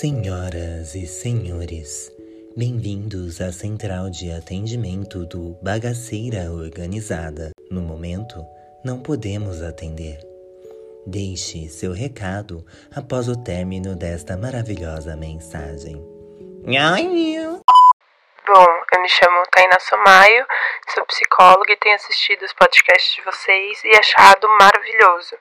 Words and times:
Senhoras 0.00 0.94
e 0.94 1.08
senhores, 1.08 2.08
bem-vindos 2.56 3.40
à 3.40 3.50
central 3.50 4.08
de 4.08 4.30
atendimento 4.30 5.26
do 5.26 5.58
Bagaceira 5.60 6.52
Organizada. 6.52 7.50
No 7.68 7.82
momento, 7.82 8.36
não 8.84 9.02
podemos 9.02 9.60
atender. 9.60 10.20
Deixe 11.04 11.68
seu 11.68 11.92
recado 11.92 12.64
após 12.94 13.28
o 13.28 13.42
término 13.42 13.96
desta 13.96 14.36
maravilhosa 14.36 15.16
mensagem. 15.16 15.96
Bom, 18.46 18.66
eu 18.94 19.02
me 19.02 19.08
chamo 19.10 19.42
Tainá 19.50 19.78
Somaio, 19.78 20.46
sou 20.94 21.04
psicóloga 21.06 21.70
e 21.70 21.76
tenho 21.76 21.96
assistido 21.96 22.44
os 22.44 22.52
podcasts 22.54 23.16
de 23.16 23.22
vocês 23.22 23.84
e 23.84 23.90
achado 23.94 24.48
maravilhoso. 24.58 25.36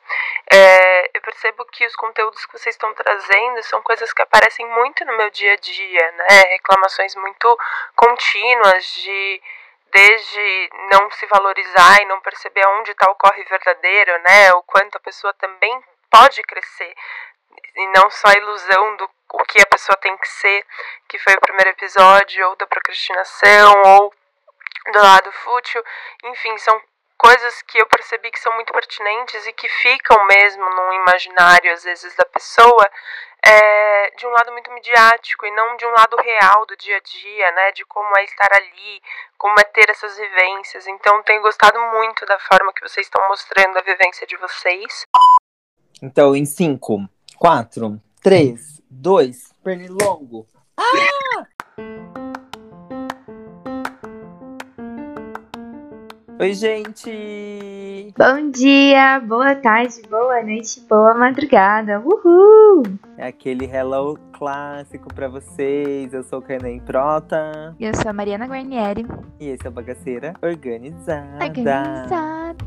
É, 0.51 0.86
eu 1.13 1.21
percebo 1.21 1.65
que 1.65 1.85
os 1.85 1.95
conteúdos 1.95 2.45
que 2.45 2.57
vocês 2.57 2.75
estão 2.75 2.93
trazendo 2.93 3.63
são 3.63 3.81
coisas 3.81 4.11
que 4.13 4.21
aparecem 4.21 4.65
muito 4.67 5.05
no 5.05 5.17
meu 5.17 5.29
dia 5.29 5.53
a 5.53 5.55
dia, 5.55 6.11
né? 6.11 6.41
Reclamações 6.51 7.15
muito 7.15 7.57
contínuas 7.95 8.85
de 8.95 9.41
desde 9.89 10.69
não 10.91 11.09
se 11.11 11.25
valorizar 11.27 12.01
e 12.01 12.05
não 12.05 12.19
perceber 12.19 12.65
aonde 12.65 12.91
está 12.91 13.09
o 13.09 13.15
corre 13.15 13.43
verdadeiro, 13.45 14.19
né? 14.19 14.51
O 14.53 14.63
quanto 14.63 14.97
a 14.97 15.01
pessoa 15.01 15.33
também 15.33 15.81
pode 16.11 16.41
crescer 16.43 16.93
e 17.75 17.87
não 17.87 18.09
só 18.09 18.27
a 18.27 18.37
ilusão 18.37 18.95
do 18.97 19.09
o 19.33 19.43
que 19.43 19.61
a 19.61 19.65
pessoa 19.65 19.95
tem 19.97 20.15
que 20.17 20.27
ser, 20.27 20.65
que 21.07 21.19
foi 21.19 21.33
o 21.33 21.41
primeiro 21.41 21.69
episódio, 21.71 22.47
ou 22.47 22.55
da 22.55 22.65
procrastinação, 22.65 23.73
ou 23.85 24.13
do 24.93 24.99
lado 24.99 25.31
fútil. 25.31 25.83
Enfim, 26.23 26.57
são 26.59 26.81
coisas 27.17 27.61
que 27.63 27.77
eu 27.77 27.87
percebi 27.87 28.31
que 28.31 28.39
são 28.39 28.53
muito 28.53 28.71
pertinentes 28.71 29.45
e 29.47 29.53
que 29.53 29.67
ficam 29.67 30.25
mesmo 30.25 30.63
no 30.63 30.93
imaginário, 30.93 31.73
às 31.73 31.83
vezes, 31.83 32.15
da 32.15 32.25
pessoa, 32.25 32.89
é, 33.45 34.11
de 34.11 34.25
um 34.25 34.29
lado 34.29 34.51
muito 34.51 34.71
midiático 34.71 35.45
e 35.45 35.51
não 35.51 35.75
de 35.77 35.85
um 35.85 35.91
lado 35.91 36.15
real 36.17 36.65
do 36.65 36.77
dia 36.77 36.97
a 36.97 36.99
dia, 36.99 37.51
né? 37.51 37.71
De 37.71 37.83
como 37.85 38.07
é 38.17 38.23
estar 38.23 38.49
ali, 38.53 39.01
como 39.37 39.55
é 39.59 39.63
ter 39.63 39.89
essas 39.89 40.17
vivências. 40.17 40.87
Então, 40.87 41.23
tenho 41.23 41.41
gostado 41.41 41.79
muito 41.93 42.25
da 42.25 42.39
forma 42.39 42.73
que 42.73 42.87
vocês 42.87 43.07
estão 43.07 43.27
mostrando 43.27 43.77
a 43.77 43.81
vivência 43.81 44.27
de 44.27 44.37
vocês. 44.37 45.05
Então, 46.01 46.35
em 46.35 46.45
5, 46.45 47.09
4, 47.37 48.01
3, 48.21 48.81
2, 48.89 49.53
pernilongo. 49.63 50.47
Ah! 50.77 51.56
Oi, 56.39 56.53
gente! 56.53 58.13
Bom 58.15 58.51
dia, 58.51 59.19
boa 59.21 59.55
tarde, 59.55 60.03
boa 60.07 60.43
noite, 60.43 60.79
boa 60.81 61.15
madrugada. 61.15 61.99
Uhul! 61.99 62.83
É 63.17 63.25
aquele 63.25 63.65
hello 63.65 64.19
clássico 64.33 65.11
pra 65.11 65.27
vocês. 65.27 66.13
Eu 66.13 66.21
sou 66.21 66.39
Kainan 66.39 66.77
Prota. 66.85 67.75
Eu 67.79 67.91
sou 67.95 68.11
a 68.11 68.13
Mariana 68.13 68.45
Guarnieri. 68.45 69.03
E 69.39 69.47
esse 69.47 69.65
é 69.65 69.69
o 69.69 69.71
Bagaceira 69.71 70.35
Organizada. 70.39 71.43
Organizada. 71.43 72.57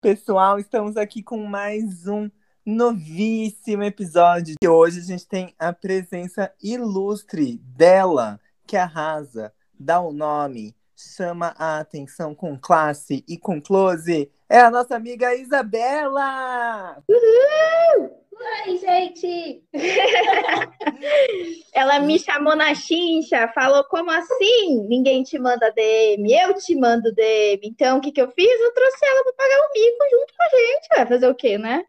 Pessoal, 0.00 0.60
estamos 0.60 0.96
aqui 0.96 1.24
com 1.24 1.44
mais 1.44 2.06
um 2.06 2.30
novíssimo 2.64 3.82
episódio. 3.82 4.54
E 4.62 4.68
hoje 4.68 5.00
a 5.00 5.04
gente 5.04 5.26
tem 5.26 5.52
a 5.58 5.72
presença 5.72 6.52
ilustre 6.62 7.60
dela, 7.76 8.38
que 8.64 8.76
arrasa, 8.76 9.52
dá 9.78 10.00
o 10.00 10.10
um 10.10 10.12
nome, 10.12 10.74
chama 10.96 11.54
a 11.58 11.78
atenção 11.78 12.34
com 12.34 12.58
classe 12.58 13.22
e 13.28 13.36
com 13.36 13.60
close. 13.60 14.30
É 14.48 14.60
a 14.60 14.70
nossa 14.70 14.96
amiga 14.96 15.34
Isabela! 15.34 17.02
Uhul! 17.08 18.26
Oi, 18.38 18.76
gente! 18.76 19.62
Ela 21.72 22.00
me 22.00 22.18
chamou 22.18 22.54
na 22.54 22.74
chincha, 22.74 23.48
falou: 23.54 23.82
como 23.84 24.10
assim? 24.10 24.86
Ninguém 24.88 25.22
te 25.22 25.38
manda 25.38 25.72
DM, 25.72 26.30
eu 26.32 26.52
te 26.54 26.76
mando 26.76 27.14
DM. 27.14 27.60
Então, 27.64 27.96
o 27.98 28.00
que, 28.00 28.10
que 28.12 28.20
eu 28.20 28.30
fiz? 28.30 28.60
Eu 28.60 28.74
trouxe 28.74 29.06
ela 29.06 29.24
para 29.24 29.32
pagar 29.32 29.58
o 29.58 29.72
mico 29.72 30.04
junto 30.10 30.34
com 30.36 30.42
a 30.42 30.48
gente. 30.48 30.88
Vai 30.96 31.06
fazer 31.06 31.28
o 31.28 31.34
quê, 31.34 31.56
né? 31.56 31.86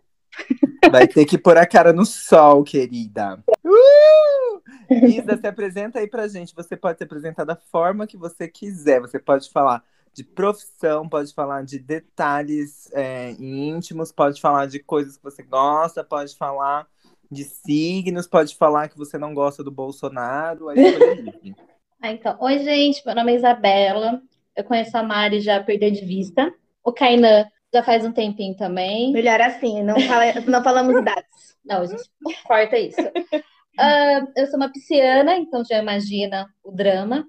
Vai 0.91 1.07
ter 1.07 1.25
que 1.25 1.37
pôr 1.37 1.57
a 1.57 1.65
cara 1.65 1.91
no 1.91 2.05
sol, 2.05 2.63
querida. 2.63 3.43
Uh! 3.63 4.61
Isa, 4.89 5.37
se 5.37 5.47
apresenta 5.47 5.99
aí 5.99 6.07
pra 6.07 6.27
gente. 6.27 6.55
Você 6.55 6.77
pode 6.77 6.97
se 6.97 7.03
apresentar 7.03 7.43
da 7.43 7.55
forma 7.55 8.07
que 8.07 8.17
você 8.17 8.47
quiser. 8.47 9.01
Você 9.01 9.19
pode 9.19 9.49
falar 9.51 9.83
de 10.13 10.23
profissão, 10.23 11.07
pode 11.07 11.33
falar 11.33 11.63
de 11.63 11.77
detalhes 11.77 12.89
é, 12.93 13.31
íntimos, 13.39 14.11
pode 14.11 14.41
falar 14.41 14.65
de 14.65 14.79
coisas 14.79 15.17
que 15.17 15.23
você 15.23 15.43
gosta, 15.43 16.03
pode 16.03 16.35
falar 16.35 16.87
de 17.29 17.43
signos, 17.43 18.27
pode 18.27 18.55
falar 18.55 18.87
que 18.87 18.97
você 18.97 19.17
não 19.17 19.33
gosta 19.33 19.63
do 19.63 19.69
Bolsonaro. 19.69 20.69
Aí 20.69 20.77
ah, 22.01 22.11
então. 22.11 22.37
Oi, 22.39 22.59
gente, 22.59 23.05
meu 23.05 23.13
nome 23.13 23.33
é 23.33 23.35
Isabela. 23.35 24.21
Eu 24.55 24.63
conheço 24.63 24.97
a 24.97 25.03
Mari 25.03 25.39
já 25.41 25.61
perder 25.61 25.91
de 25.91 26.03
vista. 26.03 26.51
O 26.83 26.91
Kainan 26.91 27.45
já 27.77 27.83
faz 27.83 28.03
um 28.03 28.11
tempinho 28.11 28.55
também. 28.55 29.11
Melhor 29.11 29.39
assim, 29.41 29.83
não, 29.83 29.99
fala, 29.99 30.33
não 30.41 30.63
falamos 30.63 31.03
dados. 31.03 31.25
Não, 31.67 31.81
a 31.81 31.85
gente 31.85 32.09
corta 32.45 32.77
isso. 32.77 33.01
Uh, 33.01 34.31
eu 34.37 34.47
sou 34.47 34.55
uma 34.55 34.71
pisciana, 34.71 35.35
então 35.35 35.65
já 35.65 35.79
imagina 35.79 36.47
o 36.63 36.71
drama. 36.71 37.27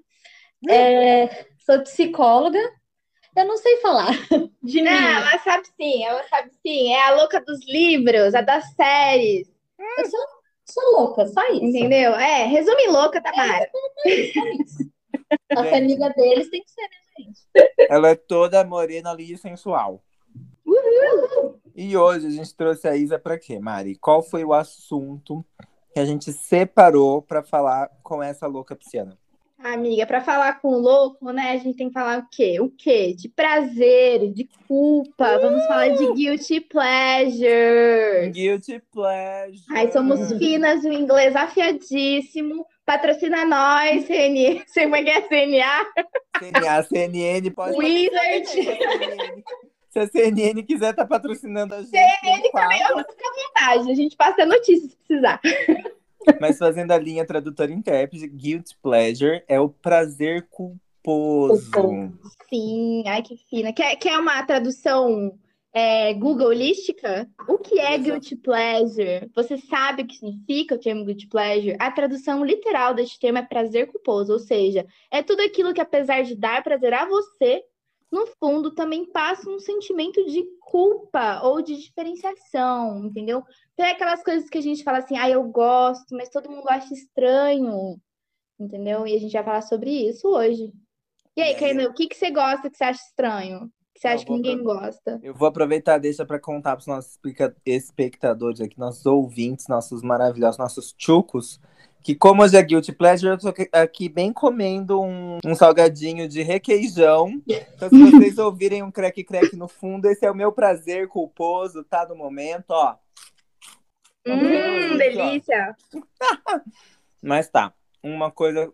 É, 0.69 1.45
sou 1.65 1.81
psicóloga, 1.81 2.57
eu 3.35 3.45
não 3.45 3.57
sei 3.57 3.77
falar 3.81 4.11
de 4.63 4.81
não, 4.81 4.91
mim. 4.93 5.07
ela 5.07 5.39
sabe 5.39 5.67
sim, 5.75 6.05
ela 6.05 6.23
sabe 6.29 6.51
sim. 6.65 6.93
É 6.93 7.01
a 7.01 7.15
louca 7.15 7.41
dos 7.41 7.67
livros, 7.67 8.33
a 8.33 8.39
das 8.39 8.73
séries. 8.75 9.51
Eu 9.97 10.05
sou, 10.09 10.19
sou 10.69 10.99
louca, 10.99 11.27
só 11.27 11.45
isso. 11.51 11.65
Entendeu? 11.65 12.15
É, 12.15 12.45
resume 12.45 12.87
louca, 12.87 13.21
Tamara. 13.21 13.69
É, 14.05 14.31
só 14.31 14.47
isso. 14.47 14.89
A 15.51 15.63
família 15.65 16.09
deles 16.11 16.49
tem 16.49 16.63
que 16.63 16.71
ser, 16.71 16.81
né, 16.81 16.97
gente? 17.17 17.89
Ela 17.89 18.11
é 18.11 18.15
toda 18.15 18.63
morena 18.63 19.11
ali 19.11 19.33
e 19.33 19.37
sensual. 19.37 20.01
E 21.75 21.95
hoje 21.95 22.27
a 22.27 22.29
gente 22.29 22.53
trouxe 22.55 22.87
a 22.87 22.95
Isa 22.95 23.17
para 23.17 23.37
quê, 23.37 23.59
Mari? 23.59 23.95
Qual 23.95 24.21
foi 24.21 24.43
o 24.43 24.53
assunto 24.53 25.45
que 25.93 25.99
a 25.99 26.05
gente 26.05 26.31
separou 26.33 27.21
para 27.21 27.41
falar 27.41 27.89
com 28.03 28.21
essa 28.21 28.47
louca 28.47 28.75
pisciana? 28.75 29.17
Amiga, 29.61 30.05
para 30.05 30.21
falar 30.21 30.61
com 30.61 30.69
o 30.69 30.79
louco, 30.79 31.33
né, 31.33 31.51
a 31.51 31.57
gente 31.57 31.75
tem 31.75 31.89
que 31.89 31.93
falar 31.93 32.19
o 32.19 32.27
quê? 32.31 32.61
O 32.61 32.69
quê? 32.69 33.13
De 33.13 33.27
prazer, 33.27 34.31
de 34.31 34.47
culpa. 34.65 35.37
Uh! 35.37 35.41
Vamos 35.41 35.65
falar 35.67 35.89
de 35.89 36.13
guilty 36.13 36.61
pleasure. 36.61 38.29
Guilty 38.31 38.81
pleasure. 38.91 39.65
Ai, 39.71 39.91
somos 39.91 40.31
finas, 40.37 40.85
o 40.85 40.93
inglês 40.93 41.35
afiadíssimo. 41.35 42.65
Patrocina 42.85 43.43
nós, 43.43 44.05
CN... 44.05 44.63
Você 44.65 44.81
é 44.81 45.03
que 45.03 45.09
é 45.09 45.21
CNA? 45.21 45.85
CNA, 46.39 46.83
CNN, 46.83 47.51
pode 47.51 47.77
Wizard. 47.77 48.79
Se 49.89 49.99
a 49.99 50.07
CNN 50.07 50.63
quiser 50.63 50.91
estar 50.91 51.03
tá 51.03 51.07
patrocinando 51.07 51.73
a 51.73 51.81
gente. 51.81 51.89
CNN 51.89 52.51
também, 52.51 52.77
fica 52.77 52.93
à 52.93 53.73
vontade. 53.73 53.91
A 53.91 53.95
gente 53.95 54.15
passa 54.15 54.45
notícias 54.45 54.91
se 54.91 54.97
precisar. 54.97 55.41
Mas 56.39 56.57
fazendo 56.57 56.91
a 56.91 56.97
linha 56.97 57.25
tradutora 57.25 57.71
intérprete, 57.71 58.27
guilt 58.27 58.71
pleasure 58.81 59.43
é 59.47 59.59
o 59.59 59.69
prazer 59.69 60.47
culposo. 60.49 61.71
Sim, 62.49 63.03
ai 63.07 63.21
que 63.23 63.37
fina. 63.49 63.73
Quer, 63.73 63.95
quer 63.95 64.19
uma 64.19 64.43
tradução 64.43 65.33
é, 65.73 66.13
googlística? 66.13 67.27
O 67.47 67.57
que 67.57 67.79
é 67.79 67.97
guilt 67.97 68.33
pleasure? 68.43 69.29
Você 69.35 69.57
sabe 69.57 70.03
o 70.03 70.07
que 70.07 70.15
significa 70.15 70.75
o 70.75 70.79
termo 70.79 71.05
guilt 71.05 71.27
pleasure? 71.29 71.77
A 71.79 71.91
tradução 71.91 72.43
literal 72.43 72.93
deste 72.93 73.19
termo 73.19 73.37
é 73.37 73.43
prazer 73.43 73.87
culposo, 73.87 74.33
ou 74.33 74.39
seja, 74.39 74.85
é 75.11 75.21
tudo 75.23 75.41
aquilo 75.41 75.73
que 75.73 75.81
apesar 75.81 76.23
de 76.23 76.35
dar 76.35 76.63
prazer 76.63 76.93
a 76.93 77.05
você, 77.05 77.63
no 78.11 78.25
fundo 78.39 78.71
também 78.71 79.05
passa 79.11 79.49
um 79.49 79.59
sentimento 79.59 80.25
de 80.25 80.43
culpa 80.61 81.41
ou 81.43 81.61
de 81.61 81.77
diferenciação, 81.77 83.05
entendeu? 83.05 83.43
Tem 83.75 83.87
aquelas 83.87 84.23
coisas 84.23 84.49
que 84.49 84.57
a 84.57 84.61
gente 84.61 84.83
fala 84.83 84.99
assim, 84.99 85.17
ah, 85.17 85.29
eu 85.29 85.43
gosto, 85.43 86.15
mas 86.15 86.29
todo 86.29 86.49
mundo 86.49 86.67
acha 86.69 86.93
estranho, 86.93 87.99
entendeu? 88.59 89.05
E 89.05 89.15
a 89.15 89.19
gente 89.19 89.33
vai 89.33 89.43
falar 89.43 89.61
sobre 89.61 89.91
isso 89.91 90.27
hoje. 90.27 90.73
E 91.35 91.41
aí, 91.41 91.55
Kainan, 91.55 91.89
o 91.89 91.93
que, 91.93 92.07
que 92.07 92.15
você 92.15 92.31
gosta 92.31 92.69
que 92.69 92.77
você 92.77 92.83
acha 92.83 93.01
estranho? 93.01 93.71
Que 93.93 94.01
você 94.01 94.07
acha 94.07 94.25
que 94.25 94.31
ninguém 94.31 94.61
gosta? 94.63 95.19
Eu 95.21 95.33
vou 95.33 95.47
aproveitar 95.47 95.97
deixa 95.97 96.25
para 96.25 96.39
contar 96.39 96.75
para 96.75 96.81
os 96.81 96.87
nossos 96.87 97.19
espectadores 97.65 98.59
aqui, 98.59 98.77
nossos 98.79 99.05
ouvintes, 99.05 99.67
nossos 99.67 100.01
maravilhosos, 100.01 100.57
nossos 100.57 100.95
chucos, 100.97 101.59
que 102.01 102.15
como 102.15 102.43
hoje 102.43 102.57
é 102.57 102.63
Guilty 102.63 102.93
Pleasure, 102.93 103.31
eu 103.31 103.37
tô 103.37 103.53
aqui 103.73 104.07
bem 104.07 104.31
comendo 104.31 105.01
um, 105.01 105.37
um 105.45 105.53
salgadinho 105.53 106.27
de 106.27 106.41
requeijão. 106.41 107.41
Então, 107.47 107.89
se 107.89 107.97
vocês 108.11 108.37
ouvirem 108.37 108.81
um 108.81 108.91
crack-crack 108.91 109.55
no 109.55 109.67
fundo, 109.67 110.07
esse 110.07 110.25
é 110.25 110.31
o 110.31 110.35
meu 110.35 110.51
prazer 110.51 111.07
culposo, 111.07 111.83
tá? 111.83 112.07
No 112.07 112.15
momento, 112.15 112.71
ó. 112.71 112.95
Hum, 114.25 114.97
delícia! 114.97 115.75
Mas 117.21 117.49
tá, 117.49 117.73
uma 118.01 118.31
coisa... 118.31 118.71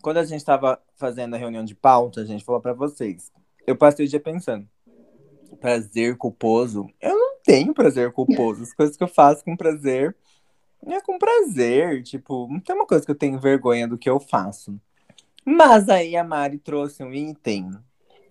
Quando 0.00 0.16
a 0.16 0.24
gente 0.24 0.44
tava 0.44 0.82
fazendo 0.96 1.34
a 1.34 1.38
reunião 1.38 1.64
de 1.64 1.74
pauta, 1.74 2.22
a 2.22 2.24
gente 2.24 2.44
falou 2.44 2.60
para 2.60 2.72
vocês. 2.72 3.30
Eu 3.66 3.76
passei 3.76 4.06
o 4.06 4.08
dia 4.08 4.18
pensando. 4.18 4.66
Prazer 5.60 6.16
culposo, 6.16 6.88
eu 7.00 7.14
não 7.14 7.36
tenho 7.44 7.72
prazer 7.72 8.10
culposo. 8.10 8.62
As 8.62 8.72
coisas 8.72 8.96
que 8.96 9.04
eu 9.04 9.08
faço 9.08 9.44
com 9.44 9.56
prazer 9.56 10.16
é 10.86 11.00
com 11.00 11.18
prazer. 11.18 12.02
Tipo, 12.02 12.48
não 12.50 12.60
tem 12.60 12.74
uma 12.74 12.86
coisa 12.86 13.04
que 13.04 13.10
eu 13.10 13.18
tenho 13.18 13.38
vergonha 13.38 13.86
do 13.86 13.98
que 13.98 14.08
eu 14.08 14.18
faço. 14.18 14.78
Mas 15.44 15.88
aí 15.88 16.16
a 16.16 16.24
Mari 16.24 16.58
trouxe 16.58 17.02
um 17.02 17.12
item 17.12 17.70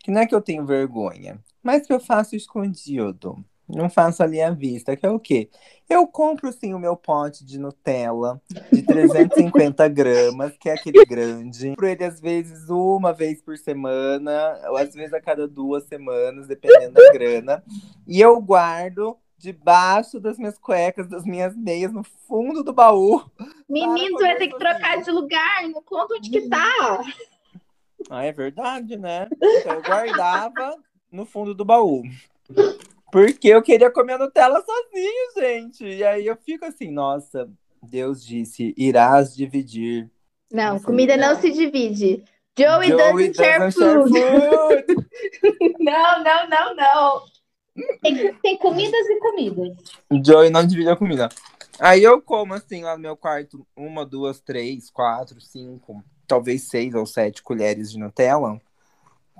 que 0.03 0.11
não 0.11 0.21
é 0.21 0.25
que 0.25 0.33
eu 0.33 0.41
tenho 0.41 0.65
vergonha, 0.65 1.39
mas 1.61 1.85
que 1.85 1.93
eu 1.93 1.99
faço 1.99 2.35
escondido. 2.35 3.43
Não 3.67 3.89
faço 3.89 4.21
ali 4.21 4.41
à 4.41 4.51
vista, 4.51 4.97
que 4.97 5.05
é 5.05 5.09
o 5.09 5.19
quê? 5.19 5.49
Eu 5.89 6.05
compro, 6.05 6.51
sim, 6.51 6.73
o 6.73 6.79
meu 6.79 6.97
pote 6.97 7.45
de 7.45 7.57
Nutella 7.57 8.41
de 8.71 8.81
350 8.83 9.87
gramas, 9.87 10.57
que 10.57 10.69
é 10.69 10.73
aquele 10.73 11.05
grande. 11.05 11.69
Compro 11.69 11.87
ele, 11.87 12.03
às 12.03 12.19
vezes, 12.19 12.69
uma 12.69 13.13
vez 13.13 13.41
por 13.41 13.57
semana, 13.57 14.59
ou 14.69 14.77
às 14.77 14.93
vezes 14.93 15.13
a 15.13 15.21
cada 15.21 15.47
duas 15.47 15.85
semanas, 15.85 16.47
dependendo 16.47 16.93
da 16.93 17.13
grana. 17.13 17.63
E 18.05 18.19
eu 18.19 18.41
guardo 18.41 19.17
debaixo 19.41 20.19
das 20.19 20.37
minhas 20.37 20.57
cuecas, 20.59 21.07
das 21.07 21.25
minhas 21.25 21.55
meias, 21.55 21.91
no 21.91 22.03
fundo 22.03 22.63
do 22.63 22.71
baú. 22.71 23.25
Menino, 23.67 24.19
vai 24.19 24.37
ter 24.37 24.47
que 24.47 24.57
trocar 24.57 25.01
de 25.01 25.09
lugar, 25.09 25.67
não 25.67 25.81
conta 25.81 26.15
onde 26.15 26.29
que 26.29 26.47
tá. 26.47 27.03
Ah, 28.09 28.23
é 28.23 28.31
verdade, 28.31 28.97
né? 28.97 29.27
Então 29.31 29.73
eu 29.73 29.81
guardava 29.81 30.77
no 31.11 31.25
fundo 31.25 31.55
do 31.55 31.65
baú. 31.65 32.03
Porque 33.11 33.47
eu 33.47 33.61
queria 33.61 33.91
comer 33.91 34.17
Nutella 34.17 34.63
sozinho, 34.63 35.31
gente. 35.35 35.85
E 35.85 36.03
aí 36.03 36.25
eu 36.27 36.37
fico 36.37 36.63
assim, 36.65 36.91
nossa, 36.91 37.49
Deus 37.81 38.23
disse, 38.23 38.73
irás 38.77 39.35
dividir. 39.35 40.09
Não, 40.51 40.79
comida 40.79 41.17
não 41.17 41.35
se 41.35 41.51
divide. 41.51 42.23
Joey, 42.57 42.89
Joey 42.89 43.29
doesn't, 43.29 43.35
share, 43.35 43.59
doesn't 43.59 43.79
food. 43.79 44.13
share 44.13 44.85
food. 44.85 45.75
não, 45.79 46.23
não, 46.23 46.49
não, 46.49 46.75
não. 46.75 47.21
Tem, 48.01 48.33
tem 48.35 48.57
comidas 48.57 49.07
e 49.07 49.19
comidas. 49.19 49.77
Joey 50.25 50.49
não 50.49 50.65
divide 50.65 50.89
a 50.89 50.95
comida. 50.95 51.29
Aí 51.79 52.03
eu 52.03 52.21
como 52.21 52.53
assim 52.53 52.83
lá 52.83 52.95
no 52.95 53.01
meu 53.01 53.17
quarto, 53.17 53.65
uma, 53.75 54.05
duas, 54.05 54.39
três, 54.39 54.89
quatro, 54.89 55.39
cinco, 55.41 56.03
talvez 56.27 56.67
seis 56.67 56.93
ou 56.93 57.05
sete 57.05 57.41
colheres 57.41 57.91
de 57.91 57.99
Nutella. 57.99 58.61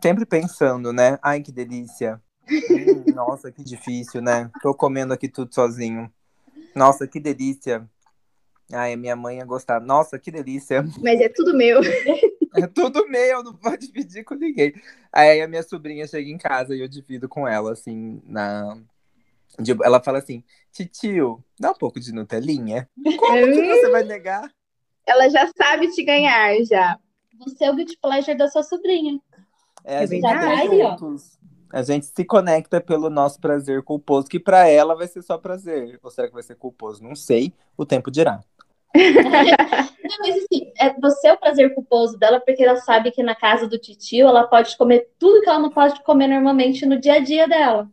Sempre 0.01 0.25
pensando, 0.25 0.91
né? 0.91 1.19
Ai, 1.21 1.41
que 1.41 1.51
delícia. 1.51 2.21
Hum, 2.49 3.13
nossa, 3.13 3.51
que 3.51 3.63
difícil, 3.63 4.21
né? 4.21 4.49
Tô 4.61 4.73
comendo 4.73 5.13
aqui 5.13 5.29
tudo 5.29 5.53
sozinho. 5.53 6.11
Nossa, 6.75 7.07
que 7.07 7.19
delícia. 7.19 7.88
Ai, 8.71 8.93
a 8.93 8.97
minha 8.97 9.15
mãe 9.15 9.38
ia 9.38 9.45
gostar. 9.45 9.79
Nossa, 9.81 10.17
que 10.17 10.31
delícia. 10.31 10.83
Mas 11.01 11.19
é 11.19 11.29
tudo 11.29 11.55
meu. 11.55 11.81
É 12.56 12.68
tudo 12.68 13.07
meu, 13.07 13.44
não 13.44 13.53
pode 13.53 13.88
dividir 13.88 14.24
com 14.24 14.36
ninguém. 14.36 14.74
Aí 15.12 15.42
a 15.42 15.48
minha 15.48 15.63
sobrinha 15.63 16.06
chega 16.07 16.30
em 16.30 16.38
casa 16.38 16.75
e 16.75 16.81
eu 16.81 16.88
divido 16.88 17.30
com 17.30 17.48
ela, 17.48 17.71
assim, 17.71 18.21
na. 18.25 18.77
Ela 19.83 20.01
fala 20.01 20.19
assim, 20.19 20.44
titio, 20.71 21.44
dá 21.59 21.71
um 21.71 21.75
pouco 21.75 22.00
de 22.00 22.13
Nutelinha. 22.13 22.89
Como 22.95 23.45
que 23.45 23.68
você 23.68 23.89
vai 23.89 24.03
negar? 24.03 24.50
Ela 25.06 25.30
já 25.30 25.50
sabe 25.57 25.89
te 25.89 26.03
ganhar, 26.03 26.56
já. 26.63 26.98
Você 27.39 27.65
é 27.65 27.71
o 27.71 27.75
guilty 27.75 27.98
pleasure 28.01 28.38
da 28.38 28.48
sua 28.48 28.63
sobrinha. 28.63 29.19
É, 29.83 29.98
a 30.00 30.06
gente 30.06 30.21
tá 30.21 30.65
juntos. 30.65 31.38
A 31.74 31.81
gente 31.83 32.06
se 32.06 32.25
conecta 32.25 32.81
pelo 32.81 33.09
nosso 33.09 33.39
prazer 33.39 33.81
culposo, 33.81 34.27
que 34.27 34.39
para 34.39 34.68
ela 34.68 34.94
vai 34.94 35.07
ser 35.07 35.21
só 35.21 35.38
prazer. 35.38 36.00
Ou 36.03 36.12
será 36.12 36.27
que 36.27 36.33
vai 36.33 36.44
ser 36.44 36.56
culposo? 36.56 37.01
Não 37.01 37.15
sei, 37.15 37.53
o 37.77 37.86
tempo 37.86 38.12
dirá. 38.12 38.44
não, 40.03 40.17
mas 40.19 40.35
assim, 40.38 40.71
é, 40.79 40.93
você 40.99 41.27
é 41.29 41.33
o 41.33 41.38
prazer 41.38 41.73
culposo 41.73 42.17
dela 42.17 42.39
porque 42.39 42.63
ela 42.63 42.77
sabe 42.77 43.11
que 43.11 43.23
na 43.23 43.35
casa 43.35 43.67
do 43.67 43.77
titio 43.77 44.27
ela 44.27 44.45
pode 44.45 44.77
comer 44.77 45.09
tudo 45.17 45.41
que 45.41 45.49
ela 45.49 45.59
não 45.59 45.69
pode 45.69 46.03
comer 46.03 46.27
normalmente 46.27 46.85
no 46.85 46.99
dia 46.99 47.15
a 47.15 47.19
dia 47.19 47.47
dela. 47.47 47.89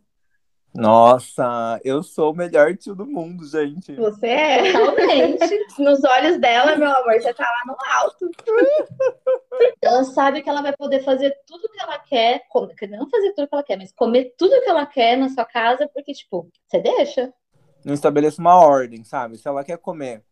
Nossa, 0.74 1.80
eu 1.82 2.02
sou 2.02 2.32
o 2.32 2.36
melhor 2.36 2.76
tio 2.76 2.94
do 2.94 3.06
mundo, 3.06 3.44
gente. 3.48 3.94
Você 3.96 4.26
é, 4.26 4.62
realmente. 4.70 5.66
Nos 5.78 6.04
olhos 6.04 6.38
dela, 6.38 6.76
meu 6.76 6.88
amor, 6.88 7.14
você 7.14 7.32
tá 7.34 7.44
lá 7.44 7.72
no 7.72 7.76
alto. 8.00 8.30
Ela 9.82 10.04
sabe 10.04 10.42
que 10.42 10.48
ela 10.48 10.62
vai 10.62 10.76
poder 10.76 11.02
fazer 11.02 11.34
tudo 11.46 11.68
que 11.68 11.80
ela 11.80 11.98
quer, 11.98 12.42
não 12.88 13.08
fazer 13.10 13.32
tudo 13.32 13.48
que 13.48 13.54
ela 13.54 13.62
quer, 13.62 13.76
mas 13.76 13.92
comer 13.92 14.34
tudo 14.36 14.60
que 14.60 14.68
ela 14.68 14.86
quer 14.86 15.16
na 15.16 15.28
sua 15.28 15.44
casa, 15.44 15.88
porque, 15.92 16.12
tipo, 16.12 16.48
você 16.66 16.80
deixa. 16.80 17.32
Não 17.84 17.94
estabeleço 17.94 18.40
uma 18.40 18.54
ordem, 18.54 19.02
sabe? 19.02 19.36
Se 19.36 19.48
ela 19.48 19.64
quer 19.64 19.78
comer 19.78 20.22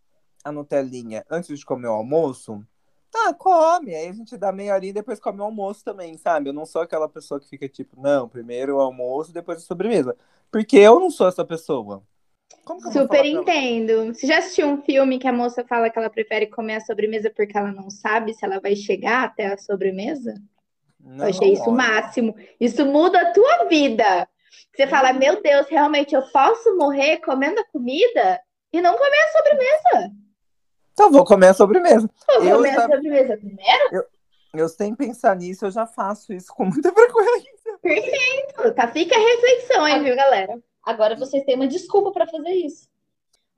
a 0.46 0.52
Nutelinha 0.52 1.24
antes 1.28 1.58
de 1.58 1.66
comer 1.66 1.88
o 1.88 1.92
almoço, 1.92 2.64
tá, 3.10 3.34
come. 3.34 3.94
Aí 3.94 4.08
a 4.08 4.12
gente 4.12 4.36
dá 4.36 4.52
meia 4.52 4.74
horinha 4.74 4.90
e 4.90 4.94
depois 4.94 5.18
come 5.18 5.40
o 5.40 5.44
almoço 5.44 5.84
também, 5.84 6.16
sabe? 6.16 6.48
Eu 6.48 6.52
não 6.54 6.64
sou 6.64 6.82
aquela 6.82 7.08
pessoa 7.08 7.40
que 7.40 7.48
fica 7.48 7.68
tipo, 7.68 8.00
não, 8.00 8.28
primeiro 8.28 8.76
o 8.76 8.80
almoço, 8.80 9.32
depois 9.32 9.58
a 9.58 9.60
sobremesa. 9.62 10.16
Porque 10.50 10.76
eu 10.76 11.00
não 11.00 11.10
sou 11.10 11.26
essa 11.26 11.44
pessoa. 11.44 12.00
Super 12.92 13.24
entendo. 13.24 14.14
Você 14.14 14.26
já 14.26 14.38
assistiu 14.38 14.68
um 14.68 14.82
filme 14.82 15.18
que 15.18 15.26
a 15.26 15.32
moça 15.32 15.64
fala 15.64 15.90
que 15.90 15.98
ela 15.98 16.10
prefere 16.10 16.46
comer 16.46 16.76
a 16.76 16.80
sobremesa 16.80 17.28
porque 17.34 17.58
ela 17.58 17.72
não 17.72 17.90
sabe 17.90 18.32
se 18.32 18.44
ela 18.44 18.60
vai 18.60 18.76
chegar 18.76 19.24
até 19.24 19.46
a 19.46 19.58
sobremesa? 19.58 20.34
Não, 21.00 21.24
eu 21.24 21.30
achei 21.30 21.52
isso 21.52 21.68
o 21.68 21.72
máximo. 21.72 22.36
Isso 22.60 22.86
muda 22.86 23.20
a 23.20 23.32
tua 23.32 23.64
vida. 23.64 24.28
Você 24.74 24.86
fala, 24.86 25.12
meu 25.12 25.42
Deus, 25.42 25.66
realmente 25.68 26.14
eu 26.14 26.22
posso 26.30 26.76
morrer 26.76 27.18
comendo 27.18 27.60
a 27.60 27.64
comida 27.64 28.40
e 28.72 28.80
não 28.80 28.96
comer 28.96 29.22
a 29.24 29.38
sobremesa. 29.38 30.25
Então 30.96 31.12
vou 31.12 31.26
comer 31.26 31.48
a 31.48 31.54
sobremesa. 31.54 32.08
Vou 32.26 32.42
eu 32.42 32.56
comer 32.56 32.72
já... 32.72 32.78
a 32.78 32.82
sobremesa 32.88 33.36
primeiro? 33.36 33.88
Eu, 33.92 34.04
eu 34.54 34.68
sem 34.70 34.94
pensar 34.94 35.36
nisso, 35.36 35.66
eu 35.66 35.70
já 35.70 35.86
faço 35.86 36.32
isso 36.32 36.50
com 36.54 36.64
muita 36.64 36.90
frequência. 36.90 37.78
Perfeito. 37.82 38.74
Tá, 38.74 38.88
fica 38.88 39.14
a 39.14 39.18
reflexão 39.18 39.84
aí, 39.84 40.02
viu, 40.02 40.16
galera? 40.16 40.58
Agora 40.82 41.14
vocês 41.14 41.44
têm 41.44 41.54
uma 41.54 41.66
desculpa 41.66 42.12
para 42.12 42.26
fazer 42.26 42.50
isso. 42.50 42.88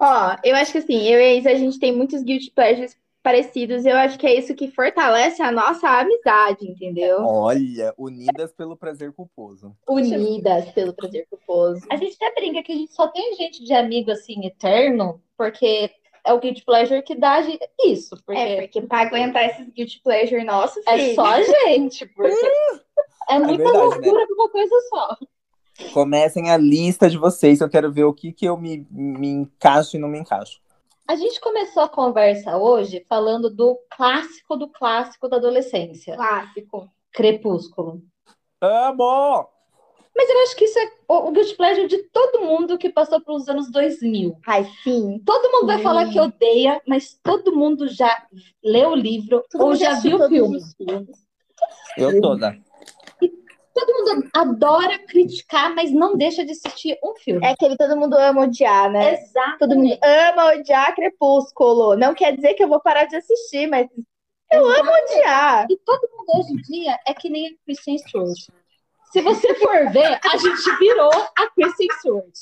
Ó, 0.00 0.36
eu 0.42 0.56
acho 0.56 0.72
que 0.72 0.78
assim, 0.78 1.06
eu 1.06 1.20
e 1.20 1.22
a 1.22 1.34
Isa, 1.34 1.50
a 1.50 1.54
gente 1.54 1.78
tem 1.78 1.94
muitos 1.94 2.24
guilty 2.24 2.50
pleasures 2.50 2.96
parecidos. 3.22 3.86
Eu 3.86 3.96
acho 3.96 4.18
que 4.18 4.26
é 4.26 4.34
isso 4.34 4.54
que 4.54 4.72
fortalece 4.72 5.40
a 5.40 5.52
nossa 5.52 5.88
amizade, 5.88 6.66
entendeu? 6.66 7.18
Olha, 7.20 7.94
unidas 7.96 8.52
pelo 8.52 8.76
prazer 8.76 9.12
culposo. 9.12 9.76
Unidas 9.88 10.70
pelo 10.72 10.92
prazer 10.92 11.24
culposo. 11.30 11.86
A 11.88 11.96
gente 11.96 12.16
até 12.16 12.40
brinca 12.40 12.64
que 12.64 12.72
a 12.72 12.76
gente 12.76 12.92
só 12.92 13.06
tem 13.06 13.36
gente 13.36 13.62
de 13.62 13.72
amigo 13.72 14.10
assim 14.10 14.44
eterno, 14.44 15.20
porque 15.36 15.90
é 16.28 16.32
o 16.32 16.38
guilty 16.38 16.64
pleasure 16.64 17.02
que 17.02 17.14
dá 17.14 17.40
isso. 17.84 18.16
Porque... 18.24 18.40
É, 18.40 18.62
porque 18.62 18.82
pra 18.82 19.00
aguentar 19.00 19.46
esses 19.46 19.68
guilty 19.70 20.00
pleasure 20.02 20.44
nossos, 20.44 20.86
é 20.86 21.14
só 21.14 21.24
a 21.24 21.42
gente. 21.42 22.06
Porque 22.14 22.46
é, 23.30 23.34
é 23.34 23.38
muita 23.38 23.62
é 23.62 23.64
verdade, 23.64 23.78
loucura 23.78 24.20
né? 24.20 24.26
pra 24.26 24.34
uma 24.34 24.48
coisa 24.48 24.74
só. 24.88 25.16
Comecem 25.92 26.50
a 26.50 26.56
lista 26.56 27.08
de 27.08 27.16
vocês, 27.16 27.60
eu 27.60 27.68
quero 27.68 27.92
ver 27.92 28.04
o 28.04 28.12
que, 28.12 28.32
que 28.32 28.46
eu 28.46 28.56
me, 28.56 28.86
me 28.90 29.28
encaixo 29.28 29.96
e 29.96 29.98
não 29.98 30.08
me 30.08 30.18
encaixo. 30.18 30.60
A 31.06 31.14
gente 31.14 31.40
começou 31.40 31.82
a 31.82 31.88
conversa 31.88 32.56
hoje 32.58 33.04
falando 33.08 33.48
do 33.48 33.78
clássico 33.90 34.56
do 34.56 34.68
clássico 34.68 35.28
da 35.28 35.36
adolescência. 35.36 36.16
Clássico. 36.16 36.90
Crepúsculo. 37.12 38.02
Amo! 38.60 39.48
Mas 40.18 40.28
eu 40.28 40.42
acho 40.42 40.56
que 40.56 40.64
isso 40.64 40.78
é 40.80 40.90
o, 41.08 41.28
o 41.28 41.30
guilty 41.30 41.54
pleasure 41.54 41.86
de 41.86 41.98
todo 42.08 42.44
mundo 42.44 42.76
que 42.76 42.90
passou 42.90 43.20
pelos 43.20 43.48
anos 43.48 43.70
2000. 43.70 44.36
Ai, 44.44 44.68
sim. 44.82 45.22
Todo 45.24 45.52
mundo 45.52 45.66
vai 45.68 45.80
falar 45.80 46.10
que 46.10 46.18
odeia, 46.18 46.82
mas 46.86 47.16
todo 47.22 47.54
mundo 47.54 47.86
já 47.86 48.26
leu 48.62 48.90
o 48.90 48.96
livro 48.96 49.44
todo 49.48 49.64
ou 49.64 49.76
já 49.76 49.94
viu 50.00 50.16
o 50.16 50.28
filme. 50.28 50.60
Eu 51.96 52.20
toda 52.20 52.58
todo 53.78 53.94
mundo 53.94 54.28
adora 54.34 54.98
criticar, 55.06 55.74
mas 55.74 55.92
não 55.92 56.16
deixa 56.16 56.44
de 56.44 56.52
assistir 56.52 56.98
um 57.02 57.14
filme. 57.14 57.46
É 57.46 57.54
que 57.54 57.76
todo 57.76 57.96
mundo 57.96 58.16
ama 58.16 58.42
odiar, 58.42 58.90
né? 58.90 59.14
Exato. 59.14 59.58
Todo 59.60 59.76
mundo 59.76 59.96
ama 60.02 60.54
odiar 60.54 60.94
Crepúsculo. 60.94 61.96
Não 61.96 62.14
quer 62.14 62.34
dizer 62.34 62.54
que 62.54 62.64
eu 62.64 62.68
vou 62.68 62.80
parar 62.80 63.04
de 63.04 63.16
assistir, 63.16 63.68
mas 63.68 63.86
eu 64.50 64.66
Exato. 64.66 64.80
amo 64.80 64.90
odiar. 64.90 65.66
E 65.70 65.76
todo 65.78 66.08
mundo 66.10 66.26
hoje 66.36 66.52
em 66.54 66.56
dia 66.56 66.98
é 67.06 67.14
que 67.14 67.30
nem 67.30 67.46
a 67.46 67.50
Kristen 67.64 67.98
Stewart. 67.98 68.38
Se 69.12 69.22
você 69.22 69.54
for 69.54 69.90
ver, 69.90 70.20
a 70.24 70.36
gente 70.36 70.78
virou 70.78 71.10
a 71.10 71.50
Kristen 71.54 71.88
Stewart. 71.98 72.34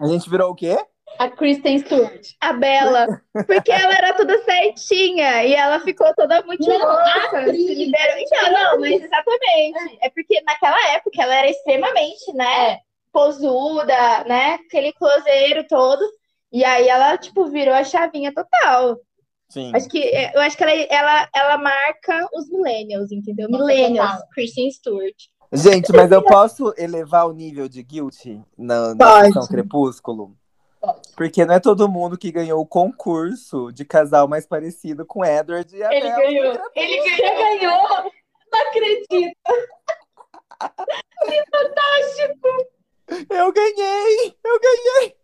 A 0.00 0.06
gente 0.06 0.28
virou 0.28 0.50
o 0.50 0.54
quê? 0.54 0.76
A 1.18 1.30
Kristen 1.30 1.78
Stewart. 1.78 2.26
A 2.40 2.52
Bela. 2.52 3.06
Porque 3.46 3.72
ela 3.72 3.94
era 3.94 4.14
toda 4.14 4.42
certinha 4.42 5.44
e 5.44 5.54
ela 5.54 5.80
ficou 5.80 6.12
toda 6.14 6.42
muito 6.42 6.66
não, 6.68 6.78
louca. 6.78 7.44
Se 7.44 7.74
liberou. 7.74 8.18
Então, 8.18 8.52
não, 8.52 8.80
mas 8.80 9.02
exatamente. 9.02 9.98
É 10.02 10.10
porque 10.10 10.42
naquela 10.42 10.88
época 10.94 11.22
ela 11.22 11.34
era 11.34 11.50
extremamente, 11.50 12.32
né? 12.34 12.72
É. 12.72 12.78
Posuda, 13.12 14.24
né? 14.24 14.58
Aquele 14.66 14.92
closeiro 14.92 15.66
todo. 15.68 16.02
E 16.52 16.64
aí 16.64 16.88
ela, 16.88 17.16
tipo, 17.16 17.46
virou 17.46 17.74
a 17.74 17.84
chavinha 17.84 18.32
total. 18.34 18.98
Sim. 19.48 19.72
Acho 19.74 19.88
que, 19.88 19.98
eu 20.34 20.40
acho 20.40 20.56
que 20.56 20.64
ela, 20.64 20.72
ela, 20.72 21.28
ela 21.34 21.58
marca 21.58 22.28
os 22.34 22.50
millennials, 22.50 23.12
entendeu? 23.12 23.48
Millennials, 23.48 24.20
Kristen 24.34 24.70
Stewart. 24.70 25.14
Gente, 25.52 25.92
mas 25.92 26.10
eu 26.10 26.22
posso 26.22 26.74
elevar 26.76 27.26
o 27.28 27.32
nível 27.32 27.68
de 27.68 27.82
guilty 27.82 28.42
na, 28.56 28.94
na 28.94 29.22
questão 29.22 29.46
Crepúsculo? 29.46 30.36
Porque 31.16 31.44
não 31.44 31.54
é 31.54 31.60
todo 31.60 31.88
mundo 31.88 32.18
que 32.18 32.30
ganhou 32.30 32.60
o 32.60 32.66
concurso 32.66 33.72
de 33.72 33.84
casal 33.84 34.28
mais 34.28 34.46
parecido 34.46 35.04
com 35.04 35.24
Edward 35.24 35.74
e 35.74 35.82
Ele 35.82 36.10
ganhou. 36.10 36.58
Ele 36.74 37.16
ganhou. 37.16 38.12
Não 38.52 38.60
acredito. 38.68 39.36
que 41.26 41.44
fantástico. 41.50 42.48
Eu 43.30 43.52
ganhei! 43.52 44.36
Eu 44.44 44.60
ganhei! 44.60 45.16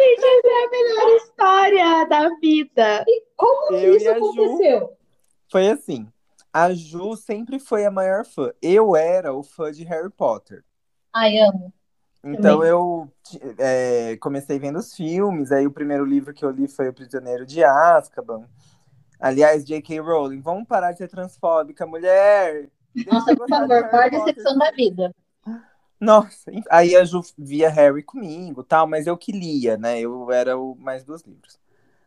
Gente, 0.00 0.24
essa 0.24 0.48
é 0.48 0.64
a 0.64 0.70
melhor 0.70 1.16
história 1.16 2.04
da 2.04 2.28
vida. 2.40 3.04
E 3.08 3.24
como 3.34 3.76
eu 3.76 3.96
isso 3.96 4.10
aconteceu? 4.10 4.80
Ju, 4.80 4.90
foi 5.50 5.68
assim. 5.68 6.06
A 6.54 6.72
Ju 6.72 7.16
sempre 7.16 7.58
foi 7.58 7.84
a 7.84 7.90
maior 7.90 8.24
fã. 8.24 8.52
Eu 8.62 8.94
era 8.94 9.34
o 9.34 9.42
fã 9.42 9.72
de 9.72 9.82
Harry 9.82 10.08
Potter. 10.08 10.64
Ai, 11.12 11.36
amo. 11.38 11.74
Então 12.22 12.58
Também. 12.58 12.68
eu 12.68 13.12
é, 13.58 14.16
comecei 14.18 14.56
vendo 14.56 14.78
os 14.78 14.94
filmes, 14.94 15.50
aí 15.50 15.66
o 15.66 15.72
primeiro 15.72 16.04
livro 16.04 16.32
que 16.32 16.44
eu 16.44 16.52
li 16.52 16.68
foi 16.68 16.88
O 16.88 16.94
Prisioneiro 16.94 17.44
de 17.44 17.64
Azkaban. 17.64 18.48
Aliás, 19.18 19.64
J.K. 19.64 19.98
Rowling, 19.98 20.40
vamos 20.40 20.68
parar 20.68 20.92
de 20.92 20.98
ser 20.98 21.08
transfóbica, 21.08 21.84
mulher! 21.86 22.70
Nossa, 23.04 23.34
por 23.34 23.48
favor, 23.48 23.90
maior 23.90 24.10
decepção 24.10 24.56
da 24.56 24.70
vida. 24.70 25.12
Nossa, 25.98 26.52
aí 26.70 26.94
a 26.94 27.04
Ju 27.04 27.20
via 27.36 27.68
Harry 27.68 28.02
comigo, 28.04 28.62
tal, 28.62 28.86
mas 28.86 29.08
eu 29.08 29.18
que 29.18 29.32
lia, 29.32 29.76
né? 29.76 29.98
Eu 29.98 30.30
era 30.30 30.56
o 30.56 30.76
mais 30.76 31.02
dos 31.02 31.22
livros. 31.22 31.58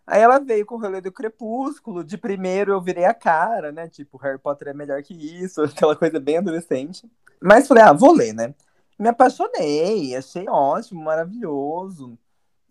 Aí 0.08 0.22
ela 0.22 0.40
veio 0.40 0.66
com 0.66 0.76
o 0.76 0.80
rolê 0.80 1.02
do 1.02 1.12
Crepúsculo. 1.12 2.02
De 2.02 2.18
primeiro 2.18 2.72
eu 2.72 2.82
virei 2.82 3.04
a 3.04 3.14
cara, 3.14 3.74
né? 3.74 3.90
Tipo, 3.90 4.18
Harry 4.18 4.40
Potter 4.40 4.70
é 4.70 4.74
melhor 4.74 5.04
que 5.04 5.14
isso, 5.14 5.62
aquela 5.64 5.98
coisa 5.98 6.18
bem 6.18 6.38
adolescente. 6.38 7.06
Mas 7.42 7.68
falei, 7.68 7.84
ah, 7.84 7.92
vou 7.92 8.14
ler, 8.14 8.34
né? 8.34 8.56
Me 8.98 9.10
apaixonei, 9.10 10.16
achei 10.16 10.48
ótimo, 10.48 11.04
maravilhoso. 11.04 12.18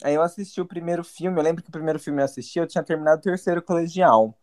Aí 0.03 0.15
eu 0.15 0.23
assisti 0.23 0.61
o 0.61 0.67
primeiro 0.67 1.05
filme, 1.05 1.39
eu 1.39 1.45
lembro 1.45 1.63
que 1.63 1.69
o 1.69 1.73
primeiro 1.73 2.01
filme 2.01 2.21
eu 2.21 2.25
assisti, 2.25 2.59
eu 2.59 2.67
tinha 2.67 2.83
terminado 2.83 3.19
o 3.19 3.23
terceiro 3.23 3.63
colegial. 3.63 4.35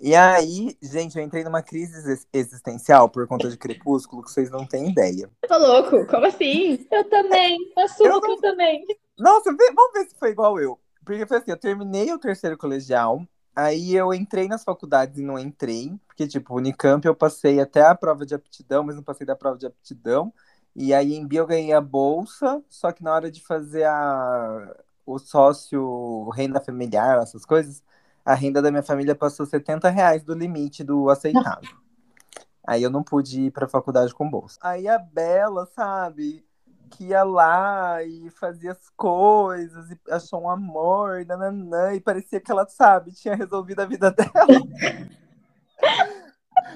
E 0.00 0.16
aí, 0.16 0.76
gente, 0.82 1.16
eu 1.16 1.22
entrei 1.22 1.44
numa 1.44 1.62
crise 1.62 2.18
existencial 2.32 3.08
por 3.08 3.26
conta 3.28 3.48
de 3.48 3.56
Crepúsculo, 3.56 4.22
que 4.22 4.32
vocês 4.32 4.50
não 4.50 4.66
têm 4.66 4.90
ideia. 4.90 5.30
Tô 5.46 5.58
louco, 5.58 6.06
como 6.06 6.26
assim? 6.26 6.84
Eu 6.90 7.08
também, 7.08 7.58
assumo 7.76 8.08
eu 8.08 8.20
não... 8.20 8.36
também. 8.40 8.84
Nossa, 9.18 9.54
vamos 9.54 9.92
ver 9.92 10.08
se 10.08 10.16
foi 10.18 10.30
igual 10.30 10.58
eu. 10.58 10.81
Porque 11.04 11.26
foi 11.26 11.38
assim, 11.38 11.50
eu 11.50 11.56
terminei 11.56 12.12
o 12.12 12.18
terceiro 12.18 12.56
colegial, 12.56 13.26
aí 13.54 13.94
eu 13.94 14.14
entrei 14.14 14.48
nas 14.48 14.64
faculdades 14.64 15.18
e 15.18 15.22
não 15.22 15.38
entrei, 15.38 15.98
porque, 16.06 16.26
tipo, 16.26 16.56
Unicamp 16.56 17.04
eu 17.06 17.14
passei 17.14 17.60
até 17.60 17.82
a 17.82 17.94
prova 17.94 18.24
de 18.24 18.34
aptidão, 18.34 18.84
mas 18.84 18.96
não 18.96 19.02
passei 19.02 19.26
da 19.26 19.36
prova 19.36 19.58
de 19.58 19.66
aptidão. 19.66 20.32
E 20.74 20.94
aí 20.94 21.14
em 21.14 21.26
Bio 21.26 21.42
eu 21.42 21.46
ganhei 21.46 21.72
a 21.72 21.80
bolsa, 21.80 22.62
só 22.68 22.92
que 22.92 23.02
na 23.02 23.12
hora 23.12 23.30
de 23.30 23.42
fazer 23.42 23.84
a, 23.84 24.74
o 25.04 25.18
sócio, 25.18 26.30
renda 26.30 26.60
familiar, 26.60 27.20
essas 27.22 27.44
coisas, 27.44 27.82
a 28.24 28.34
renda 28.34 28.62
da 28.62 28.70
minha 28.70 28.82
família 28.82 29.14
passou 29.14 29.44
70 29.44 29.90
reais 29.90 30.22
do 30.22 30.34
limite 30.34 30.82
do 30.84 31.10
aceitável. 31.10 31.68
Aí 32.64 32.82
eu 32.82 32.90
não 32.90 33.02
pude 33.02 33.42
ir 33.42 33.50
pra 33.50 33.68
faculdade 33.68 34.14
com 34.14 34.30
bolsa. 34.30 34.56
Aí 34.62 34.86
a 34.86 34.96
Bela, 34.96 35.66
sabe, 35.66 36.46
que 36.92 37.04
ia 37.06 37.24
lá 37.24 38.02
e 38.02 38.30
fazia 38.30 38.72
as 38.72 38.90
coisas, 38.90 39.90
e 39.90 39.98
achou 40.10 40.42
um 40.42 40.50
amor, 40.50 41.24
nananã, 41.24 41.94
e 41.94 42.00
parecia 42.00 42.40
que 42.40 42.52
ela, 42.52 42.66
sabe, 42.66 43.12
tinha 43.12 43.34
resolvido 43.34 43.80
a 43.80 43.86
vida 43.86 44.10
dela. 44.12 44.30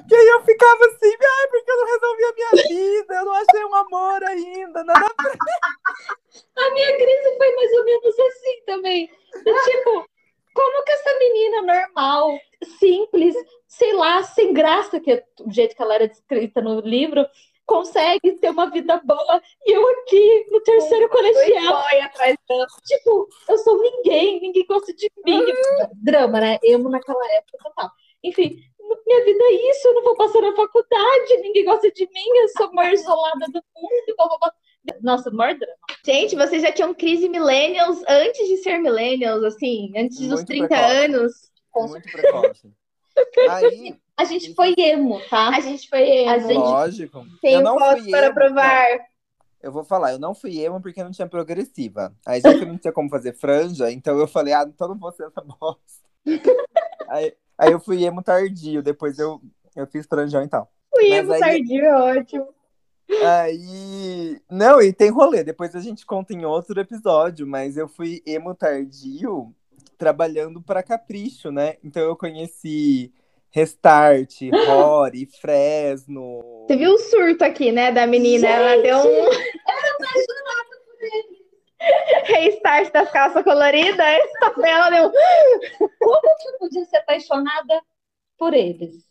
que 0.08 0.14
aí 0.14 0.26
eu 0.26 0.42
ficava 0.42 0.86
assim, 0.86 1.12
ai, 1.12 1.48
porque 1.48 1.70
eu 1.70 1.76
não 1.76 1.86
resolvi 1.86 2.24
a 2.24 2.32
minha 2.32 2.68
vida, 2.68 3.14
eu 3.14 3.24
não 3.24 3.32
achei 3.34 3.64
um 3.64 3.74
amor 3.74 4.24
ainda, 4.24 4.84
nada. 4.84 5.14
A 6.56 6.70
minha 6.74 6.96
crise 6.96 7.36
foi 7.36 7.54
mais 7.54 7.72
ou 7.72 7.84
menos 7.84 8.18
assim 8.18 8.62
também. 8.66 9.10
Tipo, 9.32 10.06
como 10.54 10.84
que 10.84 10.92
essa 10.92 11.18
menina 11.18 11.62
normal, 11.62 12.38
simples, 12.80 13.36
sei 13.68 13.92
lá, 13.92 14.22
sem 14.22 14.54
graça, 14.54 14.98
que 14.98 15.12
é 15.12 15.24
o 15.40 15.52
jeito 15.52 15.76
que 15.76 15.82
ela 15.82 15.94
era 15.94 16.08
descrita 16.08 16.62
no 16.62 16.80
livro, 16.80 17.26
consegue 17.66 18.32
ter 18.36 18.50
uma 18.50 18.70
vida 18.70 19.00
boa 19.04 19.42
e 19.66 19.72
eu 19.72 19.86
aqui 19.88 20.46
no 20.50 20.60
terceiro 20.60 21.08
colegial. 21.08 21.82
Atrás 22.02 22.36
tipo, 22.84 23.28
eu 23.48 23.58
sou 23.58 23.82
ninguém, 23.82 24.40
ninguém 24.40 24.64
gosta 24.66 24.94
de 24.94 25.10
mim. 25.24 25.44
Drama, 26.02 26.40
né? 26.40 26.58
Emo 26.62 26.88
naquela 26.88 27.24
época 27.32 27.58
total. 27.62 27.90
Enfim, 28.22 28.58
minha 29.06 29.24
vida 29.24 29.44
é 29.44 29.70
isso, 29.70 29.88
eu 29.88 29.94
não 29.94 30.02
vou 30.04 30.16
passar 30.16 30.40
na 30.40 30.54
faculdade, 30.54 31.36
ninguém 31.40 31.64
gosta 31.64 31.90
de 31.90 32.06
mim, 32.06 32.38
eu 32.40 32.48
sou 32.50 32.72
mais 32.72 33.00
isolada 33.00 33.46
do 33.46 33.62
mundo. 33.74 34.16
Blá, 34.16 34.26
blá, 34.28 34.38
blá. 34.38 34.52
Nossa, 35.02 35.30
maior 35.30 35.54
drama. 35.58 35.74
Gente, 36.04 36.36
vocês 36.36 36.62
já 36.62 36.70
tinham 36.70 36.94
crise 36.94 37.28
millennials 37.28 38.02
antes 38.08 38.46
de 38.46 38.58
ser 38.58 38.78
millennials, 38.78 39.42
assim, 39.42 39.92
antes 39.96 40.20
Muito 40.20 40.30
dos 40.30 40.44
30 40.44 40.68
precoce. 40.68 40.94
anos. 40.94 41.32
Muito 41.74 42.12
precoce. 42.12 42.72
Aí, 43.50 43.96
a 44.16 44.24
gente 44.24 44.54
foi 44.54 44.74
emo, 44.78 45.20
tá? 45.28 45.48
A 45.48 45.60
gente 45.60 45.88
foi 45.88 46.02
emo. 46.02 46.30
A 46.30 46.38
gente... 46.38 46.54
Lógico. 46.54 47.26
Tem 47.40 47.62
fotos 47.62 48.06
para 48.10 48.32
provar. 48.32 48.88
Não. 48.98 49.16
Eu 49.62 49.72
vou 49.72 49.84
falar, 49.84 50.12
eu 50.12 50.18
não 50.18 50.34
fui 50.34 50.60
emo 50.60 50.80
porque 50.80 51.02
não 51.02 51.10
tinha 51.10 51.28
progressiva. 51.28 52.14
Aí 52.24 52.40
já 52.40 52.52
que 52.52 52.64
não 52.64 52.78
tinha 52.78 52.92
como 52.92 53.10
fazer 53.10 53.34
franja, 53.34 53.90
então 53.90 54.18
eu 54.18 54.28
falei, 54.28 54.54
ah, 54.54 54.64
então 54.66 54.88
não 54.88 54.96
vou 54.96 55.10
ser 55.12 55.26
essa 55.26 55.40
bosta. 55.40 56.06
aí, 57.08 57.34
aí 57.58 57.72
eu 57.72 57.80
fui 57.80 58.04
emo 58.04 58.22
tardio, 58.22 58.82
depois 58.82 59.18
eu, 59.18 59.40
eu 59.74 59.86
fiz 59.86 60.06
franjão 60.06 60.42
e 60.42 60.48
tal. 60.48 60.70
Fui 60.94 61.12
emo 61.12 61.32
aí... 61.32 61.40
tardio, 61.40 61.84
é 61.84 62.18
ótimo. 62.18 62.48
Aí. 63.24 64.40
Não, 64.50 64.80
e 64.80 64.92
tem 64.92 65.10
rolê, 65.10 65.42
depois 65.42 65.74
a 65.74 65.80
gente 65.80 66.06
conta 66.06 66.32
em 66.32 66.44
outro 66.44 66.80
episódio, 66.80 67.46
mas 67.46 67.76
eu 67.76 67.88
fui 67.88 68.22
emo 68.26 68.54
tardio 68.54 69.54
trabalhando 69.98 70.62
para 70.62 70.82
Capricho, 70.82 71.50
né? 71.50 71.76
Então 71.82 72.02
eu 72.02 72.16
conheci 72.16 73.12
Restart, 73.56 74.34
Rory, 74.66 75.24
Fresno. 75.24 76.66
Você 76.66 76.76
viu 76.76 76.92
o 76.92 76.98
surto 76.98 77.42
aqui, 77.42 77.72
né, 77.72 77.90
da 77.90 78.06
menina? 78.06 78.46
Gente, 78.46 78.54
ela 78.54 78.82
deu 78.82 78.98
um. 78.98 79.32
Era 79.32 79.94
apaixonada 79.94 80.82
por 80.84 81.02
ele. 81.02 81.46
Restart 82.24 82.92
das 82.92 83.10
calças 83.10 83.42
coloridas. 83.42 84.20
Ela 84.62 84.90
deu. 84.90 85.10
Como 85.98 86.20
que 86.20 86.48
eu 86.48 86.58
podia 86.58 86.84
ser 86.84 86.98
apaixonada 86.98 87.80
por 88.36 88.52
eles? 88.52 89.08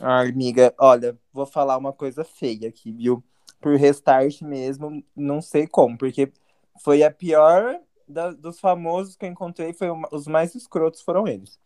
Ai, 0.00 0.28
amiga, 0.28 0.72
olha, 0.78 1.18
vou 1.32 1.46
falar 1.46 1.76
uma 1.76 1.92
coisa 1.92 2.22
feia 2.22 2.68
aqui, 2.68 2.92
viu? 2.92 3.24
Por 3.60 3.76
restart 3.76 4.42
mesmo, 4.42 5.02
não 5.16 5.40
sei 5.40 5.66
como, 5.66 5.98
porque 5.98 6.30
foi 6.84 7.02
a 7.02 7.10
pior 7.10 7.80
da, 8.06 8.30
dos 8.30 8.60
famosos 8.60 9.16
que 9.16 9.24
eu 9.24 9.30
encontrei, 9.30 9.72
foi 9.72 9.90
uma, 9.90 10.08
os 10.12 10.28
mais 10.28 10.54
escrotos 10.54 11.00
foram 11.00 11.26
eles. 11.26 11.58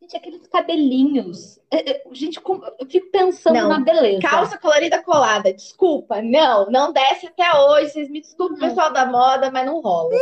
Gente, 0.00 0.16
aqueles 0.16 0.46
cabelinhos. 0.46 1.58
É, 1.70 1.90
é, 1.90 2.02
gente, 2.12 2.38
eu 2.78 2.86
fico 2.86 3.10
pensando 3.10 3.54
não, 3.54 3.68
na 3.68 3.80
beleza. 3.80 4.20
Calça 4.20 4.58
colorida 4.58 5.02
colada, 5.02 5.52
desculpa, 5.52 6.20
não, 6.22 6.70
não 6.70 6.92
desce 6.92 7.26
até 7.26 7.56
hoje. 7.58 7.90
Vocês 7.90 8.10
me 8.10 8.20
desculpem, 8.20 8.58
pessoal 8.58 8.92
da 8.92 9.06
moda, 9.06 9.50
mas 9.50 9.66
não 9.66 9.80
rola. 9.80 10.14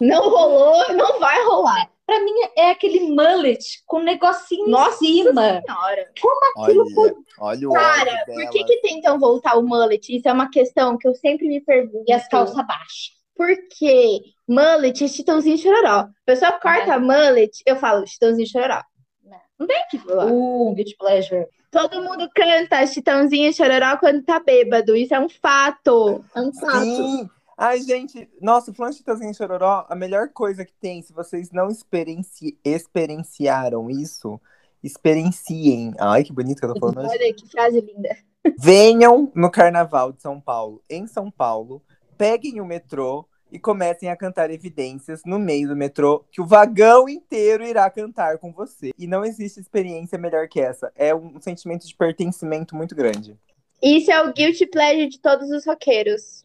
não 0.00 0.28
rolou, 0.28 0.92
não 0.94 1.18
vai 1.18 1.42
rolar. 1.44 1.90
Pra 2.06 2.20
mim 2.20 2.34
é 2.56 2.70
aquele 2.70 3.00
mullet 3.00 3.82
com 3.84 3.98
um 3.98 4.04
negocinho 4.04 4.68
Nossa 4.68 5.04
em 5.04 5.24
cima. 5.24 5.60
Senhora. 5.60 6.12
Como 6.20 6.64
aquilo 6.64 6.84
olha, 6.84 6.94
foi. 6.94 7.14
Olha 7.40 7.68
o 7.68 7.72
Cara, 7.72 8.24
por 8.26 8.50
que, 8.50 8.62
que 8.62 8.80
tentam 8.80 9.18
voltar 9.18 9.58
o 9.58 9.62
mullet? 9.62 10.14
Isso 10.14 10.28
é 10.28 10.32
uma 10.32 10.48
questão 10.48 10.96
que 10.96 11.08
eu 11.08 11.14
sempre 11.16 11.48
me 11.48 11.60
pergunto. 11.60 12.04
E 12.06 12.12
as 12.12 12.28
calças 12.28 12.64
baixas. 12.64 13.16
Porque 13.36 14.20
mullet 14.48 15.04
é 15.04 15.08
chitãozinho 15.08 15.58
chororó. 15.58 16.04
O 16.04 16.24
pessoal 16.24 16.58
corta 16.60 16.94
é. 16.94 16.98
mullet, 16.98 17.62
eu 17.66 17.76
falo 17.76 18.06
chitãozinho 18.06 18.48
chororó. 18.48 18.82
Não, 19.22 19.40
não 19.60 19.66
tem 19.66 19.84
que 19.90 19.98
falar. 19.98 20.26
Uh, 20.32 20.74
guilty 20.74 20.96
pleasure. 20.96 21.46
Todo 21.70 22.02
mundo 22.02 22.28
canta 22.34 22.86
chitãozinho 22.86 23.52
chororó 23.52 23.98
quando 23.98 24.24
tá 24.24 24.40
bêbado. 24.40 24.96
Isso 24.96 25.14
é 25.14 25.20
um 25.20 25.28
fato. 25.28 26.24
É 26.34 26.40
um 26.40 26.52
fato. 26.52 26.80
Sim. 26.80 27.28
Ai, 27.58 27.80
gente, 27.80 28.28
nossa, 28.38 28.72
falando 28.74 28.92
de 28.92 28.98
Chitãozinho 28.98 29.34
Chororó, 29.34 29.86
a 29.88 29.94
melhor 29.94 30.28
coisa 30.28 30.62
que 30.62 30.74
tem, 30.74 31.00
se 31.00 31.14
vocês 31.14 31.50
não 31.50 31.68
experienci 31.68 32.58
experienciaram 32.62 33.88
isso, 33.88 34.38
experienciem. 34.82 35.94
Ai, 35.98 36.22
que 36.22 36.34
bonito 36.34 36.58
que 36.58 36.66
eu 36.66 36.74
tô 36.74 36.80
falando. 36.80 37.08
Olha 37.08 37.32
que 37.32 37.48
frase 37.48 37.80
linda. 37.80 38.14
Venham 38.58 39.32
no 39.34 39.50
Carnaval 39.50 40.12
de 40.12 40.20
São 40.20 40.38
Paulo, 40.38 40.82
em 40.88 41.06
São 41.06 41.30
Paulo, 41.30 41.82
peguem 42.16 42.60
o 42.60 42.64
metrô 42.64 43.26
e 43.50 43.58
comecem 43.58 44.10
a 44.10 44.16
cantar 44.16 44.50
evidências 44.50 45.22
no 45.24 45.38
meio 45.38 45.68
do 45.68 45.76
metrô, 45.76 46.24
que 46.30 46.40
o 46.40 46.46
vagão 46.46 47.08
inteiro 47.08 47.64
irá 47.64 47.88
cantar 47.90 48.38
com 48.38 48.52
você. 48.52 48.92
E 48.98 49.06
não 49.06 49.24
existe 49.24 49.60
experiência 49.60 50.18
melhor 50.18 50.48
que 50.48 50.60
essa. 50.60 50.92
É 50.96 51.14
um 51.14 51.40
sentimento 51.40 51.86
de 51.86 51.94
pertencimento 51.94 52.74
muito 52.74 52.94
grande. 52.94 53.38
Isso 53.82 54.10
é 54.10 54.22
o 54.22 54.32
guilty 54.32 54.66
pleasure 54.66 55.08
de 55.08 55.20
todos 55.20 55.50
os 55.50 55.64
roqueiros. 55.64 56.44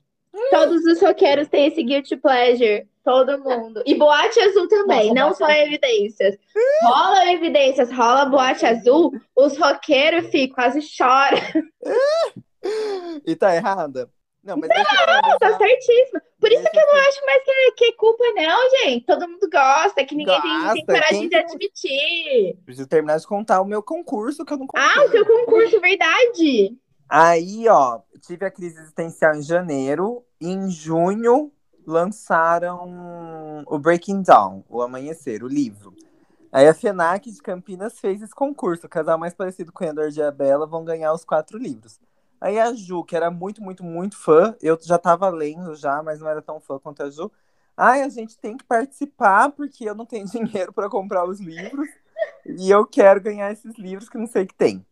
Todos 0.49 0.85
os 0.85 1.01
roqueiros 1.01 1.47
têm 1.47 1.67
esse 1.67 1.83
guilty 1.83 2.15
pleasure. 2.17 2.87
Todo 3.03 3.39
mundo. 3.39 3.81
E 3.85 3.95
boate 3.95 4.39
azul 4.39 4.67
também, 4.67 5.11
Nossa, 5.11 5.13
não 5.15 5.33
só 5.33 5.49
evidências. 5.49 6.37
Rola 6.83 7.33
evidências, 7.33 7.91
rola 7.91 8.25
boate 8.25 8.63
azul, 8.63 9.11
os 9.35 9.57
roqueiros 9.57 10.27
ficam, 10.27 10.55
quase 10.55 10.81
choram. 10.81 11.37
E 13.25 13.35
tá 13.35 13.55
errada? 13.55 14.07
Não, 14.43 14.57
mas 14.57 14.69
não, 14.69 15.37
tá 15.37 15.57
certíssimo. 15.57 16.19
Por 16.39 16.51
isso 16.51 16.63
que 16.63 16.79
eu 16.79 16.87
não 16.87 16.95
acho 16.95 17.25
mais 17.25 17.43
que, 17.43 17.71
que 17.73 17.85
é 17.85 17.91
culpa, 17.93 18.23
não, 18.35 18.69
gente. 18.71 19.05
Todo 19.05 19.29
mundo 19.29 19.47
gosta, 19.51 20.03
que 20.03 20.15
ninguém 20.15 20.41
gosta, 20.41 20.73
tem, 20.73 20.85
tem 20.85 20.95
coragem 20.95 21.29
de 21.29 21.35
admitir. 21.35 22.57
Preciso 22.65 22.87
terminar 22.87 23.19
de 23.19 23.27
contar 23.27 23.61
o 23.61 23.65
meu 23.65 23.83
concurso 23.83 24.43
que 24.43 24.51
eu 24.51 24.57
não 24.57 24.65
contei. 24.65 24.83
Ah, 24.83 25.05
o 25.05 25.11
seu 25.11 25.23
concurso, 25.23 25.79
verdade. 25.79 26.75
Aí, 27.07 27.67
ó, 27.67 27.99
tive 28.25 28.43
a 28.45 28.49
crise 28.49 28.79
existencial 28.79 29.35
em 29.35 29.43
janeiro. 29.43 30.25
Em 30.41 30.71
junho 30.71 31.51
lançaram 31.85 33.63
o 33.67 33.77
Breaking 33.77 34.23
Down, 34.23 34.63
o 34.67 34.81
Amanhecer, 34.81 35.43
o 35.43 35.47
livro. 35.47 35.93
Aí 36.51 36.67
a 36.67 36.73
FENAC 36.73 37.31
de 37.31 37.41
Campinas 37.41 37.99
fez 37.99 38.21
esse 38.21 38.33
concurso. 38.33 38.87
O 38.87 38.89
casal 38.89 39.19
mais 39.19 39.35
parecido 39.35 39.71
com 39.71 39.83
o 39.83 39.87
Edward 39.87 40.19
e 40.19 40.23
a 40.23 40.31
Bela 40.31 40.65
vão 40.65 40.83
ganhar 40.83 41.13
os 41.13 41.23
quatro 41.23 41.57
livros. 41.57 41.99
Aí 42.41 42.59
a 42.59 42.73
Ju, 42.73 43.03
que 43.03 43.15
era 43.15 43.29
muito, 43.29 43.61
muito, 43.61 43.83
muito 43.83 44.17
fã, 44.17 44.55
eu 44.59 44.75
já 44.81 44.97
tava 44.97 45.29
lendo 45.29 45.75
já, 45.75 46.01
mas 46.01 46.19
não 46.19 46.27
era 46.27 46.41
tão 46.41 46.59
fã 46.59 46.79
quanto 46.79 47.03
a 47.03 47.09
Ju. 47.11 47.31
Ai, 47.77 48.01
a 48.01 48.09
gente 48.09 48.35
tem 48.35 48.57
que 48.57 48.63
participar 48.63 49.51
porque 49.51 49.87
eu 49.87 49.93
não 49.93 50.07
tenho 50.07 50.25
dinheiro 50.27 50.73
para 50.73 50.89
comprar 50.89 51.23
os 51.23 51.39
livros 51.39 51.87
e 52.43 52.71
eu 52.71 52.83
quero 52.85 53.21
ganhar 53.21 53.51
esses 53.51 53.77
livros 53.77 54.09
que 54.09 54.17
não 54.17 54.25
sei 54.25 54.47
que 54.47 54.55
tem. 54.55 54.83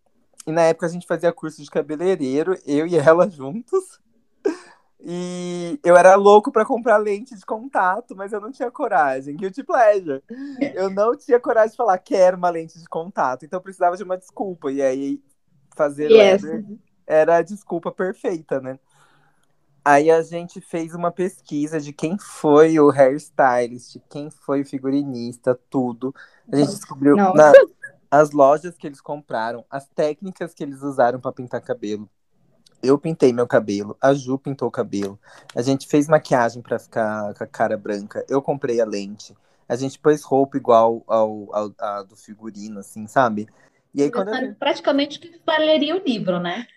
E 0.45 0.51
na 0.51 0.61
época 0.61 0.85
a 0.85 0.89
gente 0.89 1.07
fazia 1.07 1.33
curso 1.33 1.61
de 1.63 1.69
cabeleireiro, 1.71 2.55
eu 2.67 2.85
e 2.85 2.95
ela 2.95 3.27
juntos. 3.27 3.99
E 5.01 5.79
eu 5.83 5.95
era 5.95 6.15
louco 6.15 6.51
para 6.51 6.65
comprar 6.65 6.97
lente 6.97 7.35
de 7.35 7.45
contato, 7.45 8.15
mas 8.15 8.31
eu 8.31 8.39
não 8.39 8.51
tinha 8.51 8.69
coragem. 8.69 9.35
Guilty 9.35 9.63
pleasure. 9.63 10.21
Eu 10.75 10.89
não 10.89 11.15
tinha 11.15 11.39
coragem 11.39 11.71
de 11.71 11.77
falar 11.77 11.97
quero 11.97 12.37
uma 12.37 12.49
lente 12.49 12.77
de 12.77 12.87
contato, 12.87 13.45
então 13.45 13.57
eu 13.57 13.63
precisava 13.63 13.97
de 13.97 14.03
uma 14.03 14.17
desculpa. 14.17 14.71
E 14.71 14.81
aí 14.81 15.23
fazer 15.75 16.11
yes. 16.11 16.43
Era 17.09 17.37
a 17.37 17.41
desculpa 17.41 17.91
perfeita, 17.91 18.61
né? 18.61 18.79
Aí 19.83 20.11
a 20.11 20.21
gente 20.21 20.61
fez 20.61 20.93
uma 20.93 21.11
pesquisa 21.11 21.81
de 21.81 21.91
quem 21.91 22.17
foi 22.19 22.79
o 22.79 22.91
hairstylist, 22.91 23.97
quem 24.07 24.29
foi 24.29 24.61
o 24.61 24.65
figurinista, 24.65 25.59
tudo. 25.69 26.13
A 26.51 26.55
gente 26.55 26.69
descobriu 26.69 27.15
na, 27.15 27.51
as 28.11 28.31
lojas 28.31 28.77
que 28.77 28.85
eles 28.85 29.01
compraram, 29.01 29.65
as 29.69 29.87
técnicas 29.87 30.53
que 30.53 30.63
eles 30.63 30.83
usaram 30.83 31.19
para 31.19 31.31
pintar 31.31 31.61
cabelo. 31.61 32.07
Eu 32.83 32.97
pintei 32.97 33.33
meu 33.33 33.47
cabelo, 33.47 33.97
a 33.99 34.13
Ju 34.13 34.37
pintou 34.37 34.67
o 34.67 34.71
cabelo. 34.71 35.19
A 35.55 35.61
gente 35.61 35.87
fez 35.87 36.07
maquiagem 36.07 36.61
para 36.61 36.77
ficar 36.77 37.33
com 37.33 37.43
a 37.43 37.47
cara 37.47 37.75
branca. 37.75 38.23
Eu 38.29 38.41
comprei 38.41 38.79
a 38.79 38.85
lente. 38.85 39.35
A 39.67 39.75
gente 39.75 39.97
pôs 39.99 40.23
roupa 40.23 40.57
igual 40.57 41.03
ao, 41.07 41.47
ao, 41.51 41.73
ao 41.77 42.05
do 42.05 42.15
figurino, 42.15 42.79
assim, 42.79 43.05
sabe? 43.07 43.47
E 43.93 44.03
aí, 44.03 44.11
quando 44.11 44.33
gente... 44.33 44.55
Praticamente 44.55 45.19
que 45.19 45.41
valeria 45.45 45.95
o 45.95 46.03
livro, 46.03 46.39
né? 46.39 46.67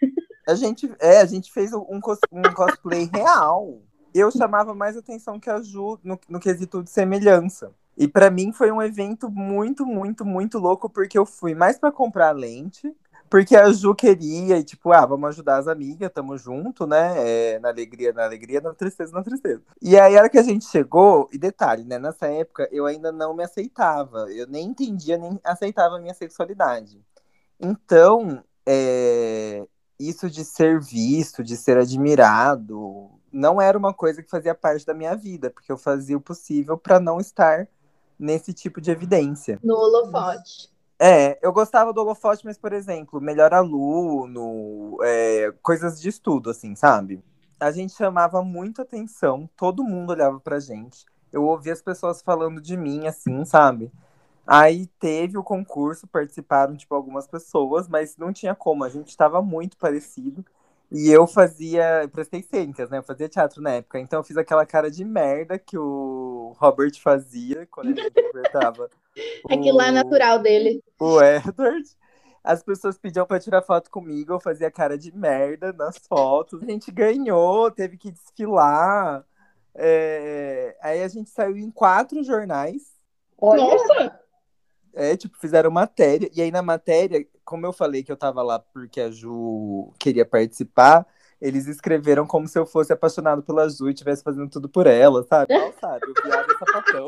A 0.47 0.55
gente, 0.55 0.93
é, 0.99 1.21
a 1.21 1.27
gente 1.27 1.53
fez 1.53 1.73
um, 1.73 2.01
cos, 2.01 2.19
um 2.31 2.43
cosplay 2.43 3.09
real. 3.13 3.81
Eu 4.15 4.31
chamava 4.31 4.75
mais 4.75 4.97
atenção 4.97 5.41
que 5.41 5.49
a 5.49 5.61
Ju 5.63 5.99
no, 6.03 6.19
no 6.29 6.41
quesito 6.41 6.83
de 6.83 6.91
semelhança. 6.91 7.73
E 7.97 8.09
para 8.09 8.31
mim 8.31 8.53
foi 8.53 8.71
um 8.73 8.83
evento 8.83 9.31
muito, 9.31 9.87
muito, 9.87 10.25
muito 10.25 10.59
louco, 10.59 10.89
porque 10.89 11.19
eu 11.19 11.27
fui 11.27 11.55
mais 11.55 11.79
para 11.79 11.93
comprar 11.93 12.33
lente, 12.33 12.95
porque 13.31 13.57
a 13.57 13.71
Ju 13.73 13.95
queria, 13.95 14.59
e 14.59 14.65
tipo, 14.65 14.93
ah, 14.93 15.07
vamos 15.07 15.31
ajudar 15.31 15.59
as 15.59 15.69
amigas, 15.69 16.11
tamo 16.13 16.37
junto, 16.37 16.87
né? 16.87 17.15
É, 17.17 17.59
na 17.61 17.69
alegria, 17.69 18.13
na 18.13 18.25
alegria, 18.25 18.61
na 18.61 18.75
tristeza, 18.75 19.13
na 19.13 19.23
tristeza. 19.23 19.63
E 19.81 19.99
aí, 19.99 20.17
a 20.17 20.21
hora 20.21 20.29
que 20.29 20.39
a 20.39 20.43
gente 20.43 20.67
chegou, 20.67 21.29
e 21.33 21.39
detalhe, 21.39 21.85
né? 21.85 21.99
Nessa 21.99 22.27
época 22.27 22.69
eu 22.71 22.87
ainda 22.87 23.11
não 23.11 23.35
me 23.35 23.43
aceitava, 23.45 24.31
eu 24.31 24.47
nem 24.47 24.67
entendia, 24.67 25.17
nem 25.17 25.41
aceitava 25.45 25.97
a 25.97 26.01
minha 26.01 26.15
sexualidade. 26.15 27.01
Então, 27.59 28.43
é, 28.67 29.67
isso 30.09 30.31
de 30.31 30.45
ser 30.45 30.81
visto, 30.81 31.43
de 31.43 31.57
ser 31.57 31.79
admirado, 31.79 33.11
não 33.33 33.61
era 33.61 33.77
uma 33.77 33.95
coisa 33.95 34.23
que 34.23 34.31
fazia 34.31 34.55
parte 34.55 34.85
da 34.85 34.95
minha 34.95 35.17
vida, 35.17 35.51
porque 35.51 35.73
eu 35.73 35.79
fazia 35.79 36.17
o 36.17 36.21
possível 36.21 36.77
para 36.77 37.01
não 37.01 37.19
estar 37.19 37.67
nesse 38.19 38.53
tipo 38.53 38.81
de 38.81 38.91
evidência. 38.91 39.59
No 39.63 39.75
holofote. 39.75 40.71
É, 40.99 41.39
eu 41.43 41.53
gostava 41.53 41.93
do 41.93 42.01
holofote, 42.01 42.45
mas, 42.45 42.57
por 42.57 42.73
exemplo, 42.73 43.21
melhor 43.21 43.53
aluno, 43.53 44.99
é, 45.03 45.53
coisas 45.63 46.01
de 46.01 46.09
estudo, 46.09 46.51
assim, 46.51 46.77
sabe? 46.77 47.25
A 47.59 47.73
gente 47.73 47.93
chamava 47.93 48.43
muito 48.43 48.83
atenção, 48.83 49.49
todo 49.57 49.83
mundo 49.83 50.11
olhava 50.11 50.39
pra 50.39 50.61
gente. 50.61 51.05
Eu 51.33 51.45
ouvia 51.45 51.73
as 51.73 51.83
pessoas 51.83 52.23
falando 52.23 52.61
de 52.61 52.77
mim, 52.77 53.07
assim, 53.07 53.45
sabe? 53.45 53.91
Aí 54.47 54.87
teve 54.99 55.39
o 55.39 55.45
concurso, 55.45 56.07
participaram, 56.07 56.77
tipo, 56.77 56.95
algumas 56.95 57.27
pessoas, 57.27 57.89
mas 57.89 58.17
não 58.17 58.33
tinha 58.33 58.55
como, 58.55 58.85
a 58.85 58.89
gente 58.89 59.09
estava 59.09 59.41
muito 59.41 59.77
parecido. 59.77 60.45
E 60.91 61.11
eu 61.11 61.27
fazia, 61.27 62.09
prestei 62.13 62.43
cênicas, 62.43 62.91
né? 62.91 62.99
Eu 62.99 63.03
fazia 63.03 63.29
teatro 63.29 63.63
na 63.63 63.71
época, 63.71 63.99
então 63.99 64.21
eu 64.21 64.25
fiz 64.25 64.37
aquela 64.37 64.67
cara 64.67 64.91
de 64.91 65.05
merda 65.05 65.59
que 65.59 65.79
o 65.79 66.55
Robert 66.59 66.93
fazia 67.01 67.67
quando 67.71 67.91
ele 67.91 68.03
interpretava. 68.09 68.91
Aquilo 69.49 69.79
lá 69.79 69.87
é 69.87 69.91
natural 69.91 70.39
dele. 70.41 70.83
O 71.01 71.23
Edward. 71.23 71.89
As 72.45 72.63
pessoas 72.63 72.99
pediam 72.99 73.25
para 73.25 73.39
tirar 73.39 73.63
foto 73.63 73.89
comigo, 73.89 74.33
eu 74.33 74.41
fazia 74.41 74.71
cara 74.71 74.99
de 74.99 75.17
merda 75.17 75.73
nas 75.73 75.97
fotos. 75.97 76.63
A 76.63 76.67
gente 76.67 76.91
ganhou, 76.91 77.71
teve 77.71 77.97
que 77.97 78.11
desfilar. 78.11 79.25
É... 79.75 80.77
Aí 80.83 81.03
a 81.03 81.09
gente 81.09 81.31
saiu 81.31 81.57
em 81.57 81.71
quatro 81.71 82.23
jornais. 82.23 82.93
Nossa! 83.41 84.22
É, 84.95 85.17
tipo, 85.17 85.37
fizeram 85.39 85.71
matéria. 85.71 86.31
E 86.35 86.43
aí 86.43 86.51
na 86.51 86.63
matéria, 86.63 87.25
como 87.45 87.67
eu 87.67 87.73
falei 87.73 88.03
que 88.03 88.13
eu 88.13 88.17
tava 88.17 88.43
lá 88.43 88.59
porque 88.59 89.01
a 89.01 89.11
Ju 89.11 89.93
queria 89.99 90.25
participar, 90.25 91.07
eles 91.41 91.67
escreveram 91.67 92.27
como 92.27 92.47
se 92.47 92.59
eu 92.59 92.65
fosse 92.65 92.93
apaixonado 92.93 93.43
pela 93.43 93.69
Ju 93.69 93.89
e 93.89 93.93
estivesse 93.93 94.23
fazendo 94.23 94.49
tudo 94.49 94.69
por 94.69 94.87
ela, 94.87 95.25
sabe? 95.25 95.53
Não, 95.53 95.73
sabe? 95.81 96.07
O 96.07 96.23
viado 96.23 96.53
é 96.53 96.59
sapatão. 96.59 97.07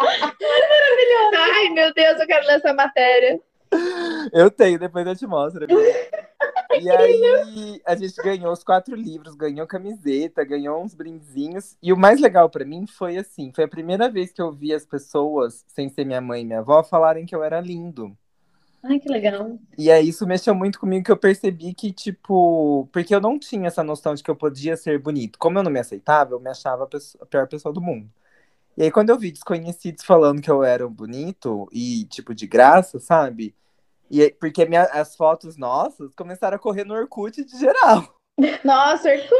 Maravilhoso! 0.00 1.54
Ai, 1.54 1.68
meu 1.70 1.92
Deus, 1.92 2.20
eu 2.20 2.26
quero 2.26 2.46
ler 2.46 2.56
essa 2.56 2.72
matéria. 2.72 3.40
Eu 4.32 4.50
tenho, 4.50 4.78
depois 4.78 5.06
eu 5.06 5.16
te 5.16 5.26
mostro. 5.26 5.66
E 6.80 6.88
aí 6.88 7.82
a 7.84 7.94
gente 7.96 8.14
ganhou 8.22 8.52
os 8.52 8.62
quatro 8.62 8.94
livros, 8.94 9.34
ganhou 9.34 9.66
camiseta, 9.66 10.44
ganhou 10.44 10.82
uns 10.82 10.94
brindezinhos. 10.94 11.76
E 11.82 11.92
o 11.92 11.96
mais 11.96 12.20
legal 12.20 12.48
para 12.48 12.64
mim 12.64 12.86
foi 12.86 13.16
assim, 13.16 13.52
foi 13.54 13.64
a 13.64 13.68
primeira 13.68 14.08
vez 14.08 14.32
que 14.32 14.40
eu 14.40 14.52
vi 14.52 14.72
as 14.72 14.86
pessoas, 14.86 15.64
sem 15.66 15.88
ser 15.88 16.04
minha 16.04 16.20
mãe 16.20 16.42
e 16.42 16.44
minha 16.44 16.60
avó, 16.60 16.82
falarem 16.82 17.26
que 17.26 17.34
eu 17.34 17.42
era 17.42 17.60
lindo. 17.60 18.16
Ai, 18.82 18.98
que 18.98 19.08
legal. 19.10 19.58
E 19.76 19.90
aí 19.90 20.08
isso 20.08 20.26
mexeu 20.26 20.54
muito 20.54 20.80
comigo 20.80 21.04
que 21.04 21.12
eu 21.12 21.16
percebi 21.16 21.74
que, 21.74 21.92
tipo, 21.92 22.88
porque 22.92 23.14
eu 23.14 23.20
não 23.20 23.38
tinha 23.38 23.66
essa 23.66 23.84
noção 23.84 24.14
de 24.14 24.22
que 24.22 24.30
eu 24.30 24.36
podia 24.36 24.76
ser 24.76 24.98
bonito. 24.98 25.38
Como 25.38 25.58
eu 25.58 25.62
não 25.62 25.70
me 25.70 25.80
aceitava, 25.80 26.32
eu 26.32 26.40
me 26.40 26.48
achava 26.48 26.84
a, 26.84 26.86
pessoa, 26.86 27.22
a 27.22 27.26
pior 27.26 27.46
pessoa 27.46 27.74
do 27.74 27.80
mundo. 27.80 28.08
E 28.76 28.84
aí, 28.84 28.90
quando 28.90 29.10
eu 29.10 29.18
vi 29.18 29.30
desconhecidos 29.32 30.04
falando 30.04 30.40
que 30.40 30.50
eu 30.50 30.64
era 30.64 30.88
bonito 30.88 31.68
e, 31.72 32.06
tipo, 32.06 32.34
de 32.34 32.46
graça, 32.46 32.98
sabe? 32.98 33.54
E 34.10 34.30
porque 34.32 34.64
minha, 34.64 34.82
as 34.84 35.14
fotos 35.14 35.56
nossas 35.56 36.14
começaram 36.14 36.56
a 36.56 36.58
correr 36.58 36.84
no 36.84 36.94
Orkut 36.94 37.44
de 37.44 37.58
geral. 37.58 38.16
Nossa, 38.64 39.08
Orkut! 39.08 39.30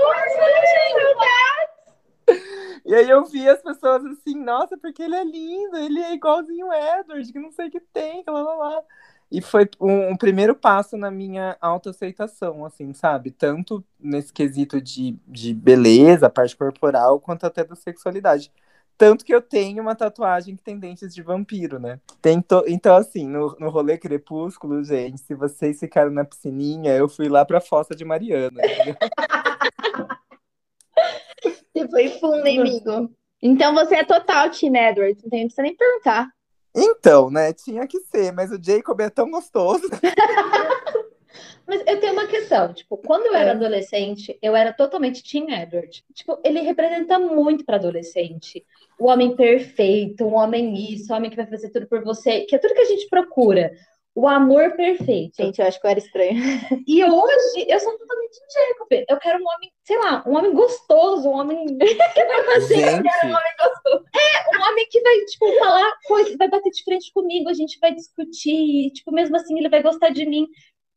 E 2.85 2.95
aí 2.95 3.09
eu 3.09 3.25
vi 3.27 3.49
as 3.49 3.61
pessoas 3.63 4.05
assim, 4.05 4.35
nossa, 4.35 4.77
porque 4.79 5.03
ele 5.03 5.15
é 5.15 5.25
lindo, 5.25 5.77
ele 5.77 6.01
é 6.01 6.15
igualzinho 6.15 6.69
o 6.69 6.73
Edward, 6.73 7.31
que 7.33 7.39
não 7.39 7.53
sei 7.53 7.69
o 7.69 7.71
que 7.71 7.81
tem, 7.81 8.23
lá, 8.27 8.43
lá, 8.43 8.55
lá. 8.55 8.83
E 9.31 9.41
foi 9.41 9.69
um, 9.81 10.11
um 10.11 10.17
primeiro 10.17 10.57
passo 10.57 10.97
na 10.97 11.11
minha 11.11 11.57
autoaceitação, 11.61 12.65
assim, 12.65 12.93
sabe? 12.93 13.31
Tanto 13.31 13.85
nesse 13.99 14.33
quesito 14.33 14.81
de, 14.81 15.17
de 15.27 15.55
beleza, 15.55 16.29
parte 16.29 16.57
corporal, 16.57 17.21
quanto 17.21 17.45
até 17.47 17.63
da 17.63 17.77
sexualidade. 17.77 18.53
Tanto 19.01 19.25
que 19.25 19.35
eu 19.35 19.41
tenho 19.41 19.81
uma 19.81 19.95
tatuagem 19.95 20.55
que 20.55 20.63
tem 20.63 20.79
dentes 20.79 21.15
de 21.15 21.23
vampiro, 21.23 21.81
né? 21.81 21.99
To... 22.47 22.65
Então, 22.67 22.95
assim, 22.95 23.27
no, 23.27 23.57
no 23.59 23.71
rolê 23.71 23.97
Crepúsculo, 23.97 24.85
gente, 24.85 25.23
se 25.23 25.35
vocês 25.35 25.81
ficaram 25.81 26.11
na 26.11 26.23
piscininha, 26.23 26.95
eu 26.95 27.09
fui 27.09 27.27
lá 27.27 27.43
pra 27.43 27.63
Fossa 27.63 27.97
de 27.97 28.05
Mariana. 28.05 28.61
você 31.73 31.89
foi 31.89 32.09
fundo, 32.11 32.47
amigo. 32.47 33.11
Então 33.41 33.73
você 33.73 33.95
é 33.95 34.05
total 34.05 34.51
Team 34.51 34.77
Edward, 34.77 35.19
não 35.23 35.31
precisa 35.31 35.63
nem 35.63 35.75
perguntar. 35.75 36.29
Então, 36.77 37.31
né? 37.31 37.55
Tinha 37.55 37.87
que 37.87 38.01
ser, 38.01 38.35
mas 38.35 38.53
o 38.53 38.63
Jacob 38.63 39.01
é 39.01 39.09
tão 39.09 39.31
gostoso. 39.31 39.89
Mas 41.67 41.83
eu 41.87 42.01
tenho 42.01 42.13
uma 42.13 42.27
questão, 42.27 42.73
tipo, 42.73 42.97
quando 42.97 43.27
eu 43.27 43.35
era 43.35 43.51
é. 43.51 43.53
adolescente, 43.53 44.37
eu 44.43 44.57
era 44.57 44.73
totalmente 44.73 45.23
Team 45.23 45.49
Edward. 45.49 46.05
Tipo, 46.13 46.39
ele 46.45 46.61
representa 46.61 47.19
muito 47.19 47.65
para 47.65 47.77
adolescente. 47.77 48.65
O 48.99 49.07
homem 49.07 49.37
perfeito, 49.37 50.25
um 50.25 50.35
homem 50.35 50.93
isso, 50.93 51.13
o 51.13 51.17
homem 51.17 51.31
que 51.31 51.37
vai 51.37 51.47
fazer 51.47 51.71
tudo 51.71 51.87
por 51.87 52.03
você, 52.03 52.41
que 52.41 52.55
é 52.55 52.59
tudo 52.59 52.75
que 52.75 52.81
a 52.81 52.87
gente 52.87 53.09
procura. 53.09 53.73
O 54.15 54.27
amor 54.27 54.73
perfeito. 54.73 55.37
Gente, 55.37 55.61
eu 55.61 55.67
acho 55.67 55.81
que 55.81 55.87
eu 55.87 55.91
era 55.91 55.99
estranho. 55.99 56.35
E 56.87 57.05
hoje 57.05 57.67
eu 57.69 57.79
sou 57.79 57.97
totalmente 57.97 58.35
Jacob. 58.53 59.05
Eu 59.09 59.17
quero 59.19 59.39
um 59.39 59.47
homem, 59.47 59.73
sei 59.85 59.99
lá, 59.99 60.25
um 60.27 60.37
homem 60.37 60.53
gostoso, 60.53 61.29
um 61.29 61.33
homem 61.33 61.65
que 61.79 62.25
vai 62.25 62.45
fazer. 62.45 62.75
Gente. 62.75 62.97
Eu 62.97 63.03
quero 63.03 63.27
um 63.29 63.37
homem 63.37 63.53
gostoso. 63.59 64.05
É, 64.15 64.57
um 64.59 64.63
homem 64.69 64.87
que 64.91 65.01
vai, 65.01 65.19
tipo, 65.21 65.59
falar 65.59 65.93
coisas, 66.07 66.37
vai 66.37 66.49
bater 66.49 66.71
de 66.71 66.83
frente 66.83 67.13
comigo, 67.13 67.49
a 67.49 67.55
gente 67.55 67.79
vai 67.81 67.95
discutir, 67.95 68.91
tipo, 68.93 69.13
mesmo 69.13 69.37
assim 69.37 69.57
ele 69.57 69.69
vai 69.69 69.83
gostar 69.83 70.11
de 70.11 70.27
mim. 70.27 70.49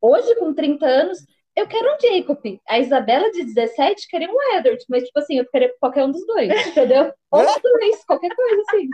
Hoje, 0.04 0.36
com 0.36 0.54
30 0.54 0.86
anos, 0.86 1.20
eu 1.56 1.66
quero 1.66 1.88
um 1.88 1.98
Jacob. 1.98 2.60
A 2.68 2.78
Isabela 2.78 3.32
de 3.32 3.46
17 3.46 4.06
queria 4.10 4.30
um 4.30 4.58
Edward, 4.58 4.84
mas, 4.90 5.04
tipo 5.04 5.18
assim, 5.18 5.38
eu 5.38 5.46
queria 5.50 5.74
qualquer 5.80 6.04
um 6.04 6.12
dos 6.12 6.28
dois, 6.28 6.50
entendeu? 6.68 7.14
Ou 7.32 7.40
os 7.40 7.62
dois, 7.62 8.04
qualquer 8.06 8.36
coisa 8.36 8.62
assim. 8.68 8.90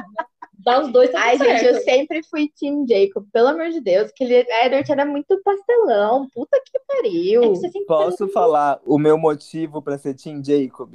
Dá 0.53 0.81
os 0.81 0.91
dois, 0.91 1.09
tá 1.09 1.19
Ai, 1.19 1.37
certo. 1.39 1.49
gente, 1.49 1.65
eu 1.65 1.81
sempre 1.81 2.21
fui 2.29 2.51
Team 2.59 2.85
Jacob, 2.87 3.25
pelo 3.33 3.47
amor 3.47 3.69
de 3.69 3.81
Deus, 3.81 4.11
que 4.11 4.23
ele, 4.23 4.35
Edward 4.35 4.91
era 4.91 5.03
muito 5.03 5.41
pastelão, 5.41 6.27
puta 6.31 6.61
que 6.63 6.79
pariu. 6.87 7.55
É 7.55 7.69
que 7.69 7.85
Posso 7.85 8.27
falar 8.27 8.79
o 8.85 8.99
meu 8.99 9.17
motivo 9.17 9.81
pra 9.81 9.97
ser 9.97 10.13
Team 10.13 10.43
Jacob? 10.43 10.93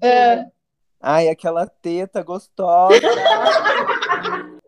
É. 0.00 0.46
Ai, 1.00 1.28
aquela 1.28 1.66
teta 1.66 2.22
gostosa. 2.22 2.94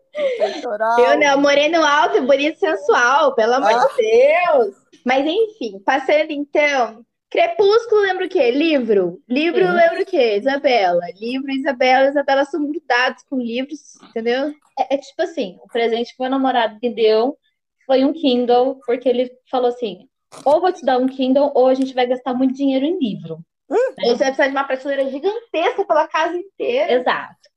Eu 0.97 1.19
não, 1.19 1.39
moreno 1.39 1.83
alto, 1.83 2.21
bonito, 2.23 2.59
sensual, 2.59 3.33
pelo 3.35 3.53
amor 3.53 3.71
ah. 3.71 3.87
de 3.87 3.95
Deus. 3.97 4.80
Mas 5.05 5.25
enfim, 5.25 5.79
passando 5.79 6.31
então. 6.31 7.05
Crepúsculo 7.29 8.01
lembra 8.01 8.25
o 8.25 8.29
quê? 8.29 8.51
Livro. 8.51 9.21
Livro 9.27 9.63
uhum. 9.63 9.73
lembra 9.73 10.01
o 10.01 10.05
quê? 10.05 10.37
Isabela. 10.37 11.01
Livro, 11.17 11.49
Isabela. 11.49 12.09
Isabela 12.09 12.43
são 12.43 12.67
grudados 12.67 13.23
com 13.29 13.37
livros, 13.37 13.95
entendeu? 14.03 14.53
É, 14.77 14.95
é, 14.95 14.97
tipo 14.97 15.21
assim, 15.21 15.57
o 15.63 15.67
presente 15.67 16.13
que 16.13 16.21
meu 16.21 16.29
namorado 16.29 16.77
me 16.81 16.93
deu 16.93 17.37
foi 17.85 18.03
um 18.03 18.11
Kindle, 18.11 18.81
porque 18.85 19.07
ele 19.07 19.31
falou 19.49 19.69
assim: 19.69 20.09
ou 20.45 20.59
vou 20.59 20.73
te 20.73 20.85
dar 20.85 20.97
um 20.97 21.07
Kindle, 21.07 21.51
ou 21.55 21.67
a 21.67 21.73
gente 21.73 21.93
vai 21.93 22.05
gastar 22.05 22.33
muito 22.33 22.53
dinheiro 22.53 22.85
em 22.85 22.99
livro. 22.99 23.39
Ou 23.69 23.77
você 24.09 24.17
vai 24.17 24.27
precisar 24.27 24.47
de 24.47 24.51
uma 24.51 24.63
prateleira 24.65 25.09
gigantesca 25.09 25.85
pela 25.85 26.07
casa 26.07 26.35
inteira. 26.37 26.91
Exato. 26.93 27.49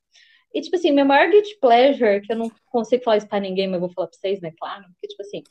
E, 0.54 0.60
tipo 0.60 0.76
assim, 0.76 0.92
meu 0.92 1.04
maior 1.04 1.28
guilty 1.28 1.58
pleasure, 1.60 2.20
que 2.20 2.32
eu 2.32 2.36
não 2.36 2.50
consigo 2.66 3.02
falar 3.02 3.16
isso 3.16 3.28
pra 3.28 3.40
ninguém, 3.40 3.66
mas 3.66 3.74
eu 3.74 3.80
vou 3.80 3.92
falar 3.92 4.06
pra 4.06 4.16
vocês, 4.16 4.40
né? 4.40 4.52
Claro. 4.56 4.84
Porque, 4.92 5.08
tipo 5.08 5.22
assim, 5.22 5.42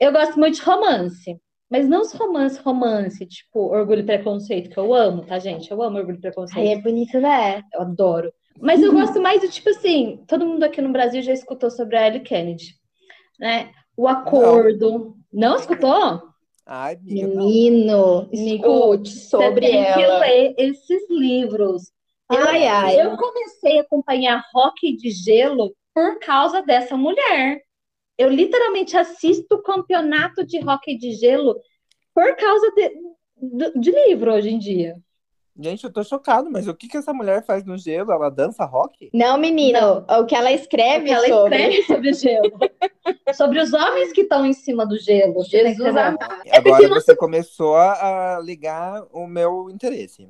eu 0.00 0.12
gosto 0.12 0.38
muito 0.38 0.56
de 0.56 0.62
romance. 0.62 1.40
Mas 1.70 1.88
não 1.88 2.00
os 2.00 2.12
romances, 2.12 2.58
romance, 2.58 3.24
tipo 3.24 3.72
Orgulho 3.72 4.00
e 4.00 4.04
Preconceito, 4.06 4.70
que 4.70 4.76
eu 4.76 4.92
amo, 4.92 5.24
tá, 5.24 5.38
gente? 5.38 5.70
Eu 5.70 5.80
amo 5.80 5.98
Orgulho 5.98 6.18
e 6.18 6.20
Preconceito. 6.20 6.66
Ai, 6.66 6.72
é 6.72 6.80
bonito, 6.80 7.20
né? 7.20 7.62
Eu 7.72 7.82
adoro. 7.82 8.32
Mas 8.60 8.82
eu 8.82 8.92
gosto 8.92 9.20
mais 9.20 9.40
do 9.40 9.48
tipo 9.48 9.70
assim, 9.70 10.24
todo 10.26 10.44
mundo 10.44 10.64
aqui 10.64 10.82
no 10.82 10.90
Brasil 10.92 11.22
já 11.22 11.32
escutou 11.32 11.70
sobre 11.70 11.96
a 11.96 12.08
Ellie 12.08 12.20
Kennedy, 12.20 12.74
né? 13.38 13.70
O 13.96 14.08
Acordo. 14.08 15.16
Não, 15.32 15.50
não 15.50 15.56
escutou? 15.56 16.22
Ai, 16.66 16.98
Menino, 17.02 18.28
escute 18.32 19.10
sobre 19.10 19.66
você 19.66 19.72
tem 19.72 19.84
ela. 19.84 19.94
que 19.94 20.06
ler 20.06 20.54
esses 20.58 21.10
livros. 21.10 21.92
Ai, 22.28 22.64
eu, 22.64 22.70
ai. 22.70 23.06
eu 23.06 23.16
comecei 23.16 23.78
a 23.78 23.82
acompanhar 23.82 24.44
Rock 24.52 24.96
de 24.96 25.10
Gelo 25.10 25.72
por 25.94 26.18
causa 26.20 26.62
dessa 26.62 26.96
mulher. 26.96 27.60
Eu 28.20 28.28
literalmente 28.28 28.98
assisto 28.98 29.54
o 29.54 29.62
campeonato 29.62 30.44
de 30.44 30.58
hockey 30.58 30.98
de 30.98 31.12
gelo 31.12 31.58
por 32.14 32.36
causa 32.36 32.70
de, 32.72 32.92
de, 33.40 33.80
de 33.80 33.90
livro 33.90 34.30
hoje 34.30 34.50
em 34.50 34.58
dia. 34.58 34.96
Gente, 35.58 35.84
eu 35.84 35.90
tô 35.90 36.04
chocado, 36.04 36.50
mas 36.50 36.68
o 36.68 36.74
que, 36.74 36.86
que 36.86 36.98
essa 36.98 37.14
mulher 37.14 37.42
faz 37.46 37.64
no 37.64 37.78
gelo? 37.78 38.12
Ela 38.12 38.28
dança 38.28 38.66
rock? 38.66 39.08
Não, 39.14 39.38
menino, 39.38 40.04
Não. 40.06 40.20
o 40.20 40.26
que 40.26 40.34
ela 40.34 40.52
escreve 40.52 41.04
o 41.04 41.06
que 41.06 41.12
ela 41.12 41.28
sobre... 41.28 41.56
escreve 41.56 41.82
sobre 41.86 42.10
o 42.10 42.14
gelo. 42.14 42.58
sobre 43.34 43.58
os 43.58 43.72
homens 43.72 44.12
que 44.12 44.20
estão 44.20 44.44
em 44.44 44.52
cima 44.52 44.84
do 44.84 44.98
gelo. 44.98 45.42
Jesus 45.42 45.80
amado. 45.80 46.18
É 46.44 46.58
Agora 46.58 46.88
você 46.90 47.16
começou 47.16 47.74
a 47.74 48.38
ligar 48.44 49.02
o 49.10 49.26
meu 49.26 49.70
interesse. 49.70 50.28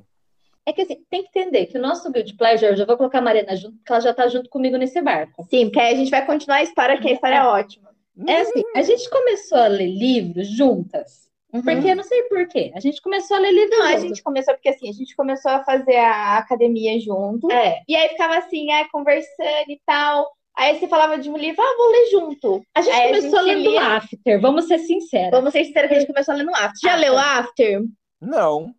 É 0.65 0.73
que 0.73 0.81
assim, 0.81 1.03
tem 1.09 1.23
que 1.23 1.29
entender 1.29 1.65
que 1.65 1.77
o 1.77 1.81
nosso 1.81 2.11
Guild 2.11 2.35
Pleasure, 2.35 2.71
eu 2.71 2.77
já 2.77 2.85
vou 2.85 2.97
colocar 2.97 3.19
a 3.19 3.21
Marina 3.21 3.55
junto, 3.55 3.77
porque 3.77 3.91
ela 3.91 4.01
já 4.01 4.13
tá 4.13 4.27
junto 4.27 4.49
comigo 4.49 4.77
nesse 4.77 5.01
barco. 5.01 5.45
Sim, 5.49 5.65
porque 5.65 5.79
aí 5.79 5.93
a 5.93 5.97
gente 5.97 6.11
vai 6.11 6.25
continuar 6.25 6.57
a 6.57 6.63
história, 6.63 6.99
que 6.99 7.07
a 7.07 7.13
história 7.13 7.37
é, 7.37 7.43
ótima. 7.43 7.89
É 8.27 8.41
assim, 8.41 8.61
a 8.75 8.81
gente 8.81 9.09
começou 9.09 9.57
a 9.57 9.67
ler 9.67 9.87
livros 9.87 10.47
juntas. 10.47 11.21
Uhum. 11.53 11.63
Porque 11.63 11.87
eu 11.87 11.95
não 11.95 12.03
sei 12.03 12.23
porquê. 12.23 12.71
A 12.75 12.79
gente 12.79 13.01
começou 13.01 13.35
a 13.35 13.39
ler 13.39 13.51
livros. 13.51 13.77
Não, 13.77 13.87
juntos. 13.87 14.03
a 14.03 14.07
gente 14.07 14.23
começou 14.23 14.53
porque 14.53 14.69
assim, 14.69 14.89
a 14.89 14.93
gente 14.93 15.15
começou 15.15 15.51
a 15.51 15.63
fazer 15.63 15.97
a 15.97 16.37
academia 16.37 16.99
junto. 16.99 17.51
É. 17.51 17.81
E 17.87 17.95
aí 17.95 18.09
ficava 18.09 18.37
assim, 18.37 18.71
ah, 18.71 18.87
conversando 18.91 19.69
e 19.69 19.81
tal. 19.85 20.31
Aí 20.55 20.77
você 20.77 20.87
falava 20.87 21.17
de 21.17 21.29
um 21.29 21.37
livro, 21.37 21.61
ah, 21.61 21.75
vou 21.77 21.91
ler 21.91 22.05
junto. 22.11 22.61
A 22.75 22.81
gente 22.81 22.93
aí 22.93 23.07
começou 23.07 23.39
a 23.39 23.41
lendo 23.41 23.69
lia... 23.69 23.81
After, 23.81 24.41
vamos 24.41 24.65
ser 24.65 24.79
sinceros. 24.79 25.31
Vamos 25.31 25.51
ser 25.51 25.65
sinceros 25.65 25.89
que 25.89 25.95
a 25.95 25.99
gente 25.99 26.07
começou 26.07 26.35
lendo 26.35 26.51
After. 26.51 26.79
Já 26.81 26.95
leu 26.95 27.17
After? 27.17 27.81
Não. 28.21 28.73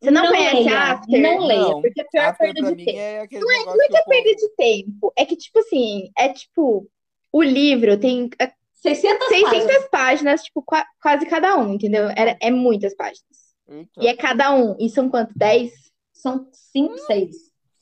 Você 0.00 0.10
não, 0.10 0.24
não 0.24 0.30
conhece 0.30 0.56
leia, 0.56 0.78
After? 0.78 1.22
Não 1.22 1.38
leia, 1.46 1.60
não. 1.60 1.80
porque 1.80 2.00
é 2.00 2.04
pior 2.04 2.24
After 2.26 2.54
perda 2.54 2.74
de 2.74 2.84
tempo. 2.84 2.98
É 2.98 3.26
não 3.32 3.50
é, 3.50 3.64
não 3.64 3.82
é 3.82 3.88
que 3.88 3.96
é 3.96 4.02
perda 4.02 4.34
de 4.34 4.48
tempo. 4.56 5.12
É 5.16 5.24
que, 5.24 5.36
tipo 5.36 5.58
assim, 5.58 6.10
é 6.18 6.28
tipo, 6.28 6.86
o 7.32 7.42
livro 7.42 7.98
tem 7.98 8.28
600, 8.72 9.28
600 9.28 9.50
páginas. 9.50 9.88
páginas, 9.90 10.42
tipo, 10.42 10.64
quase 11.00 11.26
cada 11.26 11.56
um, 11.56 11.74
entendeu? 11.74 12.08
É, 12.10 12.36
é 12.40 12.50
muitas 12.50 12.94
páginas. 12.94 13.24
Eita. 13.68 13.90
E 14.00 14.06
é 14.06 14.14
cada 14.14 14.54
um. 14.54 14.76
E 14.78 14.88
são 14.90 15.08
quanto? 15.08 15.32
10? 15.36 15.72
São 16.12 16.46
5, 16.52 16.98
6. 16.98 17.36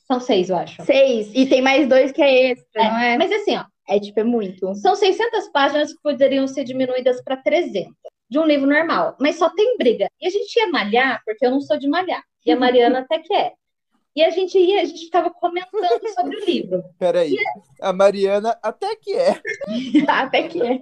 São 0.07 0.19
6, 0.19 0.49
eu 0.49 0.57
acho. 0.57 0.83
6. 0.83 1.31
E 1.33 1.45
tem 1.47 1.61
mais 1.61 1.87
dois 1.87 2.11
que 2.11 2.21
é 2.21 2.51
extra, 2.51 2.81
é, 2.81 2.89
não 2.89 2.97
é? 2.97 3.17
Mas 3.17 3.31
assim, 3.31 3.57
ó. 3.57 3.65
É 3.87 3.99
tipo, 3.99 4.19
é 4.19 4.23
muito. 4.23 4.73
São 4.75 4.95
600 4.95 5.49
páginas 5.49 5.93
que 5.93 6.01
poderiam 6.01 6.47
ser 6.47 6.63
diminuídas 6.63 7.21
para 7.23 7.37
300 7.37 7.93
de 8.35 8.39
um 8.39 8.45
livro 8.45 8.67
normal. 8.67 9.15
Mas 9.19 9.37
só 9.37 9.49
tem 9.49 9.77
briga. 9.77 10.09
E 10.21 10.27
a 10.27 10.29
gente 10.29 10.53
ia 10.57 10.67
malhar, 10.67 11.21
porque 11.25 11.45
eu 11.45 11.51
não 11.51 11.61
sou 11.61 11.79
de 11.79 11.87
malhar. 11.87 12.21
E 12.45 12.51
a 12.51 12.55
Mariana 12.57 12.99
até 12.99 13.19
que 13.19 13.33
é. 13.33 13.53
E 14.13 14.23
a 14.23 14.29
gente 14.29 14.57
ia, 14.57 14.81
a 14.81 14.85
gente 14.85 15.05
ficava 15.05 15.29
comentando 15.29 16.07
sobre 16.13 16.37
o 16.37 16.45
livro. 16.45 16.83
Peraí, 16.99 17.35
a 17.81 17.93
Mariana 17.93 18.57
até 18.61 18.93
que 18.95 19.13
é. 19.13 19.41
até 20.07 20.47
que 20.47 20.61
é. 20.61 20.81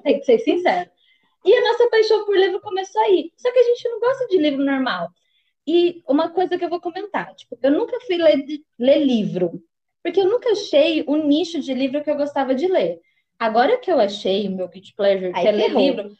Tem 0.00 0.18
que 0.18 0.24
ser 0.24 0.38
sincero. 0.40 0.90
E 1.44 1.54
a 1.54 1.60
nossa 1.60 1.88
paixão 1.88 2.24
por 2.24 2.36
livro 2.36 2.60
começou 2.60 3.00
aí. 3.02 3.32
Só 3.36 3.52
que 3.52 3.58
a 3.58 3.64
gente 3.64 3.88
não 3.88 4.00
gosta 4.00 4.26
de 4.26 4.38
livro 4.38 4.64
normal. 4.64 5.08
E 5.66 6.02
uma 6.08 6.30
coisa 6.30 6.58
que 6.58 6.64
eu 6.64 6.68
vou 6.68 6.80
comentar, 6.80 7.32
tipo, 7.36 7.56
eu 7.62 7.70
nunca 7.70 7.98
fui 8.00 8.16
ler, 8.16 8.44
ler 8.76 8.98
livro, 9.04 9.62
porque 10.02 10.20
eu 10.20 10.28
nunca 10.28 10.50
achei 10.50 11.04
o 11.06 11.14
nicho 11.14 11.60
de 11.60 11.72
livro 11.72 12.02
que 12.02 12.10
eu 12.10 12.16
gostava 12.16 12.54
de 12.54 12.66
ler. 12.66 13.00
Agora 13.38 13.76
que 13.78 13.90
eu 13.90 13.98
achei 13.98 14.46
o 14.46 14.52
meu 14.52 14.68
guilty 14.68 14.94
pleasure, 14.94 15.32
que 15.32 15.48
é 15.48 15.50
ler 15.50 15.74
livro, 15.74 16.16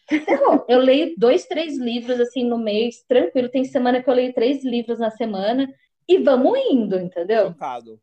eu 0.69 0.81
leio 0.81 1.15
dois, 1.17 1.47
três 1.47 1.79
livros 1.79 2.19
assim 2.19 2.45
no 2.45 2.59
mês, 2.59 3.05
tranquilo. 3.07 3.49
Tem 3.49 3.65
semana 3.65 4.03
que 4.03 4.11
eu 4.11 4.15
leio 4.15 4.33
três 4.33 4.65
livros 4.65 4.99
na 4.99 5.11
semana 5.11 5.73
e 6.09 6.19
vamos 6.19 6.59
indo, 6.69 6.99
entendeu? 6.99 7.49
Chocado. 7.49 8.01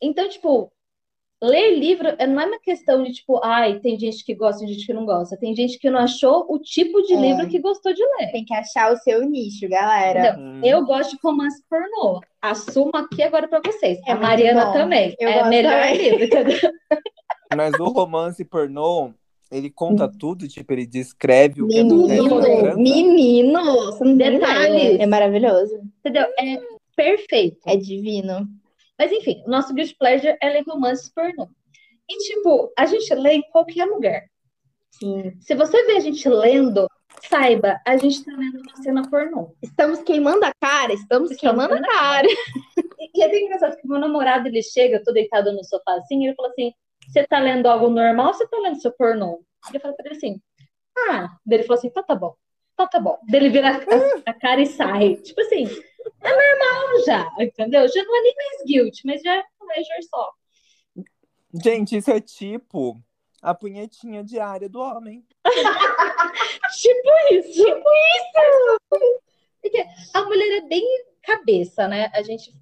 Então, 0.00 0.28
tipo, 0.28 0.70
ler 1.42 1.78
livro 1.78 2.08
não 2.28 2.40
é 2.40 2.46
uma 2.46 2.60
questão 2.60 3.02
de, 3.02 3.12
tipo, 3.12 3.40
ai, 3.42 3.80
tem 3.80 3.98
gente 3.98 4.24
que 4.24 4.34
gosta 4.34 4.64
e 4.64 4.68
gente 4.68 4.86
que 4.86 4.92
não 4.92 5.04
gosta. 5.04 5.36
Tem 5.36 5.54
gente 5.54 5.78
que 5.78 5.90
não 5.90 5.98
achou 5.98 6.46
o 6.48 6.58
tipo 6.58 7.02
de 7.02 7.14
é. 7.14 7.16
livro 7.16 7.48
que 7.48 7.58
gostou 7.58 7.92
de 7.92 8.02
ler. 8.02 8.30
Tem 8.30 8.44
que 8.44 8.54
achar 8.54 8.92
o 8.92 8.96
seu 8.98 9.22
nicho, 9.22 9.68
galera. 9.68 10.36
Hum. 10.38 10.60
Eu 10.62 10.84
gosto 10.84 11.12
de 11.12 11.18
romance 11.22 11.62
pornô. 11.68 12.20
Assumo 12.40 12.92
aqui 12.94 13.22
agora 13.22 13.48
para 13.48 13.60
vocês. 13.64 13.98
É 14.06 14.12
a 14.12 14.16
Mariana 14.16 14.66
bom. 14.66 14.72
também. 14.72 15.16
Eu 15.18 15.28
é 15.28 15.48
melhor 15.48 15.82
também. 15.82 15.96
livro, 15.96 16.24
entendeu? 16.24 16.58
Mas 17.56 17.74
o 17.78 17.84
romance 17.84 18.44
pornô, 18.44 19.12
ele 19.50 19.70
conta 19.70 20.06
hum. 20.06 20.12
tudo, 20.18 20.48
tipo, 20.48 20.72
ele 20.72 20.86
descreve 20.86 21.62
o 21.62 21.68
que 21.68 21.82
menino, 21.82 22.38
acontece. 22.38 22.76
Menino, 22.76 23.92
são 23.92 24.16
detalhes. 24.16 25.00
É 25.00 25.06
maravilhoso. 25.06 25.80
Entendeu? 26.00 26.26
É 26.38 26.58
perfeito. 26.96 27.58
É 27.66 27.76
divino. 27.76 28.48
Mas 28.98 29.12
enfim, 29.12 29.42
o 29.46 29.50
nosso 29.50 29.74
guilty 29.74 29.96
pleasure 29.98 30.36
é 30.40 30.48
ler 30.48 30.64
romances 30.66 31.08
pornô. 31.08 31.48
E 32.08 32.16
tipo, 32.18 32.72
a 32.78 32.86
gente 32.86 33.14
lê 33.14 33.34
em 33.34 33.42
qualquer 33.50 33.84
lugar. 33.86 34.22
Sim. 34.92 35.32
Se 35.40 35.54
você 35.54 35.84
vê 35.84 35.92
a 35.92 36.00
gente 36.00 36.28
lendo, 36.28 36.86
saiba, 37.28 37.80
a 37.86 37.96
gente 37.96 38.24
tá 38.24 38.32
lendo 38.36 38.60
uma 38.60 38.76
cena 38.82 39.08
pornô. 39.10 39.54
Estamos 39.62 40.00
queimando 40.02 40.44
a 40.44 40.52
cara, 40.60 40.92
estamos, 40.92 41.30
estamos 41.30 41.66
queimando 41.66 41.74
a 41.74 41.80
cara. 41.80 42.28
E, 42.98 43.18
e 43.18 43.22
é 43.22 43.28
bem 43.28 43.46
engraçado 43.46 43.76
que 43.76 43.88
meu 43.88 43.98
namorado, 43.98 44.48
ele 44.48 44.62
chega, 44.62 44.96
eu 44.96 45.04
tô 45.04 45.12
deitado 45.12 45.52
no 45.52 45.64
sofá 45.64 45.94
assim, 45.94 46.22
e 46.22 46.26
ele 46.26 46.36
fala 46.36 46.48
assim, 46.48 46.72
você 47.08 47.26
tá 47.26 47.38
lendo 47.38 47.66
algo 47.66 47.88
normal 47.88 48.28
ou 48.28 48.34
você 48.34 48.46
tá 48.46 48.58
lendo 48.58 48.80
seu 48.80 48.92
pornô? 48.92 49.44
E 49.72 49.76
eu 49.76 49.80
falo 49.80 49.94
pra 49.94 50.06
ele 50.06 50.16
assim, 50.16 50.40
ah. 50.96 51.28
Daí 51.44 51.58
ele 51.58 51.62
falou 51.64 51.78
assim, 51.78 51.90
tá, 51.90 52.02
tá 52.02 52.14
bom. 52.14 52.34
Tá, 52.76 52.86
tá 52.86 53.00
bom. 53.00 53.18
Daí 53.28 53.40
ele 53.40 53.50
vira 53.50 53.68
a, 53.70 54.30
a 54.30 54.34
cara 54.34 54.60
e 54.60 54.66
sai. 54.66 55.16
Tipo 55.16 55.40
assim, 55.40 55.64
é 56.22 56.30
normal 56.30 57.04
já, 57.04 57.32
entendeu? 57.38 57.86
Já 57.88 58.02
não 58.04 58.16
é 58.16 58.22
nem 58.22 58.34
mais 58.36 58.64
guilt, 58.66 59.00
mas 59.04 59.22
já 59.22 59.36
é 59.36 59.44
pleasure 59.58 60.02
só. 60.08 60.32
Gente, 61.62 61.96
isso 61.96 62.10
é 62.10 62.20
tipo 62.20 63.02
a 63.42 63.54
punhetinha 63.54 64.22
diária 64.24 64.68
do 64.68 64.80
homem. 64.80 65.24
tipo 66.74 67.08
isso. 67.32 67.64
Tipo 67.64 67.88
isso. 68.16 69.20
Porque 69.60 69.84
a 70.14 70.24
mulher 70.24 70.58
é 70.58 70.68
bem 70.68 70.82
cabeça, 71.22 71.86
né? 71.88 72.10
A 72.14 72.22
gente 72.22 72.52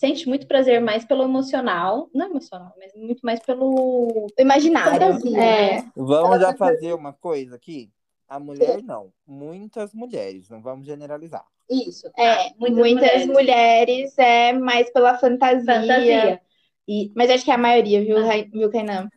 sente 0.00 0.26
muito 0.26 0.46
prazer 0.46 0.80
mais 0.80 1.04
pelo 1.04 1.24
emocional, 1.24 2.08
não 2.14 2.30
emocional, 2.30 2.72
mas 2.78 2.90
muito 2.94 3.20
mais 3.20 3.38
pelo 3.40 4.26
imaginário. 4.38 4.92
Fantasia, 4.92 5.38
é. 5.38 5.82
Né? 5.82 5.92
Vamos 5.94 6.40
já 6.40 6.56
fazer 6.56 6.94
uma 6.94 7.12
coisa 7.12 7.56
aqui. 7.56 7.92
A 8.26 8.40
mulher 8.40 8.82
não, 8.82 9.12
muitas 9.26 9.92
mulheres, 9.92 10.48
não 10.48 10.62
vamos 10.62 10.86
generalizar. 10.86 11.44
Isso. 11.68 12.10
É, 12.16 12.50
muitas, 12.58 12.78
muitas 12.78 13.26
mulheres. 13.26 13.26
mulheres. 13.26 14.18
é 14.18 14.52
mais 14.54 14.90
pela 14.90 15.18
fantasia. 15.18 15.80
Fantasia. 15.80 16.40
E, 16.88 17.12
mas 17.14 17.28
acho 17.28 17.44
que 17.44 17.50
é 17.50 17.54
a 17.54 17.58
maioria, 17.58 18.00
viu, 18.00 18.16
ah. 18.18 18.30
viu, 18.50 18.70
Kainan? 18.70 19.08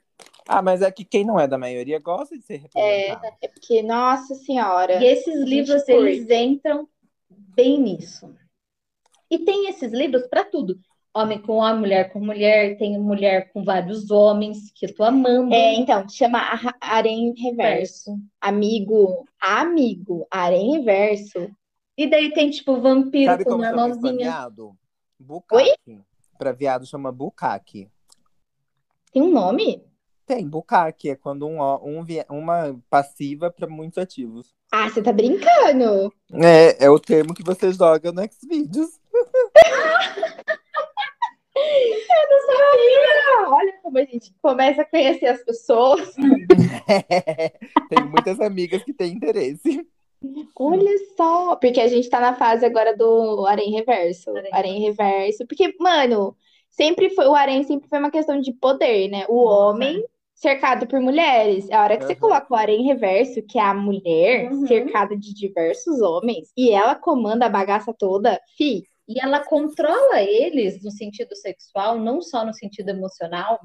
Ah, 0.48 0.62
mas 0.62 0.82
é 0.82 0.92
que 0.92 1.06
quem 1.06 1.24
não 1.24 1.40
é 1.40 1.48
da 1.48 1.58
maioria 1.58 2.00
gosta 2.00 2.38
de 2.38 2.44
ser 2.44 2.58
representado. 2.58 3.26
É, 3.26 3.46
é 3.46 3.48
porque, 3.48 3.82
nossa 3.82 4.36
senhora. 4.36 5.02
E 5.02 5.06
esses 5.06 5.44
livros, 5.44 5.88
eles 5.88 6.30
entram 6.30 6.90
bem 7.56 7.80
nisso. 7.80 8.36
E 9.34 9.40
tem 9.40 9.68
esses 9.68 9.92
livros 9.92 10.28
para 10.28 10.44
tudo 10.44 10.80
homem 11.16 11.40
com 11.40 11.54
homem, 11.54 11.80
mulher 11.80 12.12
com 12.12 12.20
mulher, 12.20 12.78
tem 12.78 13.00
mulher 13.00 13.52
com 13.52 13.64
vários 13.64 14.12
homens, 14.12 14.72
que 14.74 14.86
eu 14.86 14.96
tô 14.96 15.04
amando. 15.04 15.54
É, 15.54 15.74
então, 15.76 16.08
chama 16.08 16.40
Harém 16.80 17.34
Reverso. 17.38 18.18
Amigo, 18.40 19.26
amigo, 19.40 20.28
Harém 20.30 20.78
Reverso. 20.78 21.50
E 21.98 22.08
daí 22.08 22.32
tem, 22.32 22.52
tipo, 22.52 22.80
vampiro 22.80 23.32
Sabe 23.32 23.44
com 23.44 23.58
normalzinha. 23.58 24.48
Bukaki. 25.20 25.72
Oi? 25.88 26.00
Pra 26.38 26.52
viado 26.52 26.86
chama 26.86 27.12
Bukaki. 27.12 27.90
Tem 29.12 29.22
um 29.22 29.32
nome? 29.32 29.84
Tem, 30.26 30.48
bucaque, 30.48 31.10
é 31.10 31.16
quando 31.16 31.48
um, 31.48 31.60
um, 31.62 32.06
uma 32.30 32.80
passiva 32.88 33.52
para 33.52 33.68
muitos 33.68 33.98
ativos. 33.98 34.56
Ah, 34.76 34.90
você 34.90 35.04
tá 35.04 35.12
brincando? 35.12 36.12
É, 36.34 36.86
é 36.86 36.90
o 36.90 37.00
termo 37.00 37.36
que 37.36 37.44
você 37.44 37.72
joga 37.72 38.12
no 38.12 38.24
Xvideos. 38.24 39.00
Eu 41.56 42.30
não 42.30 42.40
sabia! 42.48 43.50
Olha 43.50 43.74
como 43.84 44.00
a 44.00 44.04
gente 44.04 44.34
começa 44.42 44.82
a 44.82 44.86
conhecer 44.86 45.28
as 45.28 45.44
pessoas. 45.44 46.16
É, 46.86 47.50
tenho 47.88 48.10
muitas 48.10 48.40
amigas 48.42 48.84
que 48.84 48.94
têm 48.94 49.14
interesse. 49.14 49.88
Olha 50.56 50.92
só, 51.16 51.56
porque 51.56 51.80
a 51.80 51.88
gente 51.88 52.10
tá 52.10 52.20
na 52.20 52.34
fase 52.34 52.66
agora 52.66 52.98
do 52.98 53.46
Arém 53.46 53.72
Reverso. 53.72 54.32
Arém 54.52 54.82
Reverso. 54.82 55.46
Porque, 55.48 55.74
mano, 55.80 56.36
sempre 56.70 57.10
foi, 57.12 57.26
o 57.26 57.36
Arém 57.36 57.64
sempre 57.64 57.88
foi 57.88 58.00
uma 58.00 58.12
questão 58.12 58.42
de 58.42 58.52
poder, 58.52 59.08
né? 59.08 59.26
O 59.30 59.46
homem 59.46 60.04
cercado 60.36 60.88
por 60.88 61.00
mulheres. 61.00 61.70
A 61.72 61.84
hora 61.84 61.98
que 61.98 62.04
uhum. 62.04 62.10
você 62.10 62.16
coloca 62.16 62.48
o 62.50 62.56
Arém 62.56 62.84
Reverso, 62.84 63.42
que 63.42 63.58
é 63.58 63.62
a 63.62 63.74
mulher 63.74 64.52
uhum. 64.52 64.68
cercada 64.68 65.16
de 65.16 65.34
diversos 65.34 66.02
homens, 66.02 66.52
e 66.58 66.72
ela 66.72 66.96
comanda 66.96 67.46
a 67.46 67.50
bagaça 67.50 67.94
toda, 67.94 68.40
fi, 68.58 68.84
e 69.08 69.22
ela 69.22 69.44
controla 69.44 70.22
eles 70.22 70.84
no 70.84 70.92
sentido 70.92 71.36
sexual, 71.36 72.00
não 72.00 72.22
só 72.22 72.46
no 72.46 72.54
sentido 72.54 72.90
emocional. 72.90 73.60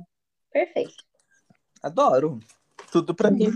Perfeito. 0.52 1.04
Adoro. 1.82 2.38
Tudo 2.90 3.14
pra 3.14 3.30
mim. 3.30 3.52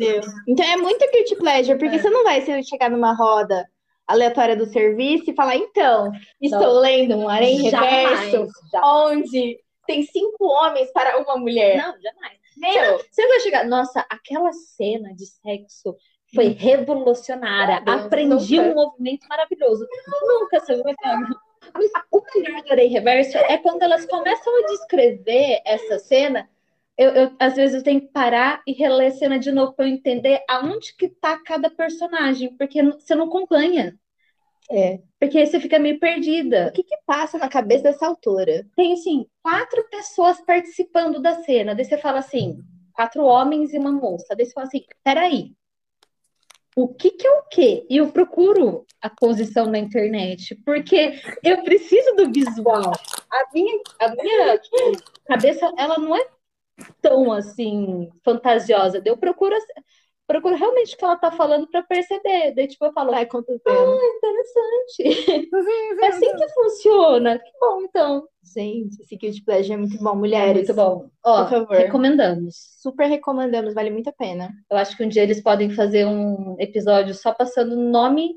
Então 0.46 0.66
é 0.66 0.76
muito 0.76 1.08
guilty 1.10 1.36
pleasure, 1.36 1.78
porque 1.78 1.96
é. 1.96 1.98
você 1.98 2.10
não 2.10 2.22
vai 2.22 2.44
chegar 2.62 2.90
numa 2.90 3.14
roda 3.14 3.66
aleatória 4.06 4.56
do 4.56 4.66
serviço 4.66 5.30
e 5.30 5.34
falar, 5.34 5.56
então, 5.56 6.10
estou 6.40 6.60
não. 6.60 6.80
lendo 6.80 7.16
um 7.16 7.28
harém 7.28 7.62
reverso, 7.62 8.46
onde 8.84 9.58
tem 9.86 10.02
cinco 10.02 10.44
homens 10.44 10.92
para 10.92 11.18
uma 11.18 11.36
mulher. 11.36 11.76
Não, 11.76 11.94
jamais. 12.00 12.41
Meu, 12.56 12.98
você 13.10 13.26
vai 13.26 13.40
chegar, 13.40 13.66
nossa, 13.66 14.04
aquela 14.08 14.52
cena 14.52 15.14
de 15.14 15.26
sexo 15.26 15.96
foi 16.34 16.48
hum. 16.48 16.56
revolucionária. 16.56 17.82
Aprendi 17.86 18.56
nunca. 18.56 18.70
um 18.70 18.74
movimento 18.74 19.26
maravilhoso. 19.28 19.86
Nunca 20.22 20.60
você 20.60 20.82
vai 20.82 20.94
falar. 21.02 21.28
Mas 21.74 21.90
o 22.10 22.22
melhor 22.34 22.62
do 22.62 22.72
Arém 22.72 22.88
Reverso 22.88 23.38
é 23.38 23.56
quando 23.58 23.82
elas 23.82 24.04
começam 24.06 24.52
a 24.58 24.66
descrever 24.66 25.60
essa 25.64 25.98
cena. 25.98 26.48
Eu, 26.96 27.10
eu, 27.10 27.36
às 27.38 27.54
vezes 27.54 27.76
eu 27.76 27.82
tenho 27.82 28.00
que 28.00 28.08
parar 28.08 28.62
e 28.66 28.72
reler 28.72 29.08
a 29.08 29.14
cena 29.14 29.38
de 29.38 29.50
novo 29.50 29.72
para 29.72 29.86
eu 29.86 29.92
entender 29.92 30.42
aonde 30.48 30.94
que 30.94 31.08
tá 31.08 31.38
cada 31.38 31.70
personagem, 31.70 32.54
porque 32.56 32.82
você 32.82 33.14
não 33.14 33.26
acompanha. 33.26 33.98
É, 34.74 35.00
porque 35.20 35.44
você 35.44 35.60
fica 35.60 35.78
meio 35.78 36.00
perdida. 36.00 36.68
O 36.68 36.72
que 36.72 36.82
que 36.82 36.96
passa 37.04 37.36
na 37.36 37.46
cabeça 37.46 37.82
dessa 37.82 38.06
autora? 38.06 38.66
Tem, 38.74 38.94
assim, 38.94 39.26
quatro 39.42 39.86
pessoas 39.90 40.40
participando 40.40 41.20
da 41.20 41.42
cena. 41.42 41.74
Daí 41.74 41.84
você 41.84 41.98
fala 41.98 42.20
assim, 42.20 42.58
quatro 42.94 43.22
homens 43.22 43.74
e 43.74 43.78
uma 43.78 43.92
moça. 43.92 44.34
Daí 44.34 44.46
você 44.46 44.52
fala 44.52 44.66
assim, 44.66 44.82
peraí, 45.04 45.52
o 46.74 46.88
que, 46.88 47.10
que 47.10 47.26
é 47.26 47.30
o 47.30 47.42
quê? 47.50 47.86
E 47.90 47.98
eu 47.98 48.10
procuro 48.12 48.86
a 49.02 49.10
posição 49.10 49.66
na 49.66 49.78
internet, 49.78 50.54
porque 50.64 51.20
eu 51.42 51.62
preciso 51.62 52.16
do 52.16 52.32
visual. 52.32 52.92
A 53.30 53.44
minha, 53.52 53.78
a 54.00 54.14
minha 54.14 54.60
cabeça, 55.26 55.70
ela 55.76 55.98
não 55.98 56.16
é 56.16 56.26
tão 57.02 57.30
assim 57.30 58.10
fantasiosa. 58.24 59.02
Eu 59.04 59.18
procuro 59.18 59.54
procuro 60.32 60.56
realmente 60.56 60.94
o 60.94 60.98
que 60.98 61.04
ela 61.04 61.16
tá 61.16 61.30
falando 61.30 61.68
para 61.68 61.82
perceber. 61.82 62.54
Daí, 62.54 62.66
tipo, 62.66 62.84
eu 62.86 62.92
falo, 62.92 63.10
vai 63.10 63.24
acontecendo. 63.24 63.60
Ah, 63.68 63.98
interessante. 64.16 65.52
é 66.02 66.06
assim 66.06 66.34
que 66.34 66.48
funciona. 66.48 67.38
Que 67.38 67.50
bom, 67.60 67.82
então. 67.82 68.26
Gente, 68.54 69.00
esse 69.02 69.16
Guilty 69.16 69.44
Pleasure 69.44 69.74
é 69.74 69.76
muito 69.76 70.02
bom, 70.02 70.14
mulheres. 70.16 70.68
É 70.68 70.72
muito 70.72 70.74
bom. 70.74 71.10
Ó, 71.22 71.42
Por 71.44 71.50
favor. 71.50 71.76
recomendamos. 71.76 72.54
Super 72.80 73.06
recomendamos, 73.06 73.74
vale 73.74 73.90
muito 73.90 74.08
a 74.08 74.12
pena. 74.12 74.50
Eu 74.70 74.78
acho 74.78 74.96
que 74.96 75.04
um 75.04 75.08
dia 75.08 75.22
eles 75.22 75.42
podem 75.42 75.70
fazer 75.70 76.06
um 76.06 76.56
episódio 76.58 77.14
só 77.14 77.32
passando 77.34 77.76
nome 77.76 78.34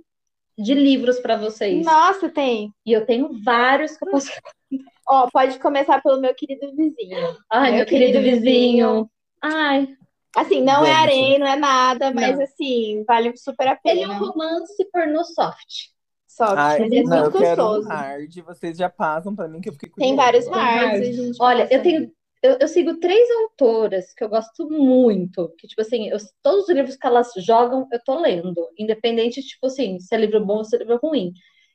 de 0.58 0.74
livros 0.74 1.20
para 1.20 1.38
vocês. 1.38 1.86
Nossa, 1.86 2.30
tem. 2.30 2.72
E 2.86 2.92
eu 2.92 3.06
tenho 3.06 3.30
vários 3.44 3.98
que 3.98 4.06
eu 4.06 4.12
posso. 4.12 4.30
Ó, 5.08 5.30
pode 5.32 5.60
começar 5.60 6.02
pelo 6.02 6.20
meu 6.20 6.34
querido 6.36 6.76
vizinho. 6.76 7.38
Ai, 7.50 7.70
meu, 7.72 7.78
meu 7.78 7.86
querido, 7.86 8.20
querido 8.20 8.20
vizinho. 8.20 8.42
vizinho. 8.42 9.10
Ai, 9.42 9.88
Assim, 10.36 10.62
não 10.62 10.84
é 10.84 10.88
Gente. 10.88 10.90
é 10.90 10.96
arém, 10.96 11.40
não 11.40 11.48
é 11.48 11.56
nada, 11.56 12.12
mas 12.14 12.36
não. 12.36 12.44
assim, 12.44 13.04
vale 13.08 13.36
super 13.38 13.68
a 13.68 13.76
pena. 13.76 14.02
Ele 14.02 14.12
é 14.12 14.14
um 14.14 14.20
romance 14.20 14.86
pornô 14.92 15.24
soft. 15.24 15.94
Soft, 16.28 16.58
Ai, 16.58 16.80
mas 16.80 16.92
é 16.92 17.04
não, 17.04 17.22
muito 17.22 17.40
gostoso. 17.40 17.88
Um 17.88 17.92
hard, 17.92 18.36
vocês 18.42 18.78
já 18.78 18.90
passam 18.90 19.34
pra 19.34 19.48
mim 19.48 19.62
que 19.62 19.70
eu 19.70 19.74
fiquei 19.74 19.90
curioso. 19.90 20.10
Tem 20.10 20.16
vários 20.16 20.48
hards. 20.48 21.40
Olha, 21.40 21.68
eu 21.72 21.82
tenho 21.82 22.12
eu, 22.46 22.58
eu, 22.62 22.68
sigo 22.68 23.00
três 23.00 23.28
autoras 23.42 24.14
que 24.14 24.24
eu 24.24 24.30
gosto 24.30 24.70
muito, 24.70 25.50
que, 25.58 25.68
tipo 25.68 25.82
assim, 25.82 26.10
eu, 26.10 26.18
todos 26.44 26.66
os 26.66 26.70
livros 26.70 26.96
que 26.96 27.08
elas 27.08 27.32
jogam, 27.38 27.88
eu 27.92 28.00
tô 28.04 28.20
lendo, 28.20 28.70
independente, 28.78 29.42
tipo 29.42 29.66
assim, 29.66 30.00
se 30.00 30.14
é 30.14 30.18
livro 30.20 30.46
bom 30.46 30.58
ou 30.58 30.64
se 30.64 30.76
é 30.76 30.80
livro 30.80 31.00
ruim. 31.02 31.34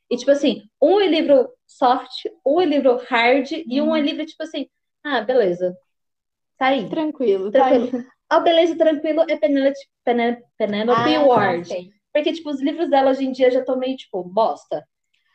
E, 0.08 0.16
tipo 0.16 0.30
assim, 0.30 0.62
um 0.80 1.00
é 1.00 1.08
livro 1.08 1.48
soft, 1.66 2.26
um 2.46 2.60
é 2.60 2.66
livro 2.66 3.00
hard, 3.08 3.50
hum. 3.50 3.64
e 3.66 3.80
um 3.80 3.96
é 3.96 3.98
uhum. 3.98 4.04
livro, 4.04 4.24
tipo 4.24 4.42
assim, 4.44 4.68
ah, 5.02 5.20
beleza, 5.22 5.76
tá 6.56 6.66
aí. 6.66 6.88
Tranquilo, 6.88 7.50
tranquilo. 7.50 7.90
Tá 7.90 7.98
aí. 7.98 8.06
A 8.30 8.38
Beleza 8.38 8.76
Tranquilo 8.76 9.24
é 9.28 9.36
Penelope, 9.36 9.76
Penelope, 10.04 10.42
Penelope 10.56 11.14
ah, 11.16 11.22
Ward. 11.24 11.90
Porque, 12.12 12.32
tipo, 12.32 12.50
os 12.50 12.62
livros 12.62 12.88
dela 12.88 13.10
hoje 13.10 13.24
em 13.24 13.32
dia 13.32 13.50
já 13.50 13.58
estão 13.60 13.76
meio, 13.76 13.96
tipo, 13.96 14.22
bosta. 14.22 14.86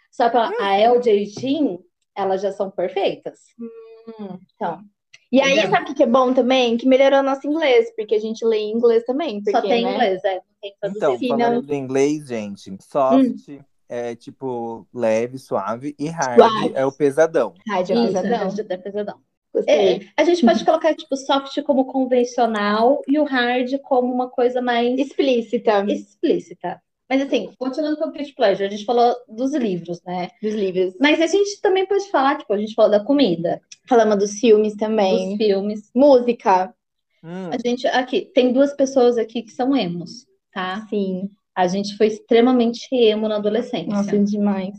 Só 0.09 0.29
que 0.29 0.37
a 0.37 0.49
hum. 0.49 0.95
LJ 0.95 1.25
Jean, 1.25 1.77
elas 2.15 2.41
já 2.41 2.53
são 2.53 2.71
perfeitas. 2.71 3.39
Hum, 3.59 4.39
então. 4.55 4.81
E 5.29 5.41
aí, 5.41 5.53
Entendeu? 5.53 5.71
sabe 5.71 5.91
o 5.91 5.95
que 5.95 6.03
é 6.03 6.07
bom 6.07 6.33
também? 6.33 6.77
Que 6.77 6.87
melhorou 6.87 7.21
nosso 7.21 7.45
inglês, 7.45 7.93
porque 7.97 8.15
a 8.15 8.19
gente 8.19 8.45
lê 8.45 8.59
em 8.59 8.71
inglês 8.71 9.03
também. 9.03 9.43
Porque, 9.43 9.51
Só 9.51 9.61
tem 9.61 9.83
né? 9.83 9.93
inglês, 9.93 10.23
é. 10.23 10.41
Então, 10.63 11.19
falando 11.19 11.61
do 11.61 11.73
inglês, 11.73 12.27
gente, 12.27 12.77
soft 12.81 13.49
hum. 13.49 13.59
é 13.89 14.15
tipo 14.15 14.87
leve, 14.93 15.37
suave, 15.37 15.93
e 15.99 16.07
hard 16.07 16.39
suave. 16.39 16.71
é 16.73 16.85
o 16.85 16.91
pesadão. 16.91 17.53
Hard 17.67 17.89
é 17.89 17.93
o 17.93 18.81
pesadão. 18.81 19.19
É. 19.67 19.93
É, 19.93 19.99
a 20.17 20.23
gente 20.23 20.45
pode 20.45 20.63
colocar 20.65 20.93
tipo 20.95 21.15
soft 21.15 21.61
como 21.63 21.85
convencional 21.85 23.01
e 23.07 23.19
o 23.19 23.23
hard 23.23 23.77
como 23.79 24.13
uma 24.13 24.29
coisa 24.29 24.61
mais 24.61 24.97
explícita. 24.97 25.85
Explícita. 25.87 26.81
Mas 27.09 27.21
assim, 27.21 27.51
continuando 27.57 27.97
com 27.97 28.05
o 28.05 28.11
Guilty 28.11 28.33
Pleasure, 28.33 28.65
a 28.65 28.69
gente 28.69 28.85
falou 28.85 29.15
dos 29.29 29.53
livros, 29.53 30.01
né? 30.03 30.29
Dos 30.41 30.53
livros. 30.55 30.95
Mas 30.99 31.21
a 31.21 31.27
gente 31.27 31.61
também 31.61 31.85
pode 31.85 32.09
falar, 32.09 32.37
tipo, 32.37 32.51
a 32.51 32.57
gente 32.57 32.73
falou 32.73 32.89
da 32.89 33.03
comida. 33.03 33.61
Falamos 33.87 34.17
dos 34.17 34.39
filmes 34.39 34.75
também. 34.75 35.29
Dos 35.29 35.37
filmes. 35.37 35.91
Música. 35.93 36.73
Hum. 37.23 37.49
A 37.51 37.57
gente, 37.63 37.85
aqui, 37.87 38.21
tem 38.33 38.51
duas 38.51 38.73
pessoas 38.73 39.17
aqui 39.17 39.43
que 39.43 39.51
são 39.51 39.75
emos, 39.75 40.25
tá? 40.51 40.85
Sim. 40.89 41.29
A 41.55 41.67
gente 41.67 41.95
foi 41.95 42.07
extremamente 42.07 42.87
emo 42.91 43.27
na 43.27 43.37
adolescência. 43.37 43.87
Nossa, 43.87 44.17
demais. 44.17 44.75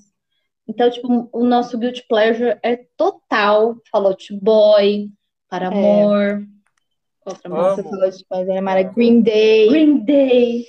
Então, 0.68 0.90
tipo, 0.90 1.28
o 1.32 1.44
nosso 1.44 1.78
guilty 1.78 2.04
pleasure 2.08 2.58
é 2.62 2.76
total 2.96 3.76
Fall 3.90 4.06
Out 4.06 4.34
Boy, 4.40 5.08
Para 5.48 5.68
Amor. 5.68 6.42
É. 6.42 6.46
Outra 7.24 7.48
música 7.48 7.88
Fall 7.88 8.04
Out 8.04 8.24
Boy, 8.28 8.56
era 8.56 8.82
Green 8.82 9.22
Day. 9.22 9.68
Green 9.68 9.98
Day. 9.98 10.64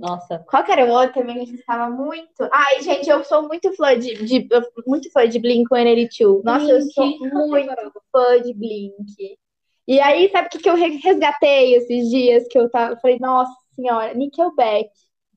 Nossa. 0.00 0.38
Qual 0.48 0.64
que 0.64 0.72
era 0.72 0.86
o 0.86 0.88
outro 0.88 1.20
também 1.20 1.36
que 1.36 1.42
a 1.42 1.44
gente 1.44 1.60
estava 1.60 1.90
muito? 1.90 2.48
Ai, 2.50 2.80
gente, 2.80 3.10
eu 3.10 3.22
sou 3.22 3.46
muito 3.46 3.70
fã 3.74 3.98
de, 3.98 4.14
de 4.24 4.48
muito 4.86 5.10
fã 5.12 5.28
de 5.28 5.38
Blink-182. 5.38 6.42
Nossa, 6.42 6.64
Blink. 6.64 6.70
eu 6.70 6.90
sou 6.90 7.48
muito 7.48 8.02
fã 8.10 8.40
de 8.40 8.54
Blink. 8.54 9.38
E 9.86 10.00
aí, 10.00 10.30
sabe 10.30 10.46
o 10.46 10.50
que, 10.50 10.58
que 10.58 10.70
eu 10.70 10.74
resgatei 10.76 11.74
esses 11.74 12.08
dias 12.08 12.46
que 12.48 12.58
eu 12.58 12.70
tava? 12.70 12.94
Eu 12.94 12.96
falei, 12.98 13.18
nossa 13.20 13.52
senhora, 13.74 14.14
Nickelback. 14.14 14.88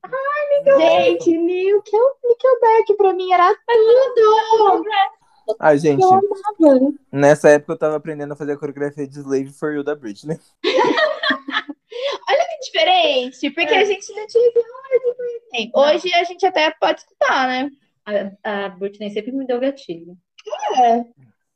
Ai, 0.04 0.58
Nickelback. 0.58 1.04
Gente, 1.04 1.38
Nickel, 1.38 2.16
Nickelback 2.24 2.94
pra 2.96 3.12
mim 3.14 3.32
era 3.32 3.54
tudo. 3.54 4.84
Ai, 5.58 5.78
gente, 5.78 6.04
nessa 7.12 7.50
época 7.50 7.72
eu 7.72 7.78
tava 7.78 7.96
aprendendo 7.96 8.32
a 8.32 8.36
fazer 8.36 8.52
a 8.52 8.56
coreografia 8.56 9.06
de 9.06 9.18
Slave 9.18 9.52
for 9.52 9.74
You 9.74 9.82
da 9.82 9.94
Britney. 9.94 10.38
Olha 12.28 12.46
que 12.48 12.58
diferente, 12.64 13.50
porque 13.50 13.74
é. 13.74 13.78
a 13.78 13.84
gente 13.84 14.12
não 14.14 14.26
tinha 14.26 14.50
Britney. 14.52 15.70
Hoje 15.74 16.12
a 16.14 16.24
gente 16.24 16.44
até 16.44 16.70
pode 16.70 17.00
escutar, 17.00 17.48
né? 17.48 17.70
A, 18.42 18.66
a 18.66 18.68
Britney 18.70 19.10
sempre 19.10 19.32
me 19.32 19.46
deu 19.46 19.60
gatilho. 19.60 20.16
É. 20.76 21.04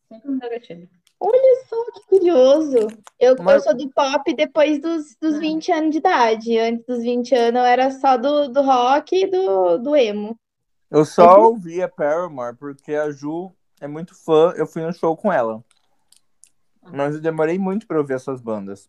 Sempre 0.08 0.30
me 0.30 0.38
deu 0.38 0.50
gatilho. 0.50 0.88
Olha 1.20 1.64
só 1.68 1.84
que 1.92 2.06
curioso. 2.06 2.88
Eu, 3.18 3.36
Mas... 3.40 3.56
eu 3.56 3.60
sou 3.62 3.76
do 3.76 3.90
pop 3.90 4.34
depois 4.34 4.80
dos, 4.80 5.16
dos 5.20 5.38
20 5.38 5.72
anos 5.72 5.90
de 5.90 5.98
idade. 5.98 6.58
Antes 6.58 6.86
dos 6.86 7.02
20 7.02 7.34
anos 7.34 7.60
eu 7.60 7.66
era 7.66 7.90
só 7.90 8.16
do, 8.16 8.48
do 8.48 8.62
rock 8.62 9.16
e 9.16 9.26
do, 9.26 9.78
do 9.78 9.96
emo. 9.96 10.38
Eu 10.90 11.04
só 11.04 11.42
ouvia 11.42 11.88
Paramore 11.88 12.56
porque 12.56 12.94
a 12.94 13.10
Ju 13.10 13.52
é 13.80 13.86
muito 13.86 14.14
fã. 14.14 14.52
Eu 14.56 14.66
fui 14.66 14.82
no 14.82 14.92
show 14.92 15.16
com 15.16 15.32
ela. 15.32 15.62
Mas 16.90 17.14
eu 17.14 17.20
demorei 17.20 17.58
muito 17.58 17.86
pra 17.86 17.98
ouvir 17.98 18.14
essas 18.14 18.40
bandas. 18.40 18.88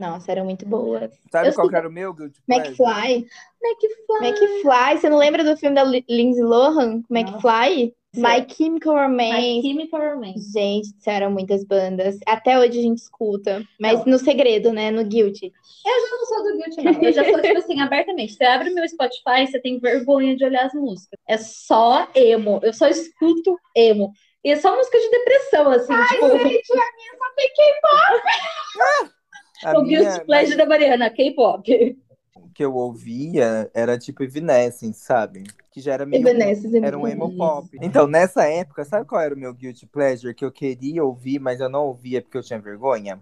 Nossa, 0.00 0.32
eram 0.32 0.46
muito 0.46 0.64
boas. 0.66 1.12
Sabe 1.30 1.48
eu 1.48 1.54
qual 1.54 1.70
era 1.70 1.86
o 1.86 1.92
meu 1.92 2.14
Guilty 2.14 2.40
McFly. 2.48 3.26
McFly. 3.62 4.28
McFly. 4.28 4.98
Você 4.98 5.10
não 5.10 5.18
lembra 5.18 5.44
do 5.44 5.58
filme 5.58 5.76
da 5.76 5.84
Lindsay 5.84 6.42
Lohan? 6.42 7.02
McFly? 7.10 7.94
My 8.16 8.44
Chemical 8.48 8.94
Romance. 8.94 9.38
My 9.38 9.62
Chemical 9.62 10.00
Romance. 10.00 10.52
Gente, 10.52 10.92
disseram 10.94 11.30
muitas 11.30 11.64
bandas. 11.64 12.18
Até 12.26 12.58
hoje 12.58 12.78
a 12.78 12.82
gente 12.82 12.98
escuta. 12.98 13.62
Mas 13.78 14.02
no 14.06 14.18
segredo, 14.18 14.72
né? 14.72 14.90
No 14.90 15.04
Guilty. 15.04 15.52
Eu 15.86 16.00
já 16.00 16.16
não 16.16 16.26
sou 16.26 16.42
do 16.44 16.56
Guilty, 16.56 16.82
não. 16.82 17.02
Eu 17.02 17.12
já 17.12 17.24
sou, 17.24 17.42
tipo 17.42 17.58
assim, 17.58 17.78
abertamente. 17.82 18.32
Você 18.32 18.44
abre 18.44 18.70
meu 18.70 18.88
Spotify, 18.88 19.46
você 19.46 19.60
tem 19.60 19.78
vergonha 19.78 20.34
de 20.34 20.44
olhar 20.44 20.64
as 20.64 20.72
músicas. 20.72 21.20
É 21.28 21.36
só 21.36 22.08
emo. 22.14 22.58
Eu 22.62 22.72
só 22.72 22.88
escuto 22.88 23.54
emo. 23.76 24.12
E 24.42 24.50
é 24.50 24.56
só 24.56 24.74
música 24.74 24.98
de 24.98 25.10
depressão, 25.10 25.70
assim. 25.70 25.92
Ai, 25.92 26.08
tipo... 26.08 26.30
gente, 26.30 26.72
a 26.72 26.92
minha 26.96 27.18
só 27.18 27.34
tem 27.36 27.50
K-pop. 27.54 29.19
A 29.64 29.78
o 29.78 29.82
minha- 29.82 30.00
Guilty 30.00 30.24
Pleasure 30.26 30.56
da 30.56 30.66
Mariana, 30.66 31.10
K-pop. 31.10 31.98
O 32.36 32.48
que 32.54 32.64
eu 32.64 32.74
ouvia 32.74 33.70
era 33.74 33.98
tipo 33.98 34.22
Evanescence, 34.22 35.00
sabe? 35.00 35.44
Que 35.70 35.80
já 35.80 35.92
era 35.94 36.04
meio. 36.06 36.20
Evanescence 36.26 36.76
Era 36.78 36.98
um 36.98 37.06
emo 37.06 37.36
pop. 37.36 37.68
Então, 37.80 38.06
nessa 38.06 38.44
época, 38.44 38.84
sabe 38.84 39.06
qual 39.06 39.20
era 39.20 39.34
o 39.34 39.38
meu 39.38 39.52
guilty 39.54 39.86
pleasure 39.86 40.34
que 40.34 40.44
eu 40.44 40.50
queria 40.50 41.04
ouvir, 41.04 41.38
mas 41.38 41.60
eu 41.60 41.68
não 41.68 41.86
ouvia 41.86 42.20
porque 42.22 42.36
eu 42.38 42.42
tinha 42.42 42.58
vergonha? 42.60 43.20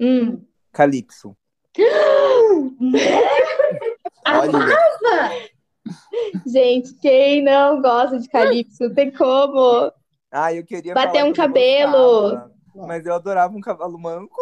Hum. 0.00 0.42
Calypso. 0.72 1.36
Olha, 4.26 4.58
Gente, 6.46 6.94
quem 6.94 7.42
não 7.42 7.80
gosta 7.82 8.18
de 8.18 8.28
Calypso? 8.28 8.84
Não 8.84 8.94
tem 8.94 9.10
como. 9.10 9.92
ah, 10.30 10.52
eu 10.54 10.64
queria 10.64 10.94
Bater 10.94 11.24
um 11.24 11.32
que 11.32 11.36
cabelo. 11.40 12.22
gostava, 12.30 12.52
mas 12.74 13.04
eu 13.06 13.14
adorava 13.14 13.56
um 13.56 13.60
cavalo 13.60 13.98
manco. 13.98 14.36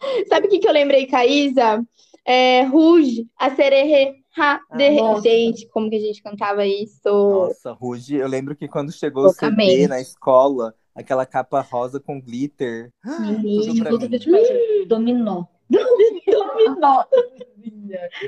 Sabe 0.28 0.46
o 0.46 0.50
que, 0.50 0.58
que 0.58 0.68
eu 0.68 0.72
lembrei, 0.72 1.06
Caísa? 1.06 1.84
É, 2.24 2.62
Rouge, 2.64 3.26
a 3.38 3.54
sererê, 3.54 4.14
ha, 4.38 4.60
de... 4.76 4.90
nossa. 4.90 5.22
Gente, 5.22 5.66
como 5.68 5.88
que 5.88 5.96
a 5.96 6.00
gente 6.00 6.22
cantava 6.22 6.66
isso? 6.66 7.08
Nossa, 7.08 7.72
Ruge, 7.72 8.16
eu 8.16 8.28
lembro 8.28 8.54
que 8.54 8.68
quando 8.68 8.92
chegou 8.92 9.26
o 9.26 9.30
CD 9.30 9.88
na 9.88 10.00
escola, 10.00 10.74
aquela 10.94 11.26
capa 11.26 11.60
rosa 11.60 11.98
com 11.98 12.20
glitter. 12.20 12.92
Pra 13.02 13.18
mim. 13.20 13.60
Dominó. 14.86 15.44
Dominó. 15.68 17.04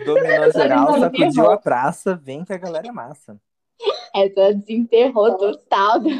Dominou 0.05 0.53
geral, 0.53 1.01
sacudiu 1.01 1.51
a 1.51 1.57
praça, 1.57 2.15
vem 2.15 2.45
que 2.45 2.53
a 2.53 2.59
galera 2.59 2.89
é 2.89 2.93
massa. 2.93 3.39
essa 4.15 4.55
desenterrou 4.55 5.37
total 5.37 6.01
do 6.01 6.11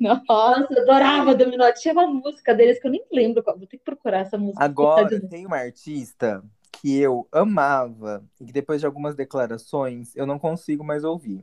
Nossa. 0.00 0.24
Nossa, 0.28 0.74
eu 0.74 0.82
adorava 0.82 1.34
Dominó. 1.34 1.70
Tinha 1.72 1.92
uma 1.92 2.06
música 2.06 2.54
deles 2.54 2.80
que 2.80 2.86
eu 2.86 2.90
nem 2.90 3.04
lembro 3.12 3.42
qual. 3.42 3.56
Vou 3.56 3.66
ter 3.66 3.78
que 3.78 3.84
procurar 3.84 4.20
essa 4.20 4.38
música. 4.38 4.64
Agora, 4.64 5.20
tem 5.28 5.46
uma 5.46 5.58
artista 5.58 6.42
que 6.80 6.98
eu 6.98 7.26
amava 7.32 8.24
e 8.40 8.44
que 8.44 8.52
depois 8.52 8.80
de 8.80 8.86
algumas 8.86 9.14
declarações 9.14 10.14
eu 10.16 10.26
não 10.26 10.38
consigo 10.38 10.84
mais 10.84 11.04
ouvir. 11.04 11.42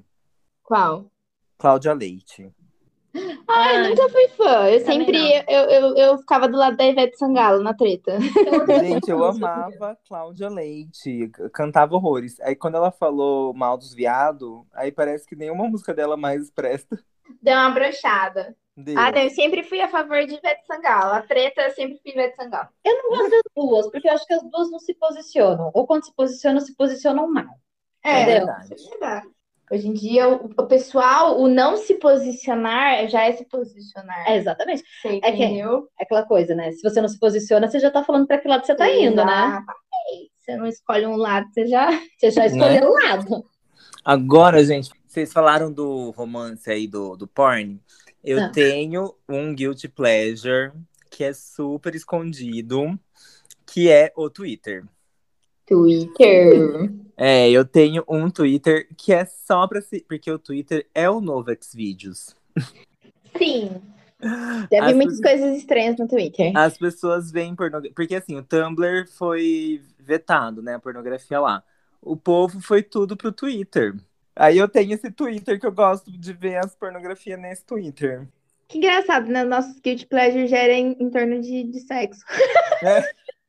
Qual? 0.63 1.11
Cláudia 1.57 1.93
Leite. 1.93 2.51
Ah, 3.47 3.73
eu 3.73 3.79
Ai. 3.81 3.89
nunca 3.89 4.09
fui 4.09 4.27
fã. 4.29 4.69
Eu 4.69 4.79
sempre 4.85 5.11
não. 5.11 5.53
eu, 5.53 5.69
eu, 5.69 5.95
eu 5.97 6.17
ficava 6.19 6.47
do 6.47 6.57
lado 6.57 6.77
da 6.77 6.85
Ivete 6.85 7.17
Sangalo 7.17 7.61
na 7.61 7.73
treta. 7.73 8.17
Gente, 8.79 9.09
eu 9.09 9.23
amava 9.23 9.97
Cláudia 10.07 10.49
Leite, 10.49 11.29
cantava 11.53 11.95
horrores. 11.95 12.39
Aí 12.39 12.55
quando 12.55 12.75
ela 12.75 12.91
falou 12.91 13.53
mal 13.53 13.77
dos 13.77 13.93
viados, 13.93 14.63
aí 14.73 14.91
parece 14.91 15.27
que 15.27 15.35
nenhuma 15.35 15.67
música 15.67 15.93
dela 15.93 16.15
mais 16.15 16.49
presta. 16.49 16.97
Deu 17.41 17.53
uma 17.53 17.69
brochada. 17.71 18.55
Ah, 18.97 19.11
eu 19.21 19.29
sempre 19.31 19.63
fui 19.63 19.81
a 19.81 19.89
favor 19.89 20.25
de 20.25 20.35
Ivete 20.35 20.65
Sangalo. 20.65 21.13
A 21.13 21.21
treta 21.21 21.61
eu 21.63 21.71
sempre 21.71 21.99
fui 22.01 22.11
Ivete 22.11 22.35
Sangalo. 22.35 22.69
Eu 22.83 22.95
não 23.03 23.09
gosto 23.09 23.29
das 23.29 23.41
duas, 23.55 23.91
porque 23.91 24.07
eu 24.07 24.13
acho 24.13 24.25
que 24.25 24.33
as 24.33 24.43
duas 24.43 24.71
não 24.71 24.79
se 24.79 24.93
posicionam. 24.93 25.71
Ou 25.73 25.85
quando 25.85 26.05
se 26.05 26.13
posicionam, 26.13 26.61
se 26.61 26.75
posicionam 26.75 27.31
mal. 27.31 27.59
É 28.03 28.23
entendeu? 28.23 28.45
verdade. 28.45 28.75
Hoje 29.71 29.87
em 29.87 29.93
dia, 29.93 30.27
o, 30.27 30.45
o 30.57 30.67
pessoal, 30.67 31.39
o 31.39 31.47
não 31.47 31.77
se 31.77 31.93
posicionar 31.95 33.07
já 33.07 33.23
é 33.23 33.31
se 33.31 33.45
posicionar. 33.45 34.27
É, 34.29 34.35
exatamente. 34.35 34.83
Você 35.01 35.07
é 35.23 35.31
que- 35.31 35.43
entendeu? 35.43 35.87
É 35.99 36.03
aquela 36.03 36.23
coisa, 36.23 36.53
né? 36.53 36.71
Se 36.73 36.81
você 36.81 36.99
não 37.01 37.07
se 37.07 37.17
posiciona, 37.17 37.69
você 37.69 37.79
já 37.79 37.89
tá 37.89 38.03
falando 38.03 38.27
pra 38.27 38.37
que 38.37 38.47
lado 38.49 38.65
você 38.65 38.75
tá 38.75 38.89
indo, 38.91 39.23
né? 39.23 39.63
Você 40.39 40.57
não 40.57 40.65
escolhe 40.67 41.05
um 41.07 41.15
lado, 41.15 41.47
você 41.53 41.65
já. 41.67 41.87
Você 42.19 42.31
já 42.31 42.45
escolheu 42.45 42.89
o 42.89 42.93
lado. 42.93 43.45
Agora, 44.03 44.63
gente, 44.65 44.89
vocês 45.07 45.31
falaram 45.31 45.71
do 45.71 46.09
romance 46.11 46.69
aí 46.69 46.87
do, 46.87 47.15
do 47.15 47.27
porn. 47.27 47.79
Eu 48.23 48.39
Ah. 48.43 48.49
tenho 48.49 49.15
um 49.29 49.53
guilty 49.55 49.87
pleasure 49.87 50.71
que 51.09 51.23
é 51.23 51.33
super 51.33 51.93
escondido, 51.95 52.99
que 53.65 53.89
é 53.89 54.11
o 54.15 54.29
Twitter. 54.29 54.83
Twitter. 55.75 56.91
É, 57.17 57.49
eu 57.49 57.63
tenho 57.63 58.03
um 58.09 58.29
Twitter 58.29 58.87
que 58.97 59.13
é 59.13 59.23
só 59.25 59.67
pra 59.67 59.81
se. 59.81 60.03
Porque 60.07 60.29
o 60.29 60.37
Twitter 60.39 60.85
é 60.93 61.09
o 61.09 61.21
novo 61.21 61.49
Xvideos. 61.61 62.35
Sim. 63.37 63.71
Já 64.21 64.67
vi 64.69 64.77
As 64.91 64.93
muitas 64.95 65.19
pessoas- 65.19 65.39
coisas 65.39 65.57
estranhas 65.57 65.97
no 65.97 66.07
Twitter. 66.07 66.51
As 66.55 66.77
pessoas 66.77 67.31
veem 67.31 67.55
pornografia. 67.55 67.93
Porque 67.95 68.15
assim, 68.15 68.35
o 68.35 68.43
Tumblr 68.43 69.07
foi 69.09 69.81
vetado, 69.99 70.61
né? 70.61 70.75
A 70.75 70.79
pornografia 70.79 71.39
lá. 71.39 71.63
O 72.01 72.15
povo 72.17 72.59
foi 72.61 72.83
tudo 72.83 73.15
pro 73.17 73.31
Twitter. 73.31 73.95
Aí 74.35 74.57
eu 74.57 74.67
tenho 74.67 74.93
esse 74.93 75.09
Twitter 75.11 75.59
que 75.59 75.65
eu 75.65 75.71
gosto 75.71 76.11
de 76.11 76.33
ver 76.33 76.57
as 76.57 76.75
pornografias 76.75 77.39
nesse 77.39 77.63
Twitter. 77.65 78.27
Que 78.67 78.77
engraçado, 78.77 79.27
né? 79.27 79.43
Nossos 79.43 79.79
guilty 79.79 80.05
pleasures 80.05 80.49
gerem 80.49 80.95
em 80.99 81.09
torno 81.09 81.41
de, 81.41 81.63
de 81.63 81.79
sexo. 81.81 82.21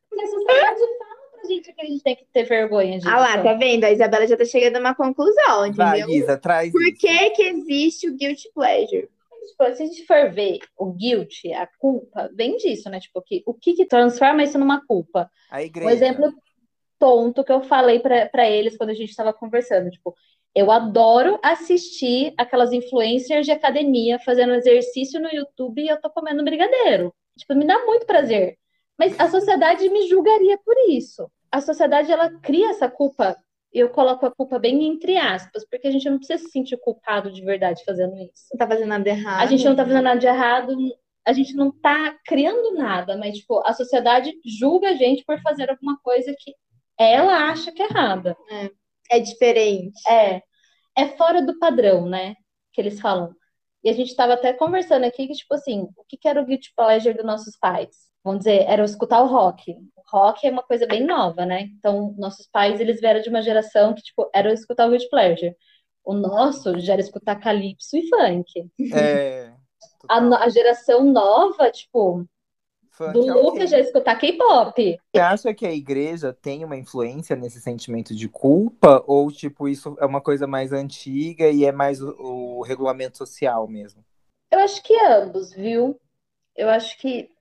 Sociedade 0.09 0.79
fala 0.79 0.97
pra 0.97 1.12
gente 1.47 1.73
que 1.73 1.81
a 1.81 1.85
gente 1.85 2.03
tem 2.03 2.15
que 2.15 2.25
ter 2.31 2.43
vergonha 2.43 2.97
disso. 2.97 3.09
Ah 3.09 3.19
lá, 3.19 3.41
tá 3.43 3.53
vendo? 3.53 3.83
A 3.83 3.91
Isabela 3.91 4.27
já 4.27 4.37
tá 4.37 4.45
chegando 4.45 4.77
a 4.77 4.79
uma 4.79 4.95
conclusão, 4.95 5.71
Vai, 5.73 5.99
entendeu? 5.99 6.09
Isa, 6.15 6.37
traz 6.37 6.71
Por 6.71 6.81
isso. 6.81 6.97
que 6.99 7.29
que 7.31 7.43
existe 7.43 8.09
o 8.09 8.15
guilty 8.15 8.49
pleasure? 8.53 9.09
Tipo, 9.49 9.75
se 9.75 9.83
a 9.83 9.85
gente 9.85 10.05
for 10.05 10.31
ver 10.31 10.59
o 10.77 10.91
guilt, 10.93 11.43
a 11.55 11.67
culpa, 11.77 12.29
vem 12.33 12.55
disso, 12.57 12.89
né? 12.89 12.99
Tipo, 12.99 13.21
que, 13.21 13.43
o 13.45 13.53
que 13.53 13.73
que 13.73 13.85
transforma 13.85 14.41
isso 14.43 14.57
numa 14.57 14.85
culpa? 14.85 15.29
A 15.51 15.57
Um 15.57 15.61
igreja. 15.61 15.91
exemplo 15.93 16.33
tonto 16.97 17.43
que 17.43 17.51
eu 17.51 17.61
falei 17.61 17.99
pra 17.99 18.27
pra 18.27 18.49
eles 18.49 18.77
quando 18.77 18.91
a 18.91 18.93
gente 18.93 19.09
estava 19.09 19.33
conversando, 19.33 19.89
tipo, 19.91 20.15
eu 20.55 20.71
adoro 20.71 21.37
assistir 21.43 22.33
aquelas 22.37 22.71
influencers 22.71 23.45
de 23.45 23.51
academia 23.51 24.17
fazendo 24.19 24.53
exercício 24.53 25.19
no 25.19 25.27
YouTube 25.29 25.81
e 25.81 25.87
eu 25.89 25.99
tô 25.99 26.09
comendo 26.09 26.43
brigadeiro. 26.43 27.13
Tipo, 27.37 27.55
me 27.55 27.65
dá 27.65 27.83
muito 27.85 28.05
prazer. 28.05 28.57
Mas 28.97 29.19
a 29.19 29.29
sociedade 29.29 29.87
me 29.89 30.07
julgaria 30.07 30.57
por 30.57 30.75
isso. 30.89 31.29
A 31.51 31.61
sociedade 31.61 32.11
ela 32.11 32.29
cria 32.39 32.69
essa 32.69 32.89
culpa. 32.89 33.35
Eu 33.71 33.89
coloco 33.89 34.25
a 34.25 34.31
culpa 34.31 34.59
bem 34.59 34.85
entre 34.85 35.17
aspas, 35.17 35.65
porque 35.67 35.87
a 35.87 35.91
gente 35.91 36.09
não 36.09 36.17
precisa 36.17 36.43
se 36.43 36.51
sentir 36.51 36.77
culpado 36.77 37.31
de 37.31 37.43
verdade 37.43 37.83
fazendo 37.83 38.15
isso. 38.17 38.45
Não 38.51 38.57
tá 38.57 38.67
fazendo 38.67 38.89
nada 38.89 39.09
errado. 39.09 39.41
A 39.41 39.45
gente 39.47 39.65
não 39.65 39.75
tá 39.75 39.83
fazendo 39.83 40.03
nada 40.03 40.19
de 40.19 40.27
errado, 40.27 40.77
a 41.25 41.33
gente 41.33 41.55
não 41.55 41.71
tá 41.71 42.15
criando 42.25 42.73
nada, 42.73 43.17
mas, 43.17 43.37
tipo, 43.37 43.65
a 43.65 43.73
sociedade 43.73 44.31
julga 44.45 44.89
a 44.89 44.95
gente 44.95 45.23
por 45.23 45.41
fazer 45.41 45.69
alguma 45.69 45.97
coisa 46.01 46.35
que 46.37 46.53
ela 46.97 47.49
acha 47.49 47.71
que 47.71 47.81
é 47.81 47.85
errada. 47.85 48.35
É 49.09 49.19
diferente. 49.19 49.99
É, 50.07 50.41
é 50.97 51.07
fora 51.17 51.41
do 51.41 51.57
padrão, 51.57 52.07
né? 52.07 52.35
Que 52.71 52.81
eles 52.81 52.99
falam. 52.99 53.33
E 53.83 53.89
a 53.89 53.93
gente 53.93 54.15
tava 54.15 54.33
até 54.33 54.53
conversando 54.53 55.03
aqui 55.03 55.27
que, 55.27 55.33
tipo 55.33 55.53
assim, 55.53 55.89
o 55.97 56.03
que 56.07 56.17
que 56.17 56.27
era 56.27 56.41
o 56.41 56.45
guilty 56.45 56.71
pleasure 56.75 57.13
dos 57.13 57.25
nossos 57.25 57.57
pais? 57.57 57.89
Vamos 58.23 58.39
dizer, 58.39 58.63
era 58.67 58.83
escutar 58.83 59.21
o 59.21 59.27
rock. 59.27 59.71
O 59.71 60.01
rock 60.09 60.47
é 60.47 60.51
uma 60.51 60.63
coisa 60.63 60.87
bem 60.87 61.05
nova, 61.05 61.45
né? 61.45 61.63
Então, 61.77 62.15
nossos 62.17 62.47
pais, 62.47 62.79
eles 62.79 63.01
vieram 63.01 63.21
de 63.21 63.29
uma 63.29 63.41
geração 63.41 63.93
que, 63.93 64.01
tipo, 64.01 64.29
era 64.33 64.53
escutar 64.53 64.87
o 64.87 64.91
guilty 64.91 65.09
pleasure. 65.09 65.55
O 66.05 66.13
nosso 66.13 66.79
já 66.79 66.93
era 66.93 67.01
escutar 67.01 67.35
calypso 67.39 67.97
e 67.97 68.07
funk. 68.09 68.71
É. 68.93 69.53
A, 70.09 70.43
a 70.43 70.49
geração 70.49 71.03
nova, 71.03 71.69
tipo, 71.71 72.25
Funk 72.93 73.11
do 73.13 73.27
é. 73.27 73.33
Lucas 73.33 73.69
já 73.71 73.79
escutar 73.79 74.15
K-pop. 74.15 74.99
Você 75.11 75.19
acha 75.19 75.53
que 75.53 75.65
a 75.65 75.73
igreja 75.73 76.31
tem 76.31 76.63
uma 76.63 76.77
influência 76.77 77.35
nesse 77.35 77.59
sentimento 77.59 78.15
de 78.15 78.29
culpa? 78.29 79.03
Ou, 79.07 79.31
tipo, 79.31 79.67
isso 79.67 79.97
é 79.99 80.05
uma 80.05 80.21
coisa 80.21 80.45
mais 80.45 80.71
antiga 80.71 81.49
e 81.49 81.65
é 81.65 81.71
mais 81.71 82.01
o, 82.01 82.15
o 82.19 82.61
regulamento 82.61 83.17
social 83.17 83.67
mesmo? 83.67 84.05
Eu 84.51 84.59
acho 84.59 84.83
que 84.83 84.95
ambos, 85.05 85.51
viu? 85.51 85.99
Eu 86.55 86.69
acho 86.69 86.95
que 86.99 87.31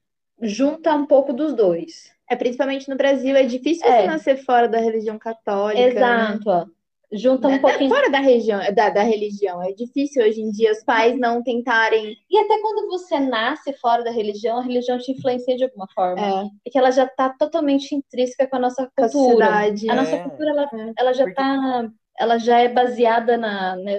junta 0.41 0.95
um 0.95 1.05
pouco 1.07 1.35
dos 1.35 1.55
dois. 1.55 2.11
É, 2.31 2.35
principalmente 2.35 2.89
no 2.89 2.97
Brasil, 2.97 3.37
é 3.37 3.43
difícil 3.43 3.87
É. 3.87 4.01
você 4.01 4.07
nascer 4.07 4.45
fora 4.45 4.67
da 4.67 4.79
religião 4.79 5.19
católica. 5.19 5.83
né? 5.83 5.89
Exato, 5.91 6.49
ó. 6.49 6.67
Junta 7.13 7.49
um 7.49 7.51
Né? 7.53 7.59
pouquinho. 7.59 7.91
Fora 7.91 8.11
da 8.11 8.21
região, 8.21 8.59
da, 8.75 8.89
da 8.89 9.03
religião. 9.03 9.63
É 9.63 9.73
difícil 9.73 10.25
hoje 10.25 10.41
em 10.41 10.51
dia 10.51 10.73
os 10.73 10.83
pais 10.83 11.19
não 11.19 11.43
tentarem. 11.43 12.17
E 12.31 12.39
até 12.39 12.59
quando 12.61 12.89
você 12.89 13.21
nasce 13.21 13.73
fora 13.75 14.03
da 14.03 14.11
religião, 14.11 14.59
a 14.59 14.63
religião 14.63 14.99
te 14.99 15.13
influencia 15.13 15.57
de 15.57 15.65
alguma 15.65 15.87
forma. 15.95 16.21
É, 16.21 16.49
Porque 16.65 16.79
ela 16.79 16.91
já 16.91 17.07
tá 17.07 17.29
totalmente 17.29 17.95
intrínseca 17.95 18.47
com 18.47 18.57
a 18.57 18.59
nossa 18.61 18.91
com 18.97 19.05
a 19.05 19.11
cultura. 19.11 19.45
sociedade. 19.47 19.91
A 19.91 19.95
nossa 19.95 20.17
É. 20.17 20.23
cultura, 20.23 20.51
ela, 20.51 20.63
É. 20.73 20.93
ela 20.99 21.13
já 21.13 21.25
Porque- 21.25 21.35
tá. 21.37 21.91
Ela 22.19 22.39
já 22.39 22.59
é 22.59 22.69
baseada 22.69 23.37
na, 23.37 23.77
na, 23.77 23.93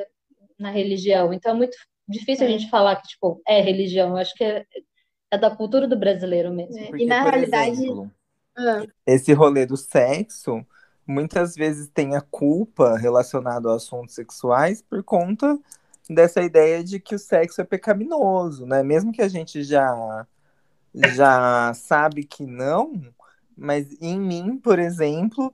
na 0.59 0.69
religião. 0.71 1.31
Então 1.33 1.51
é 1.51 1.55
muito 1.55 1.77
difícil 2.07 2.45
a 2.45 2.49
É. 2.49 2.51
gente 2.53 2.69
falar 2.69 2.95
que, 2.95 3.07
tipo, 3.09 3.41
é 3.47 3.61
religião. 3.61 4.09
Eu 4.09 4.17
acho 4.17 4.33
que 4.35 4.43
é, 4.43 4.65
é 5.31 5.37
da 5.37 5.49
cultura 5.55 5.87
do 5.87 5.95
brasileiro 5.97 6.51
mesmo. 6.53 6.77
É. 6.79 6.85
Porque, 6.87 7.03
E 7.03 7.05
na 7.07 7.21
realidade. 7.23 7.71
exemplo, 7.71 8.11
Ah, 8.57 8.85
esse 9.07 9.33
rolê 9.33 9.65
do 9.65 9.75
sexo 9.75 10.63
muitas 11.05 11.55
vezes 11.55 11.89
tem 11.89 12.15
a 12.15 12.21
culpa 12.21 12.97
relacionada 12.97 13.69
a 13.69 13.75
assuntos 13.75 14.15
sexuais 14.15 14.81
por 14.81 15.03
conta 15.03 15.59
dessa 16.09 16.41
ideia 16.41 16.83
de 16.83 16.99
que 16.99 17.15
o 17.15 17.19
sexo 17.19 17.61
é 17.61 17.63
pecaminoso, 17.63 18.65
né? 18.65 18.83
Mesmo 18.83 19.11
que 19.11 19.21
a 19.21 19.27
gente 19.27 19.63
já 19.63 20.25
já 20.95 21.73
sabe 21.73 22.23
que 22.23 22.45
não, 22.45 23.01
mas 23.57 23.87
em 23.99 24.19
mim, 24.19 24.57
por 24.57 24.77
exemplo, 24.77 25.53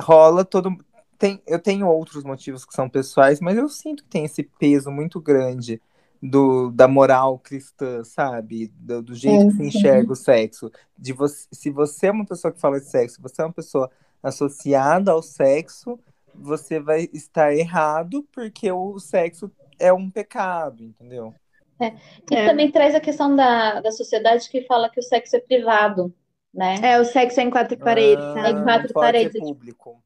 rola 0.00 0.44
todo 0.44 0.76
tem 1.18 1.42
eu 1.46 1.58
tenho 1.58 1.86
outros 1.86 2.24
motivos 2.24 2.64
que 2.64 2.74
são 2.74 2.88
pessoais, 2.88 3.40
mas 3.40 3.58
eu 3.58 3.68
sinto 3.68 4.04
que 4.04 4.10
tem 4.10 4.24
esse 4.24 4.42
peso 4.42 4.90
muito 4.90 5.20
grande 5.20 5.80
do, 6.22 6.70
da 6.70 6.88
moral 6.88 7.38
cristã, 7.38 8.02
sabe? 8.04 8.68
Do, 8.78 9.02
do 9.02 9.14
jeito 9.14 9.46
que 9.48 9.52
se 9.54 9.62
enxerga 9.62 10.12
o 10.12 10.16
sexo. 10.16 10.70
De 10.96 11.12
você, 11.12 11.46
se 11.52 11.70
você 11.70 12.08
é 12.08 12.10
uma 12.10 12.26
pessoa 12.26 12.52
que 12.52 12.60
fala 12.60 12.80
de 12.80 12.86
sexo, 12.86 13.22
você 13.22 13.42
é 13.42 13.44
uma 13.44 13.52
pessoa 13.52 13.90
associada 14.22 15.12
ao 15.12 15.22
sexo, 15.22 15.98
você 16.34 16.78
vai 16.78 17.08
estar 17.12 17.54
errado 17.54 18.26
porque 18.32 18.70
o 18.70 18.98
sexo 18.98 19.50
é 19.78 19.92
um 19.92 20.10
pecado, 20.10 20.82
entendeu? 20.82 21.34
É. 21.80 21.92
E 22.30 22.34
é. 22.34 22.46
também 22.46 22.70
traz 22.70 22.94
a 22.94 23.00
questão 23.00 23.34
da, 23.34 23.80
da 23.80 23.92
sociedade 23.92 24.48
que 24.48 24.62
fala 24.62 24.90
que 24.90 24.98
o 24.98 25.02
sexo 25.02 25.36
é 25.36 25.40
privado, 25.40 26.12
né? 26.52 26.76
É, 26.82 27.00
o 27.00 27.04
sexo 27.04 27.40
é 27.40 27.44
em 27.44 27.50
quatro 27.50 27.76
paredes. 27.78 28.24
Ah, 28.24 28.48
é 28.48 28.50
em 28.50 28.62
quatro 28.64 28.92
paredes. 28.92 29.32
Ser 29.32 29.40
público. 29.40 30.02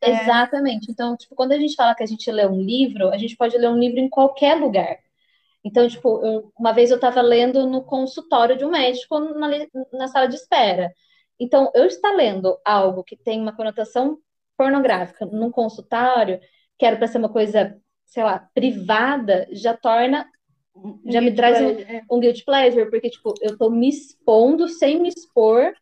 É. 0.00 0.10
Exatamente. 0.10 0.90
Então, 0.90 1.16
tipo, 1.16 1.34
quando 1.36 1.52
a 1.52 1.58
gente 1.58 1.76
fala 1.76 1.94
que 1.94 2.02
a 2.02 2.06
gente 2.06 2.28
lê 2.30 2.44
um 2.46 2.60
livro, 2.60 3.10
a 3.10 3.18
gente 3.18 3.36
pode 3.36 3.56
ler 3.56 3.68
um 3.68 3.78
livro 3.78 4.00
em 4.00 4.08
qualquer 4.08 4.54
lugar. 4.54 4.98
Então, 5.64 5.86
tipo, 5.86 6.20
eu, 6.26 6.52
uma 6.58 6.72
vez 6.72 6.90
eu 6.90 6.96
estava 6.96 7.22
lendo 7.22 7.66
no 7.68 7.82
consultório 7.82 8.58
de 8.58 8.64
um 8.64 8.70
médico 8.70 9.20
na, 9.20 9.48
na 9.92 10.08
sala 10.08 10.26
de 10.26 10.34
espera. 10.34 10.92
Então, 11.42 11.72
eu 11.74 11.86
estar 11.86 12.12
lendo 12.12 12.56
algo 12.64 13.02
que 13.02 13.16
tem 13.16 13.40
uma 13.40 13.54
conotação 13.54 14.16
pornográfica 14.56 15.26
num 15.26 15.50
consultório, 15.50 16.38
que 16.78 16.86
era 16.86 16.96
para 16.96 17.08
ser 17.08 17.18
uma 17.18 17.28
coisa, 17.28 17.76
sei 18.04 18.22
lá, 18.22 18.48
privada, 18.54 19.48
já 19.50 19.76
torna 19.76 20.24
já 21.04 21.20
me 21.20 21.34
traz 21.34 21.60
um, 21.60 21.70
é. 21.80 22.02
um 22.10 22.20
guilty 22.20 22.44
pleasure, 22.44 22.88
porque, 22.88 23.10
tipo, 23.10 23.34
eu 23.42 23.58
tô 23.58 23.68
me 23.68 23.88
expondo 23.88 24.68
sem 24.68 25.00
me 25.00 25.08
expor, 25.08 25.74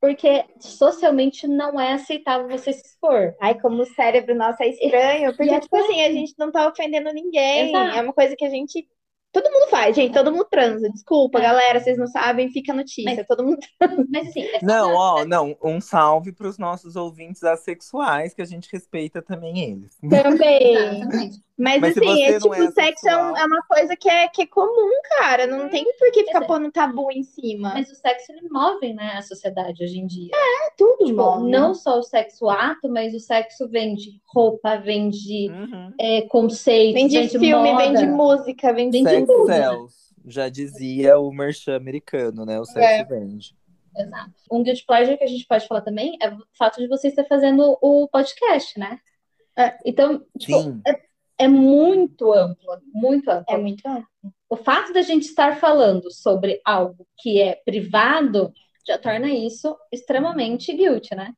porque 0.00 0.44
socialmente 0.60 1.48
não 1.48 1.80
é 1.80 1.94
aceitável 1.94 2.48
você 2.48 2.72
se 2.72 2.86
expor. 2.86 3.34
Ai, 3.40 3.58
como 3.60 3.82
o 3.82 3.86
cérebro 3.86 4.34
nosso 4.34 4.62
é 4.62 4.68
estranho, 4.68 5.36
porque, 5.36 5.58
tipo 5.58 5.76
assim, 5.76 6.02
a 6.02 6.12
gente 6.12 6.34
não 6.38 6.52
tá 6.52 6.68
ofendendo 6.68 7.12
ninguém, 7.12 7.70
Exato. 7.70 7.98
é 7.98 8.02
uma 8.02 8.12
coisa 8.12 8.36
que 8.36 8.44
a 8.44 8.50
gente 8.50 8.86
Todo 9.32 9.50
mundo 9.50 9.70
faz, 9.70 9.96
gente, 9.96 10.12
todo 10.12 10.30
mundo 10.30 10.46
transa. 10.50 10.90
Desculpa, 10.90 11.38
é. 11.38 11.42
galera, 11.42 11.80
vocês 11.80 11.96
não 11.96 12.06
sabem, 12.06 12.50
fica 12.50 12.74
notícia. 12.74 13.14
Mas, 13.16 13.26
todo 13.26 13.42
mundo 13.42 13.58
transa. 13.78 14.06
Mas 14.10 14.28
assim, 14.28 14.42
é 14.42 14.58
não, 14.62 14.94
ó, 14.94 15.24
não, 15.24 15.56
um 15.62 15.80
salve 15.80 16.32
para 16.32 16.48
os 16.48 16.58
nossos 16.58 16.96
ouvintes 16.96 17.42
assexuais, 17.42 18.34
que 18.34 18.42
a 18.42 18.46
gente 18.46 18.68
respeita 18.70 19.22
também 19.22 19.58
eles. 19.58 19.98
Também. 19.98 21.32
Mas, 21.58 21.80
Mas 21.80 21.96
assim, 21.96 22.22
é, 22.24 22.38
tipo, 22.38 22.54
é 22.54 22.70
sexo 22.70 23.08
é, 23.08 23.16
um, 23.16 23.36
é, 23.36 23.44
uma 23.44 23.62
coisa 23.62 23.94
que 23.94 24.08
é, 24.08 24.26
que 24.28 24.42
é 24.42 24.46
comum, 24.46 24.90
cara. 25.18 25.46
Não 25.46 25.68
tem 25.68 25.84
por 25.98 26.10
que 26.10 26.24
ficar 26.24 26.46
pondo 26.46 26.72
tabu 26.72 27.10
em 27.12 27.22
cima. 27.22 27.74
Mas 27.74 27.90
o 27.90 27.94
sexo 27.94 28.32
ele 28.32 28.48
move, 28.48 28.92
né, 28.94 29.12
a 29.16 29.22
sociedade 29.22 29.84
hoje 29.84 29.98
em 29.98 30.06
dia. 30.06 30.30
É, 30.34 30.70
tudo 30.76 31.04
tipo, 31.04 31.22
move. 31.22 31.50
Não 31.50 31.74
só 31.74 31.98
o 31.98 32.02
sexo 32.02 32.48
ato, 32.48 32.88
mas 32.88 33.14
o 33.14 33.20
sexo 33.20 33.68
vende 33.68 34.20
roupa, 34.24 34.76
vende 34.76 35.50
uhum. 35.50 35.92
é, 36.00 36.22
conceitos, 36.22 36.94
vende, 36.94 37.18
vende 37.18 37.38
filme, 37.38 37.72
moda. 37.72 37.84
vende 37.84 38.06
música, 38.06 38.72
vende 38.72 39.02
Sex 39.02 39.26
tudo. 39.26 39.46
Cells, 39.46 39.94
já 40.26 40.48
dizia 40.48 41.18
o 41.18 41.30
merchan 41.30 41.76
americano, 41.76 42.46
né? 42.46 42.58
O 42.58 42.64
sexo 42.64 42.80
é. 42.82 43.04
vende. 43.04 43.54
Exato. 43.96 44.32
Um 44.50 44.62
guilty 44.62 44.84
pleasure 44.86 45.18
que 45.18 45.24
a 45.24 45.28
gente 45.28 45.46
pode 45.46 45.66
falar 45.66 45.82
também 45.82 46.16
é 46.20 46.30
o 46.30 46.38
fato 46.58 46.80
de 46.80 46.88
você 46.88 47.08
estar 47.08 47.24
fazendo 47.24 47.76
o 47.80 48.08
podcast, 48.08 48.78
né? 48.78 48.98
É. 49.56 49.76
Então, 49.84 50.24
tipo, 50.38 50.80
é, 50.86 50.98
é, 51.44 51.48
muito 51.48 52.32
amplo, 52.32 52.78
muito 52.92 53.30
amplo. 53.30 53.54
É 53.54 53.58
muito 53.58 53.86
amplo. 53.86 54.06
O 54.48 54.56
fato 54.56 54.92
da 54.92 55.02
gente 55.02 55.24
estar 55.24 55.56
falando 55.56 56.10
sobre 56.10 56.60
algo 56.64 57.06
que 57.18 57.40
é 57.40 57.54
privado 57.64 58.52
já 58.86 58.98
torna 58.98 59.30
isso 59.30 59.76
extremamente 59.90 60.72
guilty, 60.72 61.14
né? 61.14 61.32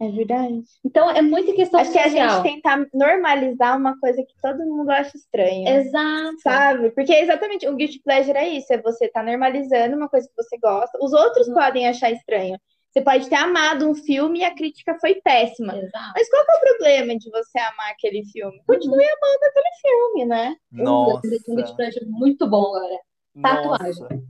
É 0.00 0.08
verdade. 0.10 0.62
Então 0.84 1.10
é 1.10 1.20
muito 1.20 1.52
questão 1.54 1.80
Acho 1.80 1.90
social. 1.90 2.10
que 2.10 2.18
a 2.20 2.28
gente 2.28 2.42
tentar 2.42 2.86
normalizar 2.94 3.76
uma 3.76 3.98
coisa 3.98 4.22
que 4.22 4.34
todo 4.40 4.64
mundo 4.64 4.90
acha 4.90 5.16
estranho. 5.16 5.68
Exato. 5.68 6.40
Sabe? 6.40 6.90
Porque 6.90 7.12
exatamente 7.12 7.66
o 7.66 7.74
guilty 7.74 8.00
pleasure 8.04 8.38
é 8.38 8.48
isso, 8.48 8.72
é 8.72 8.80
você 8.80 9.06
estar 9.06 9.20
tá 9.20 9.26
normalizando 9.26 9.96
uma 9.96 10.08
coisa 10.08 10.28
que 10.28 10.36
você 10.36 10.56
gosta. 10.58 10.96
Os 11.02 11.12
outros 11.12 11.48
uhum. 11.48 11.54
podem 11.54 11.88
achar 11.88 12.12
estranho. 12.12 12.58
Você 12.98 13.02
pode 13.02 13.28
ter 13.28 13.36
amado 13.36 13.88
um 13.88 13.94
filme 13.94 14.40
e 14.40 14.44
a 14.44 14.52
crítica 14.54 14.96
foi 15.00 15.14
péssima. 15.16 15.76
Exato. 15.76 16.12
Mas 16.16 16.28
qual 16.28 16.42
é 16.42 16.56
o 16.56 16.60
problema 16.60 17.16
de 17.16 17.30
você 17.30 17.58
amar 17.58 17.90
aquele 17.90 18.24
filme? 18.24 18.60
Continue 18.66 18.96
uhum. 18.96 19.10
amando 19.22 19.44
aquele 19.44 19.74
filme, 19.80 20.24
né? 20.26 20.56
Nossa. 20.72 21.20
Um 21.48 22.10
muito 22.10 22.48
bom, 22.48 22.72
galera. 22.72 23.00
Tatuagem. 23.40 24.24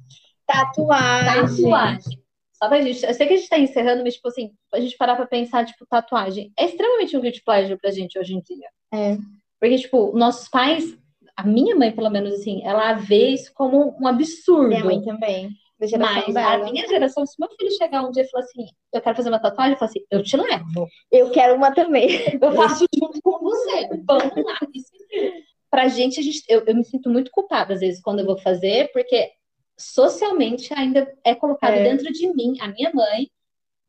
Tatuagem. 0.47 1.47
Tatuagem. 1.47 2.23
Só 2.53 2.69
pra 2.69 2.83
gente. 2.83 3.07
Eu 3.07 3.15
sei 3.15 3.27
que 3.27 3.35
a 3.35 3.37
gente 3.39 3.49
tá 3.49 3.59
encerrando, 3.59 4.03
mas, 4.03 4.15
tipo 4.15 4.29
assim, 4.29 4.51
a 4.75 4.81
gente 4.81 4.99
parar 4.99 5.17
pra 5.17 5.27
pensar, 5.27 5.65
tipo, 5.65 5.87
tatuagem. 5.87 6.53
É 6.59 6.67
extremamente 6.67 7.17
um 7.17 7.21
guilty 7.21 7.43
pleasure 7.43 7.79
pra 7.81 7.91
gente 7.91 8.19
hoje 8.19 8.35
em 8.35 8.41
dia. 8.41 8.69
É. 8.93 9.17
Porque, 9.59 9.79
tipo, 9.79 10.13
nossos 10.15 10.49
pais, 10.49 10.95
a 11.35 11.43
minha 11.43 11.75
mãe, 11.75 11.91
pelo 11.91 12.11
menos, 12.11 12.35
assim, 12.35 12.63
ela 12.67 12.93
vê 12.93 13.29
isso 13.29 13.51
como 13.55 13.97
um 13.99 14.07
absurdo. 14.07 14.69
Minha 14.69 14.85
mãe 14.85 15.03
também. 15.03 15.51
Mas 15.81 16.35
dela. 16.35 16.55
a 16.55 16.71
minha 16.71 16.87
geração, 16.89 17.25
se 17.25 17.37
meu 17.39 17.49
filho 17.57 17.71
chegar 17.77 18.03
um 18.03 18.11
dia 18.11 18.25
e 18.25 18.29
falar 18.29 18.45
assim, 18.45 18.67
eu 18.93 19.01
quero 19.01 19.17
fazer 19.17 19.29
uma 19.29 19.41
tatuagem, 19.41 19.73
eu 19.73 19.79
falo 19.79 19.91
assim, 19.91 20.05
eu 20.11 20.23
te 20.23 20.37
levo. 20.37 20.89
Eu 21.11 21.31
quero 21.31 21.55
uma 21.55 21.73
também. 21.73 22.09
Eu 22.43 22.53
faço 22.53 22.85
junto 22.95 23.21
com 23.23 23.39
você. 23.39 23.89
Vamos 24.05 24.45
lá. 24.45 24.59
pra 25.71 25.89
gente, 25.89 26.19
a 26.19 26.23
gente 26.23 26.43
eu, 26.49 26.65
eu 26.67 26.75
me 26.75 26.85
sinto 26.85 27.09
muito 27.11 27.31
culpada, 27.31 27.75
às 27.75 27.81
vezes, 27.81 28.01
quando 28.03 28.21
eu 28.21 28.27
vou 28.27 28.39
fazer, 28.39 28.91
porque 28.93 29.31
socialmente 29.79 30.73
ainda 30.75 31.13
é 31.25 31.35
colocado 31.35 31.75
é. 31.75 31.85
dentro 31.85 32.13
de 32.13 32.27
mim, 32.35 32.57
a 32.61 32.69
minha 32.69 32.91
mãe, 32.93 33.31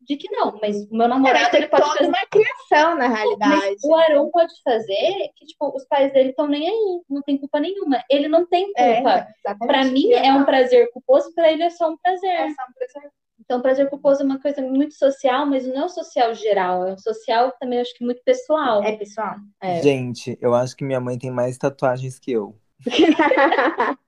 de 0.00 0.16
que 0.16 0.30
não, 0.30 0.58
mas 0.60 0.76
o 0.90 0.96
meu 0.96 1.06
namorado 1.06 1.54
ele 1.56 1.68
pode 1.68 1.84
fazer 1.84 2.06
uma 2.06 2.26
criação 2.30 2.96
na 2.96 3.08
realidade. 3.08 3.54
Mas 3.54 3.84
o 3.84 3.94
Arão 3.94 4.30
pode 4.30 4.52
fazer 4.64 5.30
que 5.36 5.46
tipo 5.46 5.76
os 5.76 5.84
pais 5.86 6.12
dele 6.12 6.30
estão 6.30 6.46
nem 6.46 6.68
aí, 6.68 7.00
não 7.08 7.22
tem 7.22 7.38
culpa 7.38 7.60
nenhuma. 7.60 8.02
Ele 8.08 8.28
não 8.28 8.46
tem 8.46 8.72
é, 8.76 8.94
culpa. 8.94 9.28
É, 9.46 9.54
para 9.54 9.84
mim 9.84 10.12
é 10.12 10.32
um 10.32 10.44
prazer 10.44 10.90
culposo, 10.92 11.32
para 11.34 11.52
ele 11.52 11.62
é 11.62 11.70
só 11.70 11.90
um 11.90 11.96
prazer. 11.98 12.30
É 12.30 12.48
só 12.48 12.62
um 12.62 12.72
prazer. 12.72 13.10
Então, 13.40 13.60
prazer 13.60 13.90
culposo 13.90 14.22
é 14.22 14.24
uma 14.24 14.40
coisa 14.40 14.62
muito 14.62 14.94
social, 14.94 15.44
mas 15.44 15.66
não 15.66 15.86
é 15.86 15.88
social 15.88 16.34
geral, 16.34 16.86
é 16.86 16.92
um 16.92 16.98
social 16.98 17.52
também 17.58 17.80
acho 17.80 17.92
que 17.94 18.04
muito 18.04 18.22
pessoal. 18.22 18.82
É 18.84 18.96
pessoal. 18.96 19.34
É. 19.60 19.82
Gente, 19.82 20.38
eu 20.40 20.54
acho 20.54 20.76
que 20.76 20.84
minha 20.84 21.00
mãe 21.00 21.18
tem 21.18 21.30
mais 21.30 21.58
tatuagens 21.58 22.18
que 22.18 22.32
eu. 22.32 22.56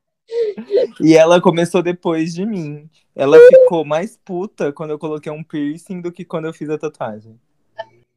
E 1.00 1.14
ela 1.14 1.40
começou 1.40 1.82
depois 1.82 2.32
de 2.32 2.46
mim. 2.46 2.88
Ela 3.14 3.38
ficou 3.48 3.84
mais 3.84 4.16
puta 4.16 4.72
quando 4.72 4.90
eu 4.90 4.98
coloquei 4.98 5.30
um 5.30 5.44
piercing 5.44 6.00
do 6.00 6.10
que 6.10 6.24
quando 6.24 6.46
eu 6.46 6.52
fiz 6.52 6.70
a 6.70 6.78
tatuagem. 6.78 7.38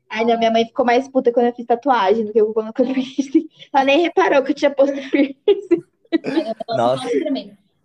Ai, 0.09 0.23
não, 0.23 0.37
minha 0.37 0.51
mãe 0.51 0.65
ficou 0.65 0.85
mais 0.85 1.07
puta 1.09 1.31
quando 1.33 1.47
eu 1.47 1.53
fiz 1.53 1.65
tatuagem 1.65 2.25
do 2.25 2.31
que 2.31 2.41
quando 2.53 2.67
eu 2.67 2.73
coloquei 2.73 3.03
piercing. 3.03 3.49
Ela 3.73 3.83
nem 3.83 4.01
reparou 4.01 4.43
que 4.43 4.51
eu 4.51 4.55
tinha 4.55 4.71
posto 4.71 4.95
piercing. 5.11 5.83
Nossa. 6.69 7.07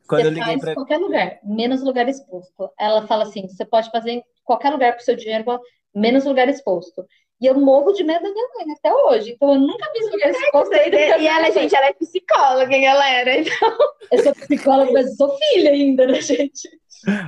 Quando 0.07 0.23
você 0.23 0.29
eu 0.29 0.33
liguei 0.33 0.59
pra... 0.59 0.75
qualquer 0.75 0.99
lugar, 0.99 1.39
menos 1.43 1.83
lugar 1.83 2.09
exposto. 2.09 2.71
Ela 2.79 3.07
fala 3.07 3.25
assim: 3.25 3.49
você 3.49 3.65
pode 3.65 3.91
fazer 3.91 4.11
em 4.11 4.25
qualquer 4.45 4.71
lugar 4.71 4.93
com 4.93 5.01
seu 5.01 5.17
dinheiro, 5.17 5.45
menos 5.95 6.25
lugar 6.25 6.49
exposto. 6.49 7.05
E 7.41 7.47
eu 7.47 7.59
morro 7.59 7.93
de 7.93 8.05
medo 8.05 8.23
da 8.23 8.31
minha 8.31 8.49
mãe 8.55 8.75
até 8.77 8.93
hoje. 8.93 9.33
Então 9.33 9.55
eu 9.55 9.61
nunca 9.61 9.91
vi 9.93 10.11
lugar 10.11 10.31
exposto. 10.31 10.75
E 10.75 11.27
ela, 11.27 11.51
gente, 11.51 11.75
ela 11.75 11.87
é 11.87 11.93
psicóloga, 11.95 12.79
galera. 12.79 13.39
Então... 13.39 13.79
Eu 14.13 14.23
sou 14.23 14.35
psicóloga, 14.35 14.93
mas 14.93 15.17
sou 15.17 15.37
filha 15.39 15.71
ainda, 15.71 16.07
né, 16.07 16.21
gente? 16.21 16.69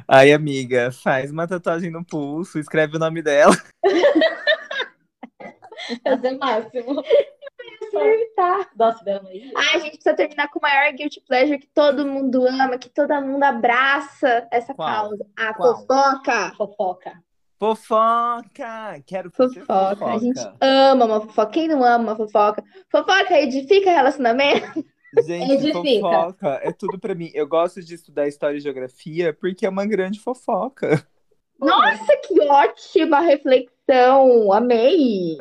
Ai, 0.06 0.32
amiga, 0.32 0.92
faz 0.92 1.30
uma 1.30 1.48
tatuagem 1.48 1.90
no 1.90 2.04
pulso, 2.04 2.58
escreve 2.58 2.96
o 2.96 3.00
nome 3.00 3.22
dela. 3.22 3.54
Fazer 6.04 6.38
máximo. 6.38 7.02
Acertar. 7.88 8.70
Nossa, 8.76 9.02
minha 9.04 9.22
mãe. 9.22 9.50
Ai, 9.56 9.76
a 9.76 9.78
gente 9.78 9.92
precisa 9.92 10.14
terminar 10.14 10.48
com 10.48 10.58
o 10.58 10.62
maior 10.62 10.92
guilty 10.92 11.20
pleasure 11.26 11.58
que 11.58 11.68
todo 11.68 12.06
mundo 12.06 12.46
ama, 12.46 12.78
que 12.78 12.88
todo 12.88 13.14
mundo 13.22 13.42
abraça 13.42 14.46
essa 14.50 14.74
Qual? 14.74 14.88
causa. 14.88 15.26
A 15.36 15.54
Qual? 15.54 15.78
fofoca. 15.78 16.52
Fofoca. 16.56 17.22
Fofoca! 17.62 19.00
Quero 19.06 19.30
fofoca. 19.30 19.60
fofoca. 19.60 20.04
A 20.06 20.18
gente 20.18 20.40
ama 20.60 21.04
uma 21.04 21.20
fofoca. 21.20 21.52
Quem 21.52 21.68
não 21.68 21.84
ama 21.84 22.02
uma 22.02 22.16
fofoca? 22.16 22.64
Fofoca 22.90 23.40
edifica 23.40 23.88
relacionamento. 23.88 24.84
Gente, 25.24 25.52
edifica. 25.52 26.00
fofoca 26.00 26.60
é 26.60 26.72
tudo 26.72 26.98
para 26.98 27.14
mim. 27.14 27.30
Eu 27.32 27.46
gosto 27.46 27.80
de 27.80 27.94
estudar 27.94 28.26
história 28.26 28.56
e 28.56 28.60
geografia 28.60 29.32
porque 29.32 29.64
é 29.64 29.68
uma 29.68 29.86
grande 29.86 30.18
fofoca. 30.18 31.06
Nossa, 31.60 32.16
que 32.26 32.40
ótima 32.40 33.20
reflexão! 33.20 33.71
Atenção, 33.86 34.52
amei. 34.52 35.38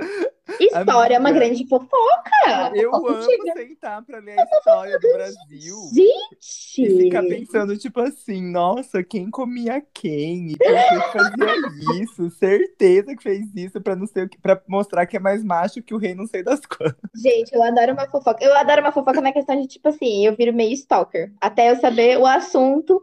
História 0.60 1.16
é 1.16 1.20
uma 1.20 1.32
grande 1.32 1.66
fofoca. 1.68 2.72
Eu 2.76 2.94
amo 2.94 3.22
sentar 3.56 4.04
pra 4.04 4.20
ler 4.20 4.38
a 4.38 4.44
história 4.44 5.00
do 5.00 5.14
Brasil. 5.14 5.78
Gente! 5.94 6.82
E 6.82 6.98
ficar 7.04 7.24
pensando, 7.24 7.78
tipo 7.78 8.02
assim, 8.02 8.42
nossa, 8.52 9.02
quem 9.04 9.30
comia 9.30 9.82
quem? 9.94 10.52
E 10.52 10.58
por 10.58 10.68
que 10.68 11.18
fazia 11.18 12.02
isso? 12.02 12.30
Certeza 12.32 13.16
que 13.16 13.24
fez 13.24 13.46
isso 13.56 13.80
pra 13.80 13.96
não 13.96 14.06
sei 14.06 14.24
o 14.24 14.30
que, 14.30 14.40
pra 14.40 14.62
mostrar 14.68 15.06
que 15.06 15.16
é 15.16 15.20
mais 15.20 15.44
macho 15.44 15.82
que 15.82 15.94
o 15.94 15.98
rei 15.98 16.14
não 16.14 16.28
sei 16.28 16.44
das 16.44 16.60
coisas. 16.68 16.98
Gente, 17.16 17.54
eu 17.54 17.64
adoro 17.64 17.94
uma 17.94 18.10
fofoca. 18.10 18.44
Eu 18.44 18.56
adoro 18.56 18.82
uma 18.82 18.92
fofoca 18.92 19.22
na 19.22 19.32
questão 19.32 19.60
de, 19.60 19.68
tipo 19.68 19.88
assim, 19.88 20.26
eu 20.26 20.36
viro 20.36 20.54
meio 20.54 20.74
stalker. 20.74 21.32
Até 21.40 21.72
eu 21.72 21.78
saber 21.78 22.18
o 22.18 22.26
assunto 22.26 23.02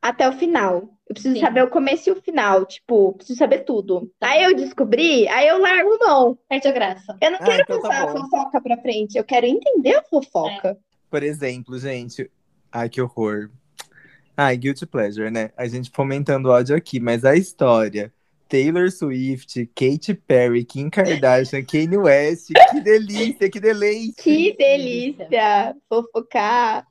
até 0.00 0.26
o 0.28 0.32
final. 0.32 0.95
Eu 1.08 1.14
preciso 1.14 1.34
Sim. 1.34 1.40
saber 1.40 1.62
o 1.62 1.70
começo 1.70 2.08
e 2.08 2.12
o 2.12 2.20
final, 2.20 2.66
tipo, 2.66 3.12
preciso 3.12 3.38
saber 3.38 3.60
tudo. 3.60 4.10
Aí 4.20 4.42
eu 4.42 4.56
descobri, 4.56 5.28
aí 5.28 5.46
eu 5.46 5.60
largo 5.60 5.96
mão. 6.00 6.38
Perde 6.48 6.66
a 6.66 6.72
graça. 6.72 7.16
Eu 7.20 7.30
não 7.30 7.38
ah, 7.40 7.44
quero 7.44 7.62
então 7.62 7.80
passar 7.80 8.06
tá 8.06 8.12
a 8.12 8.16
fofoca 8.16 8.60
pra 8.60 8.76
frente, 8.78 9.16
eu 9.16 9.24
quero 9.24 9.46
entender 9.46 9.94
a 9.94 10.02
fofoca. 10.02 10.68
É. 10.70 10.76
Por 11.08 11.22
exemplo, 11.22 11.78
gente, 11.78 12.28
ai 12.72 12.88
que 12.88 13.00
horror. 13.00 13.50
Ai, 14.36 14.56
guilty 14.56 14.84
pleasure, 14.84 15.30
né? 15.30 15.50
A 15.56 15.66
gente 15.66 15.90
fomentando 15.90 16.48
o 16.48 16.52
áudio 16.52 16.76
aqui, 16.76 17.00
mas 17.00 17.24
a 17.24 17.36
história 17.36 18.12
Taylor 18.48 18.90
Swift, 18.90 19.66
Katy 19.74 20.14
Perry, 20.14 20.64
Kim 20.64 20.90
Kardashian, 20.90 21.64
Kanye 21.66 21.96
West, 21.96 22.50
que 22.70 22.80
delícia, 22.80 23.50
que 23.50 23.60
delícia. 23.60 24.22
Que 24.22 24.56
delícia, 24.56 25.74
fofocar. 25.88 26.86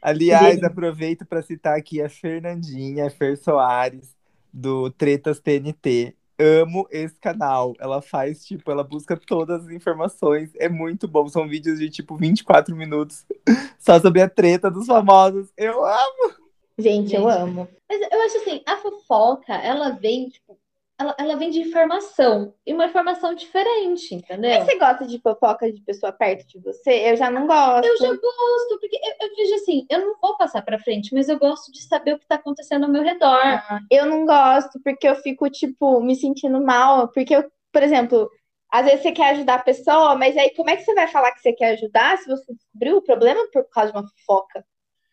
Aliás, 0.00 0.62
aproveito 0.62 1.24
para 1.24 1.42
citar 1.42 1.76
aqui 1.76 2.00
a 2.00 2.08
Fernandinha 2.08 3.10
Fer 3.10 3.36
Soares, 3.36 4.16
do 4.52 4.90
Tretas 4.90 5.40
TNT. 5.40 6.14
Amo 6.38 6.86
esse 6.90 7.18
canal. 7.18 7.74
Ela 7.80 8.00
faz, 8.00 8.44
tipo, 8.44 8.70
ela 8.70 8.84
busca 8.84 9.16
todas 9.16 9.64
as 9.66 9.70
informações. 9.70 10.50
É 10.56 10.68
muito 10.68 11.08
bom. 11.08 11.28
São 11.28 11.48
vídeos 11.48 11.78
de, 11.78 11.90
tipo, 11.90 12.16
24 12.16 12.76
minutos 12.76 13.24
só 13.78 14.00
sobre 14.00 14.22
a 14.22 14.28
treta 14.28 14.70
dos 14.70 14.86
famosos. 14.86 15.48
Eu 15.56 15.84
amo! 15.84 16.48
Gente, 16.78 17.10
Gente 17.10 17.16
eu 17.16 17.28
amo. 17.28 17.68
Mas 17.88 18.00
eu 18.00 18.22
acho 18.22 18.36
assim, 18.38 18.62
a 18.64 18.76
fofoca, 18.76 19.52
ela 19.54 19.90
vem, 19.90 20.28
tipo, 20.28 20.56
ela, 20.98 21.14
ela 21.16 21.36
vem 21.36 21.50
de 21.50 21.60
informação, 21.60 22.52
e 22.66 22.74
uma 22.74 22.86
informação 22.86 23.32
diferente, 23.32 24.16
entendeu? 24.16 24.50
Mas 24.58 24.64
você 24.64 24.78
gosta 24.78 25.06
de 25.06 25.20
fofoca 25.20 25.70
de 25.70 25.80
pessoa 25.82 26.12
perto 26.12 26.46
de 26.48 26.58
você? 26.58 27.10
Eu 27.10 27.16
já 27.16 27.30
não 27.30 27.46
gosto. 27.46 27.86
Eu 27.86 27.96
já 27.98 28.08
gosto, 28.08 28.80
porque 28.80 28.96
eu, 28.96 29.28
eu 29.28 29.36
vejo 29.36 29.54
assim, 29.54 29.86
eu 29.88 30.00
não 30.00 30.18
vou 30.20 30.36
passar 30.36 30.60
para 30.62 30.80
frente, 30.80 31.14
mas 31.14 31.28
eu 31.28 31.38
gosto 31.38 31.70
de 31.70 31.82
saber 31.82 32.14
o 32.14 32.18
que 32.18 32.26
tá 32.26 32.34
acontecendo 32.34 32.84
ao 32.84 32.90
meu 32.90 33.02
redor. 33.02 33.28
Ah, 33.28 33.78
eu 33.88 34.06
não 34.06 34.26
gosto, 34.26 34.80
porque 34.82 35.08
eu 35.08 35.14
fico, 35.16 35.48
tipo, 35.48 36.00
me 36.00 36.16
sentindo 36.16 36.60
mal, 36.60 37.06
porque 37.12 37.36
eu, 37.36 37.48
por 37.72 37.82
exemplo, 37.84 38.28
às 38.68 38.84
vezes 38.84 39.02
você 39.02 39.12
quer 39.12 39.30
ajudar 39.30 39.54
a 39.54 39.62
pessoa, 39.62 40.16
mas 40.16 40.36
aí 40.36 40.50
como 40.56 40.70
é 40.70 40.76
que 40.76 40.82
você 40.82 40.94
vai 40.94 41.06
falar 41.06 41.30
que 41.30 41.40
você 41.40 41.52
quer 41.52 41.74
ajudar 41.74 42.18
se 42.18 42.28
você 42.28 42.52
descobriu 42.52 42.96
o 42.96 43.02
problema 43.02 43.40
por 43.52 43.64
causa 43.70 43.92
de 43.92 43.98
uma 43.98 44.08
fofoca? 44.08 44.64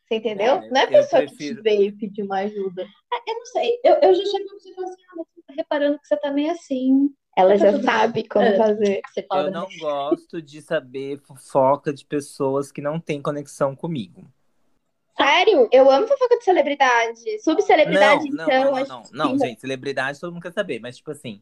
Você 0.07 0.15
entendeu? 0.15 0.55
É, 0.55 0.69
não 0.69 0.81
é 0.81 0.83
a 0.83 0.87
pessoa 0.87 1.21
prefiro... 1.21 1.55
que 1.55 1.55
te 1.55 1.61
veio 1.61 1.97
pedir 1.97 2.23
uma 2.23 2.39
ajuda. 2.39 2.83
É, 2.83 3.31
eu 3.31 3.35
não 3.35 3.45
sei. 3.45 3.79
Eu, 3.83 3.95
eu 3.95 4.13
já 4.13 4.23
chego 4.23 4.45
pra 4.45 4.59
você 4.59 4.69
e 4.69 4.73
falo 4.73 4.87
assim, 4.87 5.01
ah, 5.01 5.13
mas 5.17 5.34
reparando 5.49 5.99
que 5.99 6.07
você 6.07 6.17
tá 6.17 6.31
meio 6.31 6.51
assim. 6.51 7.13
Ela 7.37 7.57
já 7.57 7.81
sabe 7.81 8.27
como 8.27 8.45
é. 8.45 8.55
fazer. 8.55 9.01
eu 9.31 9.51
não 9.51 9.67
gosto 9.79 10.41
de 10.41 10.61
saber 10.61 11.19
fofoca 11.19 11.93
de 11.93 12.05
pessoas 12.05 12.71
que 12.71 12.81
não 12.81 12.99
têm 12.99 13.21
conexão 13.21 13.75
comigo. 13.75 14.25
Sério? 15.17 15.67
Eu 15.71 15.89
amo 15.89 16.07
fofoca 16.07 16.37
de 16.37 16.43
celebridade. 16.43 17.39
Subcelebridade, 17.41 18.29
não, 18.29 18.45
então. 18.45 18.63
Não, 18.63 18.71
não, 18.71 18.85
não, 18.85 19.29
não, 19.29 19.37
gente, 19.37 19.61
celebridade 19.61 20.19
todo 20.19 20.31
mundo 20.31 20.43
quer 20.43 20.53
saber, 20.53 20.79
mas 20.79 20.97
tipo 20.97 21.11
assim. 21.11 21.41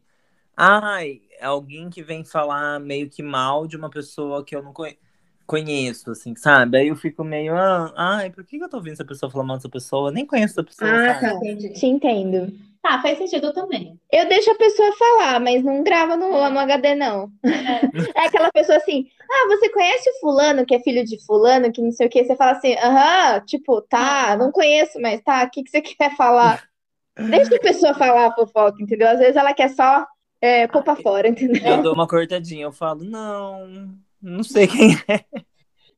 Ai, 0.56 1.20
alguém 1.40 1.90
que 1.90 2.00
vem 2.02 2.24
falar 2.24 2.78
meio 2.78 3.10
que 3.10 3.22
mal 3.22 3.66
de 3.66 3.76
uma 3.76 3.90
pessoa 3.90 4.44
que 4.44 4.54
eu 4.54 4.62
não 4.62 4.72
conheço 4.72 5.03
conheço, 5.46 6.10
assim, 6.10 6.34
sabe? 6.34 6.78
Aí 6.78 6.88
eu 6.88 6.96
fico 6.96 7.22
meio, 7.22 7.54
ah, 7.54 7.92
ai, 7.96 8.30
por 8.30 8.44
que 8.44 8.56
eu 8.56 8.68
tô 8.68 8.78
ouvindo 8.78 8.94
essa 8.94 9.04
pessoa 9.04 9.30
falando 9.30 9.48
mal 9.48 9.56
dessa 9.56 9.68
pessoa? 9.68 10.08
Eu 10.08 10.12
nem 10.12 10.26
conheço 10.26 10.54
essa 10.54 10.64
pessoa. 10.64 10.90
Ah, 10.90 11.20
tá, 11.20 11.40
te 11.74 11.86
entendo. 11.86 12.52
Tá, 12.84 13.00
faz 13.00 13.16
sentido 13.16 13.50
também. 13.54 13.98
Eu 14.12 14.28
deixo 14.28 14.50
a 14.50 14.56
pessoa 14.56 14.92
falar, 14.92 15.40
mas 15.40 15.64
não 15.64 15.82
grava 15.82 16.18
no, 16.18 16.28
no 16.28 16.58
HD, 16.58 16.94
não. 16.94 17.30
É. 17.42 17.50
é. 18.14 18.26
aquela 18.26 18.52
pessoa 18.52 18.76
assim, 18.76 19.06
ah, 19.22 19.46
você 19.48 19.70
conhece 19.70 20.10
o 20.10 20.20
fulano, 20.20 20.66
que 20.66 20.74
é 20.74 20.80
filho 20.80 21.02
de 21.02 21.18
fulano, 21.24 21.72
que 21.72 21.80
não 21.80 21.90
sei 21.90 22.06
o 22.06 22.10
que, 22.10 22.22
você 22.22 22.36
fala 22.36 22.52
assim, 22.52 22.74
aham, 22.74 23.40
tipo, 23.46 23.80
tá, 23.80 24.36
não 24.36 24.52
conheço, 24.52 25.00
mas 25.00 25.22
tá, 25.22 25.44
o 25.44 25.50
que, 25.50 25.62
que 25.62 25.70
você 25.70 25.80
quer 25.80 26.14
falar? 26.14 26.62
Deixa 27.16 27.56
a 27.56 27.60
pessoa 27.60 27.94
falar 27.94 28.26
a 28.26 28.34
fofoca, 28.34 28.82
entendeu? 28.82 29.08
Às 29.08 29.18
vezes 29.18 29.36
ela 29.36 29.54
quer 29.54 29.70
só 29.70 30.06
é, 30.38 30.66
pôr 30.66 30.82
pra 30.82 30.94
fora, 30.94 31.26
entendeu? 31.26 31.64
Eu 31.64 31.82
dou 31.82 31.94
uma 31.94 32.06
cortadinha, 32.06 32.64
eu 32.64 32.72
falo, 32.72 33.02
não, 33.02 33.96
não 34.24 34.42
sei 34.42 34.66
quem 34.66 34.94
é. 35.08 35.24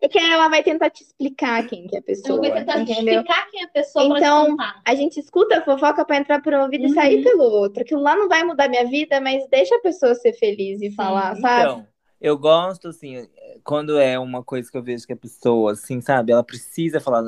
É 0.01 0.09
que 0.09 0.19
ela 0.19 0.49
vai 0.49 0.63
tentar 0.63 0.91
te 0.91 1.03
explicar 1.03 1.67
quem 1.67 1.87
que 1.87 1.97
é 1.97 2.01
a 2.01 2.03
pessoa. 2.03 2.39
Ela 2.39 2.55
vai 2.55 2.65
tentar 2.65 2.81
entendeu? 2.81 2.95
te 2.95 3.11
explicar 3.11 3.51
quem 3.51 3.61
é 3.61 3.65
a 3.65 3.69
pessoa. 3.69 4.19
Então, 4.19 4.57
a 4.85 4.95
gente 4.95 5.19
escuta 5.19 5.59
a 5.59 5.65
fofoca 5.65 6.05
para 6.05 6.19
entrar 6.19 6.43
por 6.43 6.53
um 6.53 6.63
ouvido 6.63 6.85
uhum. 6.85 6.91
e 6.91 6.95
sair 6.95 7.23
pelo 7.23 7.45
outro. 7.45 7.83
Aquilo 7.83 8.03
lá 8.03 8.15
não 8.15 8.29
vai 8.29 8.45
mudar 8.45 8.69
minha 8.69 8.87
vida, 8.87 9.21
mas 9.21 9.49
deixa 9.49 9.75
a 9.75 9.81
pessoa 9.81 10.15
ser 10.15 10.35
feliz 10.35 10.83
e 10.83 10.91
Sim. 10.91 10.95
falar, 10.95 11.35
sabe? 11.37 11.71
Então, 11.71 11.87
eu 12.21 12.37
gosto, 12.37 12.89
assim, 12.89 13.27
quando 13.65 13.99
é 13.99 14.19
uma 14.19 14.45
coisa 14.45 14.71
que 14.71 14.77
eu 14.77 14.83
vejo 14.83 15.07
que 15.07 15.13
a 15.13 15.17
pessoa, 15.17 15.73
assim, 15.73 16.01
sabe, 16.01 16.33
ela 16.33 16.45
precisa 16.45 17.01
falar, 17.01 17.23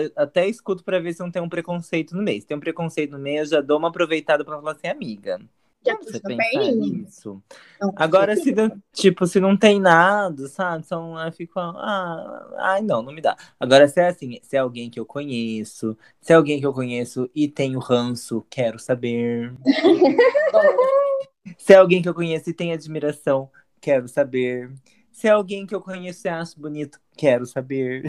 eu 0.00 0.10
até 0.16 0.48
escuto 0.48 0.82
para 0.82 0.98
ver 0.98 1.12
se 1.12 1.20
não 1.20 1.30
tem 1.30 1.42
um 1.42 1.48
preconceito 1.48 2.16
no 2.16 2.22
meio. 2.22 2.40
Se 2.40 2.46
tem 2.46 2.56
um 2.56 2.60
preconceito 2.60 3.12
no 3.12 3.18
meio, 3.18 3.40
eu 3.40 3.46
já 3.46 3.60
dou 3.60 3.78
uma 3.78 3.88
aproveitada 3.88 4.44
para 4.44 4.56
falar 4.56 4.72
assim, 4.72 4.88
amiga 4.88 5.38
já 5.86 5.96
você 5.96 6.20
pensar 6.20 6.72
nisso. 6.72 7.42
Não, 7.80 7.92
Agora, 7.96 8.36
se 8.36 8.52
não, 8.52 8.70
tipo, 8.92 9.26
se 9.26 9.40
não 9.40 9.56
tem 9.56 9.80
nada, 9.80 10.48
sabe? 10.48 10.86
São, 10.86 11.18
eu 11.18 11.32
fico, 11.32 11.58
ah, 11.58 12.54
ai, 12.58 12.82
não, 12.82 13.02
não 13.02 13.12
me 13.12 13.20
dá. 13.20 13.36
Agora, 13.58 13.86
se 13.88 14.00
é 14.00 14.08
assim, 14.08 14.38
se 14.42 14.56
é 14.56 14.58
alguém 14.58 14.90
que 14.90 14.98
eu 14.98 15.06
conheço, 15.06 15.96
se 16.20 16.32
é 16.32 16.36
alguém 16.36 16.60
que 16.60 16.66
eu 16.66 16.72
conheço 16.72 17.30
e 17.34 17.48
tenho 17.48 17.78
ranço, 17.78 18.44
quero 18.50 18.78
saber. 18.78 19.54
se 21.58 21.72
é 21.72 21.76
alguém 21.76 22.02
que 22.02 22.08
eu 22.08 22.14
conheço 22.14 22.50
e 22.50 22.54
tenho 22.54 22.74
admiração, 22.74 23.50
quero 23.80 24.08
saber. 24.08 24.72
Se 25.12 25.28
é 25.28 25.30
alguém 25.30 25.66
que 25.66 25.74
eu 25.74 25.80
conheço 25.80 26.26
e 26.26 26.30
acho 26.30 26.60
bonito, 26.60 27.00
quero 27.16 27.46
saber. 27.46 28.04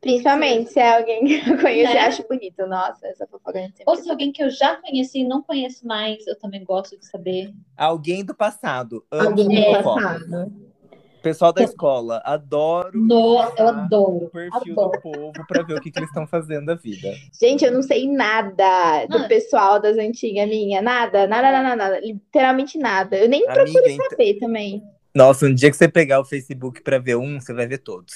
Principalmente 0.00 0.72
se 0.72 0.80
é 0.80 0.96
alguém 0.96 1.24
que 1.24 1.48
eu 1.48 1.58
conheço 1.58 1.94
né? 1.94 2.00
e 2.00 2.04
acho 2.04 2.26
bonito. 2.28 2.66
Nossa, 2.66 3.06
essa 3.06 3.26
fofoca 3.26 3.58
é 3.58 3.70
Ou 3.86 3.96
se 3.96 4.08
é 4.08 4.10
alguém 4.10 4.32
que 4.32 4.42
eu 4.42 4.50
já 4.50 4.76
conheci 4.76 5.20
e 5.20 5.24
não 5.24 5.42
conheço 5.42 5.86
mais, 5.86 6.26
eu 6.26 6.36
também 6.36 6.64
gosto 6.64 6.98
de 6.98 7.06
saber. 7.06 7.52
Alguém 7.76 8.24
do 8.24 8.34
passado. 8.34 9.04
alguém 9.10 9.48
do 9.48 9.82
passado. 9.82 10.52
Pessoal 11.22 11.52
da 11.52 11.62
escola, 11.62 12.20
adoro. 12.24 13.00
No, 13.00 13.40
eu 13.56 13.68
adoro. 13.68 14.24
O 14.24 14.30
perfil 14.30 14.72
adoro. 14.72 14.90
do 14.90 15.00
povo 15.00 15.46
para 15.46 15.62
ver 15.62 15.74
o 15.74 15.80
que, 15.80 15.88
que, 15.88 15.98
eles 16.00 16.08
estão 16.08 16.26
fazendo 16.26 16.66
da 16.66 16.74
vida. 16.74 17.14
Gente, 17.40 17.64
eu 17.64 17.70
não 17.70 17.80
sei 17.80 18.10
nada 18.10 19.06
do 19.06 19.18
ah. 19.18 19.28
pessoal 19.28 19.80
das 19.80 19.96
antigas 19.96 20.48
minha. 20.48 20.82
Nada, 20.82 21.28
nada, 21.28 21.52
nada, 21.52 21.76
nada. 21.76 22.00
Literalmente 22.00 22.76
nada. 22.76 23.16
Eu 23.16 23.28
nem 23.28 23.46
Amiga, 23.46 23.54
procuro 23.54 23.88
então 23.88 24.10
saber 24.10 24.34
também. 24.40 24.82
Nossa, 25.14 25.46
um 25.46 25.54
dia 25.54 25.70
que 25.70 25.76
você 25.76 25.88
pegar 25.88 26.18
o 26.18 26.24
Facebook 26.24 26.82
para 26.82 26.98
ver 26.98 27.16
um, 27.16 27.40
você 27.40 27.54
vai 27.54 27.68
ver 27.68 27.78
todos. 27.78 28.14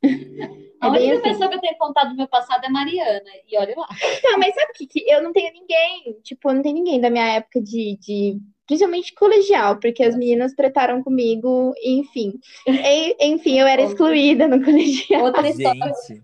A 0.86 0.90
única 0.90 1.14
assim. 1.14 1.22
pessoa 1.22 1.48
que 1.48 1.56
eu 1.56 1.60
tenho 1.60 1.78
contado 1.78 2.10
do 2.10 2.16
meu 2.16 2.28
passado 2.28 2.64
é 2.64 2.68
Mariana, 2.68 3.30
e 3.50 3.56
olha 3.58 3.74
lá. 3.76 3.88
Não, 4.24 4.38
mas 4.38 4.54
sabe 4.54 4.72
o 4.72 4.88
que? 4.88 5.04
Eu 5.06 5.22
não 5.22 5.32
tenho 5.32 5.52
ninguém, 5.52 6.16
tipo, 6.22 6.52
não 6.52 6.62
tem 6.62 6.74
ninguém 6.74 7.00
da 7.00 7.10
minha 7.10 7.26
época 7.34 7.60
de, 7.60 7.98
de 8.00 8.38
principalmente 8.66 9.14
colegial, 9.14 9.78
porque 9.78 10.02
as 10.02 10.16
meninas 10.16 10.52
tretaram 10.54 11.02
comigo, 11.02 11.72
enfim. 11.84 12.34
E, 12.66 13.16
enfim, 13.20 13.58
eu 13.58 13.66
era 13.66 13.82
excluída 13.82 14.48
no 14.48 14.62
colegial. 14.62 15.24
Outra 15.24 15.48
história. 15.48 15.92
Gente. 16.08 16.22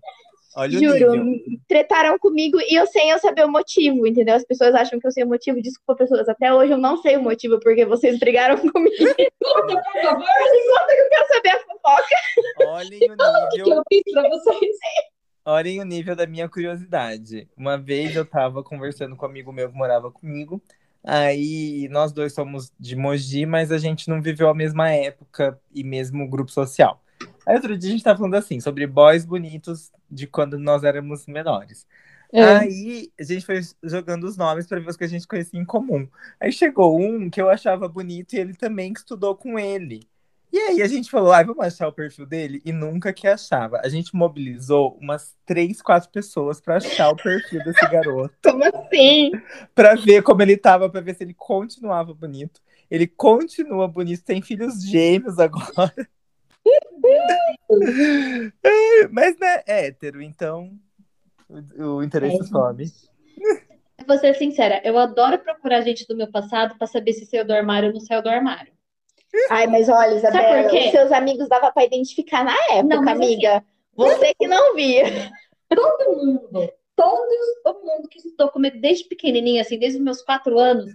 Olha 0.55 0.79
Juro, 0.79 1.39
tretaram 1.67 2.17
comigo 2.19 2.59
e 2.61 2.75
eu 2.75 2.85
sem 2.85 3.09
eu 3.09 3.17
saber 3.19 3.45
o 3.45 3.51
motivo, 3.51 4.05
entendeu? 4.05 4.35
As 4.35 4.45
pessoas 4.45 4.75
acham 4.75 4.99
que 4.99 5.07
eu 5.07 5.11
sei 5.11 5.23
o 5.23 5.27
motivo, 5.27 5.61
desculpa, 5.61 5.95
pessoas. 5.95 6.29
Até 6.29 6.53
hoje 6.53 6.71
eu 6.73 6.77
não 6.77 6.97
sei 6.97 7.17
o 7.17 7.23
motivo 7.23 7.59
porque 7.59 7.85
vocês 7.85 8.19
brigaram 8.19 8.57
comigo. 8.69 8.95
Conta, 9.43 9.81
por 9.81 10.01
favor. 10.01 10.25
Conta 10.25 10.95
que 10.95 11.01
eu 11.01 11.09
quero 11.09 11.27
saber 11.27 11.49
a 11.49 11.59
fofoca. 11.59 12.15
Olhem 12.67 12.97
o 12.97 13.15
nível. 13.15 13.63
que 13.63 13.71
eu 13.71 13.83
fiz 13.89 14.13
pra 14.13 14.29
vocês. 14.29 14.75
Olhem 15.45 15.81
o 15.81 15.85
nível 15.85 16.15
da 16.15 16.25
minha 16.25 16.47
curiosidade. 16.47 17.49
Uma 17.57 17.77
vez 17.77 18.15
eu 18.15 18.25
tava 18.25 18.63
conversando 18.63 19.15
com 19.15 19.25
um 19.25 19.29
amigo 19.29 19.51
meu 19.51 19.69
que 19.69 19.75
morava 19.75 20.09
comigo. 20.11 20.61
Aí 21.03 21.89
nós 21.89 22.13
dois 22.13 22.33
somos 22.33 22.71
de 22.79 22.95
Mogi, 22.95 23.45
mas 23.45 23.69
a 23.71 23.77
gente 23.77 24.07
não 24.07 24.21
viveu 24.21 24.47
a 24.47 24.53
mesma 24.53 24.89
época 24.89 25.59
e 25.73 25.83
mesmo 25.83 26.29
grupo 26.29 26.49
social. 26.49 27.02
Aí 27.45 27.55
outro 27.55 27.77
dia 27.77 27.89
a 27.89 27.91
gente 27.91 28.03
tava 28.03 28.17
falando 28.17 28.35
assim, 28.35 28.59
sobre 28.59 28.87
boys 28.87 29.25
bonitos 29.25 29.91
de 30.09 30.27
quando 30.27 30.57
nós 30.57 30.83
éramos 30.83 31.25
menores. 31.27 31.85
É. 32.31 32.43
Aí 32.43 33.11
a 33.19 33.23
gente 33.23 33.45
foi 33.45 33.61
jogando 33.83 34.23
os 34.23 34.35
nomes 34.35 34.65
para 34.65 34.79
ver 34.79 34.89
os 34.89 34.97
que 34.97 35.03
a 35.03 35.07
gente 35.07 35.27
conhecia 35.27 35.59
em 35.59 35.65
comum. 35.65 36.07
Aí 36.39 36.51
chegou 36.51 36.99
um 36.99 37.29
que 37.29 37.39
eu 37.39 37.49
achava 37.49 37.87
bonito 37.87 38.33
e 38.33 38.39
ele 38.39 38.55
também 38.55 38.91
estudou 38.91 39.35
com 39.35 39.59
ele. 39.59 40.07
E 40.51 40.59
aí 40.59 40.81
a 40.83 40.87
gente 40.87 41.09
falou, 41.09 41.33
ah, 41.33 41.41
vamos 41.41 41.65
achar 41.65 41.87
o 41.87 41.91
perfil 41.91 42.27
dele? 42.27 42.61
E 42.63 42.71
nunca 42.71 43.11
que 43.11 43.27
achava. 43.27 43.81
A 43.83 43.89
gente 43.89 44.15
mobilizou 44.15 44.95
umas 45.01 45.35
três, 45.47 45.81
quatro 45.81 46.11
pessoas 46.11 46.61
para 46.61 46.77
achar 46.77 47.09
o 47.09 47.15
perfil 47.15 47.63
desse 47.63 47.87
garoto. 47.89 48.35
Como 48.43 48.63
assim? 48.63 49.31
Pra 49.73 49.95
ver 49.95 50.21
como 50.21 50.43
ele 50.43 50.55
tava, 50.55 50.87
pra 50.91 51.01
ver 51.01 51.15
se 51.15 51.23
ele 51.23 51.33
continuava 51.33 52.13
bonito. 52.13 52.61
Ele 52.89 53.07
continua 53.07 53.87
bonito, 53.87 54.23
tem 54.23 54.43
filhos 54.43 54.83
gêmeos 54.83 55.39
agora. 55.39 55.91
É, 56.65 56.79
mas 59.11 59.37
né, 59.37 59.63
é 59.67 59.87
hétero, 59.87 60.21
então 60.21 60.71
o, 61.49 61.97
o 61.97 62.03
interesse 62.03 62.41
É, 62.41 62.43
sobe. 62.45 62.85
Vou 64.07 64.17
ser 64.17 64.35
sincera, 64.35 64.81
eu 64.83 64.97
adoro 64.97 65.39
procurar 65.39 65.81
gente 65.81 66.07
do 66.07 66.15
meu 66.15 66.29
passado 66.31 66.77
pra 66.77 66.87
saber 66.87 67.13
se 67.13 67.25
saiu 67.25 67.45
do 67.45 67.53
armário 67.53 67.89
ou 67.89 67.93
não 67.93 68.01
saiu 68.01 68.21
do 68.21 68.29
armário. 68.29 68.73
Ai, 69.49 69.67
mas 69.67 69.89
olha, 69.89 70.19
Sabe 70.19 70.37
Isabela, 70.37 70.73
os 70.73 70.91
seus 70.91 71.11
amigos 71.11 71.49
dava 71.49 71.71
pra 71.71 71.85
identificar 71.85 72.43
na 72.43 72.55
época, 72.71 72.83
Não, 72.83 73.03
mas 73.03 73.19
assim, 73.19 73.33
amiga. 73.33 73.65
Você 73.95 74.33
que 74.35 74.47
não 74.47 74.75
via. 74.75 75.31
Todo 75.69 76.15
mundo, 76.15 76.71
todos, 76.95 77.37
todo 77.63 77.85
mundo 77.85 78.07
que 78.07 78.19
estudou 78.19 78.49
comigo 78.49 78.79
desde 78.79 79.05
pequenininha, 79.05 79.61
assim, 79.61 79.79
desde 79.79 79.97
os 79.97 80.03
meus 80.03 80.21
quatro 80.21 80.59
anos, 80.59 80.91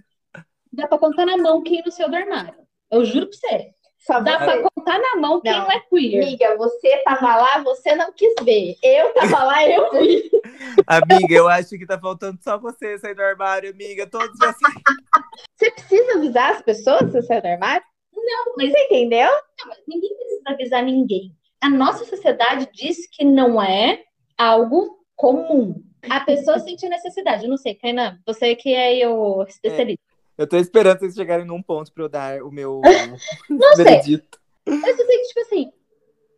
dá 0.72 0.86
pra 0.86 0.98
contar 0.98 1.26
na 1.26 1.36
mão 1.36 1.62
quem 1.62 1.82
não 1.82 1.90
saiu 1.90 2.08
do 2.08 2.16
armário. 2.16 2.54
Eu 2.90 3.04
juro 3.04 3.26
pra 3.28 3.36
você. 3.36 3.74
Só 3.98 4.20
Dá 4.20 4.38
você. 4.38 4.44
pra 4.44 4.70
contar 4.74 4.98
na 4.98 5.16
mão 5.20 5.40
quem 5.40 5.52
Não. 5.52 5.60
não 5.64 5.72
é 5.72 5.80
queer. 5.80 6.22
Amiga, 6.22 6.56
você 6.56 6.98
tava 7.04 7.36
lá, 7.36 7.58
você 7.58 7.94
não 7.94 8.12
quis 8.12 8.32
ver. 8.42 8.76
Eu 8.82 9.12
tava 9.12 9.44
lá, 9.44 9.68
eu 9.68 9.90
vi. 10.00 10.30
Amiga, 10.86 11.34
eu 11.34 11.48
acho 11.48 11.70
que 11.70 11.84
tá 11.86 11.98
faltando 11.98 12.38
só 12.42 12.56
você 12.58 12.96
sair 12.98 13.14
do 13.14 13.22
armário, 13.22 13.70
amiga. 13.70 14.06
Todos 14.06 14.36
já 14.38 14.52
saíram. 14.52 14.82
Você 15.56 15.70
precisa 15.72 16.14
avisar 16.16 16.52
as 16.52 16.62
pessoas 16.62 17.00
que 17.00 17.10
você 17.10 17.22
saiu 17.22 17.42
do 17.42 17.48
armário? 17.48 17.82
Não, 18.14 18.54
mas 18.56 18.70
Você 18.70 18.78
entendeu? 18.84 19.30
ninguém 19.86 20.14
precisa 20.16 20.42
avisar 20.46 20.82
ninguém. 20.82 21.32
A 21.60 21.68
nossa 21.68 22.04
sociedade 22.04 22.68
diz 22.72 23.08
que 23.10 23.24
não 23.24 23.60
é 23.62 24.02
algo 24.36 24.98
comum. 25.16 25.82
A 26.08 26.20
pessoa 26.20 26.58
sente 26.60 26.86
a 26.86 26.90
necessidade. 26.90 27.44
Eu 27.44 27.50
não 27.50 27.56
sei, 27.56 27.74
Kainan, 27.74 28.18
você 28.26 28.54
que 28.54 28.72
é 28.72 29.06
o 29.08 29.42
especialista. 29.42 30.02
Eu 30.38 30.46
tô 30.48 30.56
esperando 30.56 31.00
vocês 31.00 31.14
chegarem 31.14 31.44
num 31.44 31.60
ponto 31.60 31.92
pra 31.92 32.04
eu 32.04 32.08
dar 32.08 32.42
o 32.44 32.50
meu 32.50 32.80
Não 33.50 33.74
sei. 33.74 33.84
veredito. 33.84 34.40
Eu 34.64 34.78
só 34.78 34.86
sei 34.86 34.94
que, 35.06 35.28
tipo 35.28 35.40
assim, 35.40 35.72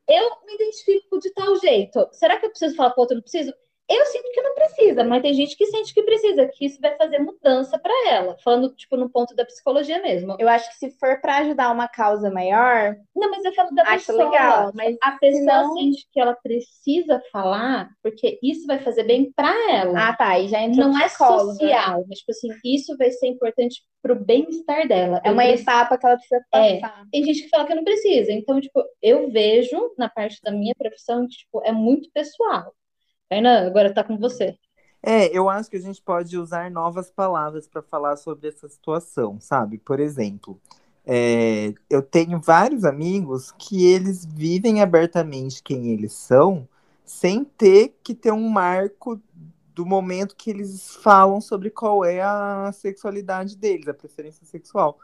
eu 0.08 0.30
me 0.46 0.54
identifico 0.54 1.20
de 1.20 1.30
tal 1.34 1.54
jeito. 1.56 2.08
Será 2.12 2.38
que 2.38 2.46
eu 2.46 2.50
preciso 2.50 2.74
falar 2.74 2.90
pro 2.90 3.02
outro? 3.02 3.16
Não 3.16 3.22
preciso? 3.22 3.52
Eu 3.90 4.06
sinto 4.06 4.30
que 4.32 4.40
não 4.40 4.54
precisa, 4.54 5.02
mas 5.02 5.20
tem 5.20 5.34
gente 5.34 5.56
que 5.56 5.66
sente 5.66 5.92
que 5.92 6.02
precisa, 6.04 6.46
que 6.46 6.64
isso 6.66 6.80
vai 6.80 6.96
fazer 6.96 7.18
mudança 7.18 7.76
pra 7.76 7.92
ela. 8.08 8.36
Falando, 8.44 8.72
tipo, 8.76 8.96
no 8.96 9.10
ponto 9.10 9.34
da 9.34 9.44
psicologia 9.44 10.00
mesmo. 10.00 10.36
Eu 10.38 10.48
acho 10.48 10.68
que 10.70 10.76
se 10.76 10.90
for 10.98 11.20
pra 11.20 11.38
ajudar 11.38 11.72
uma 11.72 11.88
causa 11.88 12.30
maior, 12.30 12.94
Não, 13.16 13.30
mas 13.30 13.44
eu 13.44 13.52
falo 13.52 13.70
da 13.74 13.82
Acho 13.82 14.06
pessoa. 14.06 14.30
legal, 14.30 14.70
mas 14.74 14.96
a 15.02 15.12
pessoa 15.12 15.62
não- 15.64 15.74
sente 15.74 16.06
que 16.12 16.20
ela 16.20 16.34
precisa 16.40 17.20
falar, 17.32 17.90
porque 18.02 18.38
isso 18.42 18.66
vai 18.66 18.78
fazer 18.78 19.02
bem 19.02 19.32
pra 19.34 19.52
ela. 19.72 20.08
ah 20.10 20.16
tá, 20.16 20.38
e 20.38 20.46
já 20.48 20.60
entrou 20.62 20.88
não 20.88 20.98
é 21.00 21.06
psicóloga. 21.06 21.52
social, 21.54 22.04
mas 22.08 22.18
tipo 22.20 22.30
assim, 22.30 22.48
isso 22.64 22.96
vai 22.96 23.10
ser 23.10 23.26
importante 23.26 23.82
pro 24.02 24.14
bem-estar 24.14 24.86
dela. 24.86 25.20
É 25.24 25.28
Eu 25.28 25.32
uma 25.32 25.42
preciso- 25.42 25.62
etapa 25.68 25.98
que 25.98 26.06
ela 26.06 26.16
precisa 26.16 26.40
É. 26.54 26.80
passar. 26.80 27.04
Tem 27.10 27.24
gente 27.24 27.42
que 27.42 27.48
fala 27.48 27.66
que 27.66 27.74
não 27.74 27.84
precisa. 27.84 28.30
Então, 28.32 28.60
tipo, 28.60 28.82
eu 29.02 29.28
vejo 29.30 29.92
na 29.98 30.08
parte 30.08 30.40
da 30.42 30.50
minha 30.52 30.74
profissão 30.78 31.26
que, 31.26 31.36
tipo, 31.36 31.60
é 31.64 31.72
muito 31.72 32.08
pessoal. 32.12 32.72
Ainda 33.30 33.66
agora 33.66 33.94
tá 33.94 34.02
com 34.02 34.18
você. 34.18 34.58
É, 35.02 35.26
eu 35.36 35.48
acho 35.48 35.70
que 35.70 35.76
a 35.76 35.80
gente 35.80 36.02
pode 36.02 36.36
usar 36.36 36.70
novas 36.70 37.10
palavras 37.10 37.66
para 37.66 37.80
falar 37.80 38.16
sobre 38.16 38.48
essa 38.48 38.68
situação, 38.68 39.40
sabe? 39.40 39.78
Por 39.78 39.98
exemplo, 39.98 40.60
é, 41.06 41.72
eu 41.88 42.02
tenho 42.02 42.38
vários 42.40 42.84
amigos 42.84 43.52
que 43.52 43.86
eles 43.86 44.24
vivem 44.24 44.82
abertamente 44.82 45.62
quem 45.62 45.88
eles 45.88 46.12
são, 46.12 46.68
sem 47.04 47.44
ter 47.44 47.96
que 48.02 48.14
ter 48.14 48.32
um 48.32 48.48
marco 48.48 49.20
do 49.74 49.86
momento 49.86 50.36
que 50.36 50.50
eles 50.50 50.94
falam 50.96 51.40
sobre 51.40 51.70
qual 51.70 52.04
é 52.04 52.20
a 52.20 52.70
sexualidade 52.72 53.56
deles, 53.56 53.88
a 53.88 53.94
preferência 53.94 54.44
sexual. 54.44 54.98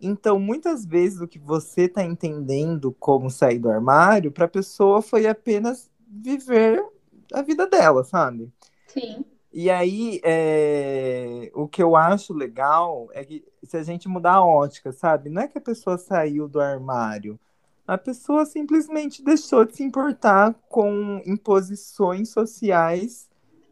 Então, 0.00 0.38
muitas 0.38 0.84
vezes 0.84 1.20
o 1.20 1.26
que 1.26 1.38
você 1.38 1.82
está 1.82 2.04
entendendo 2.04 2.94
como 3.00 3.30
sair 3.30 3.58
do 3.58 3.70
armário, 3.70 4.30
para 4.30 4.44
a 4.44 4.48
pessoa 4.48 5.00
foi 5.00 5.26
apenas 5.26 5.90
viver 6.06 6.84
a 7.32 7.42
vida 7.42 7.66
dela, 7.66 8.04
sabe? 8.04 8.52
Sim. 8.86 9.24
E 9.52 9.70
aí, 9.70 10.20
é, 10.24 11.50
o 11.54 11.66
que 11.66 11.82
eu 11.82 11.96
acho 11.96 12.34
legal 12.34 13.08
é 13.12 13.24
que 13.24 13.44
se 13.62 13.76
a 13.76 13.82
gente 13.82 14.08
mudar 14.08 14.34
a 14.34 14.44
ótica, 14.44 14.92
sabe? 14.92 15.30
Não 15.30 15.42
é 15.42 15.48
que 15.48 15.58
a 15.58 15.60
pessoa 15.60 15.96
saiu 15.96 16.48
do 16.48 16.60
armário. 16.60 17.38
A 17.86 17.96
pessoa 17.96 18.44
simplesmente 18.44 19.24
deixou 19.24 19.64
de 19.64 19.74
se 19.74 19.82
importar 19.82 20.54
com 20.68 21.22
imposições 21.24 22.28
sociais 22.28 23.28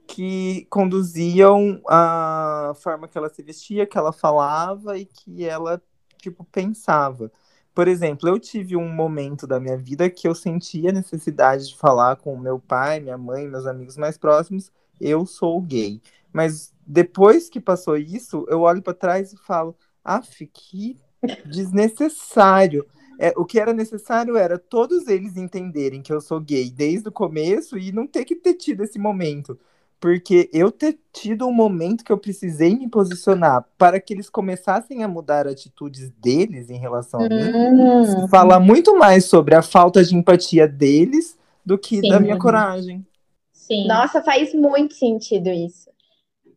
que 0.07 0.67
conduziam 0.71 1.83
a 1.87 2.73
forma 2.77 3.07
que 3.09 3.19
ela 3.19 3.29
se 3.29 3.43
vestia, 3.43 3.87
que 3.87 3.99
ela 3.99 4.13
falava 4.13 4.97
e 4.97 5.05
que 5.05 5.45
ela, 5.45 5.83
tipo, 6.19 6.45
pensava. 6.45 7.31
Por 7.77 7.89
exemplo, 7.89 8.27
eu 8.27 8.41
tive 8.41 8.75
um 8.75 8.89
momento 8.89 9.47
da 9.47 9.61
minha 9.61 9.77
vida 9.77 10.09
que 10.09 10.27
eu 10.27 10.35
sentia 10.35 10.89
a 10.89 10.95
necessidade 10.95 11.69
de 11.69 11.77
falar 11.77 12.17
com 12.17 12.35
meu 12.35 12.59
pai, 12.59 13.01
minha 13.01 13.19
mãe, 13.19 13.47
meus 13.47 13.67
amigos 13.67 13.99
mais 13.99 14.17
próximos 14.17 14.73
eu 14.99 15.27
sou 15.27 15.61
gay. 15.61 16.01
Mas 16.33 16.73
depois 16.87 17.51
que 17.51 17.61
passou 17.61 17.99
isso, 17.99 18.47
eu 18.49 18.61
olho 18.63 18.81
para 18.81 18.95
trás 18.95 19.31
e 19.35 19.37
falo, 19.37 19.77
af, 20.03 20.47
que 20.47 20.97
desnecessário. 21.45 22.87
É, 23.19 23.35
o 23.37 23.45
que 23.45 23.61
era 23.61 23.75
necessário 23.75 24.39
era 24.39 24.59
todos 24.59 25.07
eles 25.07 25.37
entenderem 25.37 26.01
que 26.01 26.13
eu 26.13 26.21
sou 26.23 26.41
gay 26.41 26.71
desde 26.71 27.11
o 27.11 27.13
começo 27.13 27.77
e 27.77 27.93
não 27.93 28.07
ter 28.07 28.25
que 28.25 28.37
ter 28.37 28.55
tido 28.55 28.85
esse 28.85 28.99
momento. 28.99 29.59
Porque 29.99 30.51
eu 30.53 30.71
ter 30.71 30.99
tido 31.13 31.47
um 31.47 31.53
momento 31.53 32.05
que 32.05 32.13
eu 32.13 32.19
precisei 32.19 32.77
me 32.77 32.89
posicionar 32.89 33.65
para 33.79 33.99
que 33.99 34.13
eles 34.13 34.29
começassem 34.29 35.03
a 35.03 35.09
mudar 35.09 35.47
atitudes 35.47 36.11
deles 36.11 36.69
em 36.69 36.79
relação 36.79 37.21
a 37.21 37.29
mim, 37.29 37.35
Hum, 37.55 38.29
fala 38.29 38.61
muito 38.61 38.97
mais 38.99 39.25
sobre 39.25 39.55
a 39.55 39.63
falta 39.63 40.05
de 40.05 40.15
empatia 40.15 40.69
deles 40.69 41.39
do 41.65 41.79
que 41.79 42.01
Sim. 42.01 42.09
da 42.11 42.21
minha 42.21 42.39
coragem. 42.39 43.05
sim. 43.53 43.87
Nossa, 43.89 44.23
faz 44.23 44.53
muito 44.55 44.95
sentido 44.95 45.49
isso. 45.51 45.91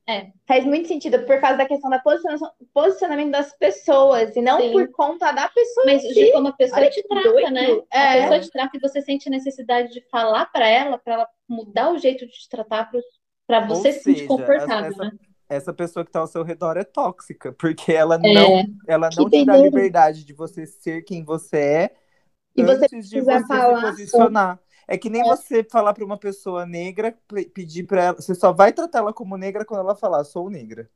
É. 0.08 0.32
Faz 0.48 0.66
muito 0.66 0.88
sentido 0.88 1.20
por 1.26 1.40
causa 1.40 1.58
da 1.58 1.66
questão 1.68 1.88
da 1.90 2.00
posiciona- 2.00 2.52
posicionamento 2.74 3.32
das 3.32 3.56
pessoas 3.58 4.36
e 4.36 4.42
não 4.42 4.60
Sim. 4.60 4.72
por 4.72 4.88
conta 4.92 5.32
da 5.32 5.48
pessoa. 5.48 5.86
Mas 5.86 6.02
de 6.02 6.14
si. 6.14 6.32
como 6.32 6.48
a 6.48 6.54
pessoa 6.54 6.80
Olha 6.80 6.90
te 6.90 7.02
que 7.02 7.08
trata, 7.08 7.30
doido. 7.32 7.52
né? 7.52 7.68
A 7.94 8.16
É. 8.16 8.22
pessoa 8.22 8.40
te 8.40 8.50
trata 8.52 8.78
e 8.78 8.80
você 8.80 9.02
sente 9.04 9.30
a 9.30 9.32
necessidade 9.32 9.94
de 9.94 10.02
falar 10.10 10.48
pra 10.52 10.68
ela, 10.68 10.98
pra 10.98 11.14
ela 11.14 11.28
mudar 11.48 11.92
o 11.94 11.98
jeito 12.00 12.26
de 12.26 12.32
te 12.32 12.50
tratar 12.50 12.90
pra 13.50 13.66
você 13.68 13.90
Ou 13.90 13.92
se 13.92 14.04
sentir 14.04 14.26
confortável, 14.26 14.88
essa- 14.88 15.04
né? 15.04 15.12
Essa 15.50 15.74
pessoa 15.74 16.04
que 16.06 16.10
está 16.10 16.20
ao 16.20 16.28
seu 16.28 16.44
redor 16.44 16.78
é 16.78 16.84
tóxica, 16.84 17.52
porque 17.58 17.92
ela 17.94 18.18
É. 18.24 18.30
não, 18.34 18.68
ela 18.88 19.10
não 19.12 19.30
te 19.30 19.44
dá 19.44 19.58
liberdade 19.58 20.24
de 20.26 20.34
você 20.34 20.66
ser 20.68 21.02
quem 21.04 21.24
você 21.24 21.58
é 21.58 21.96
E 22.56 22.64
você 22.64 22.88
antes 22.88 23.10
de 23.10 23.22
precisa 23.22 23.24
você 23.24 23.46
falar 23.48 23.76
se 23.76 23.76
posicionar. 23.76 24.60
É 24.88 24.98
que 24.98 25.10
nem 25.10 25.24
você 25.24 25.64
falar 25.64 25.94
para 25.94 26.06
uma 26.06 26.18
pessoa 26.20 26.66
negra, 26.66 27.18
pe- 27.28 27.46
pedir 27.50 27.86
para 27.88 28.04
ela, 28.06 28.16
você 28.22 28.36
só 28.36 28.52
vai 28.54 28.74
tratar 28.74 29.00
ela 29.00 29.14
como 29.14 29.38
negra 29.38 29.66
quando 29.66 29.82
ela 29.82 29.96
falar, 29.96 30.24
sou 30.26 30.50
negra. 30.50 30.90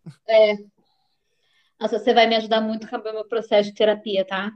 Nossa, 1.79 1.99
você 1.99 2.13
vai 2.13 2.27
me 2.27 2.35
ajudar 2.35 2.61
muito 2.61 2.87
com 2.87 2.95
o 2.97 3.03
meu 3.03 3.25
processo 3.25 3.69
de 3.69 3.75
terapia, 3.75 4.25
tá? 4.25 4.51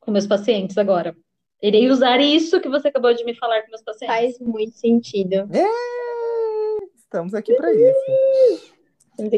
Com 0.00 0.10
meus 0.10 0.26
pacientes 0.26 0.78
agora. 0.78 1.16
Irei 1.60 1.90
usar 1.90 2.20
isso 2.20 2.60
que 2.60 2.68
você 2.68 2.88
acabou 2.88 3.12
de 3.12 3.24
me 3.24 3.34
falar 3.34 3.62
com 3.62 3.70
meus 3.70 3.82
pacientes. 3.82 4.16
Faz 4.16 4.38
muito 4.38 4.76
sentido. 4.78 5.48
É, 5.50 5.60
estamos 7.08 7.34
aqui 7.34 7.54
para 7.54 7.72
isso. 7.72 8.70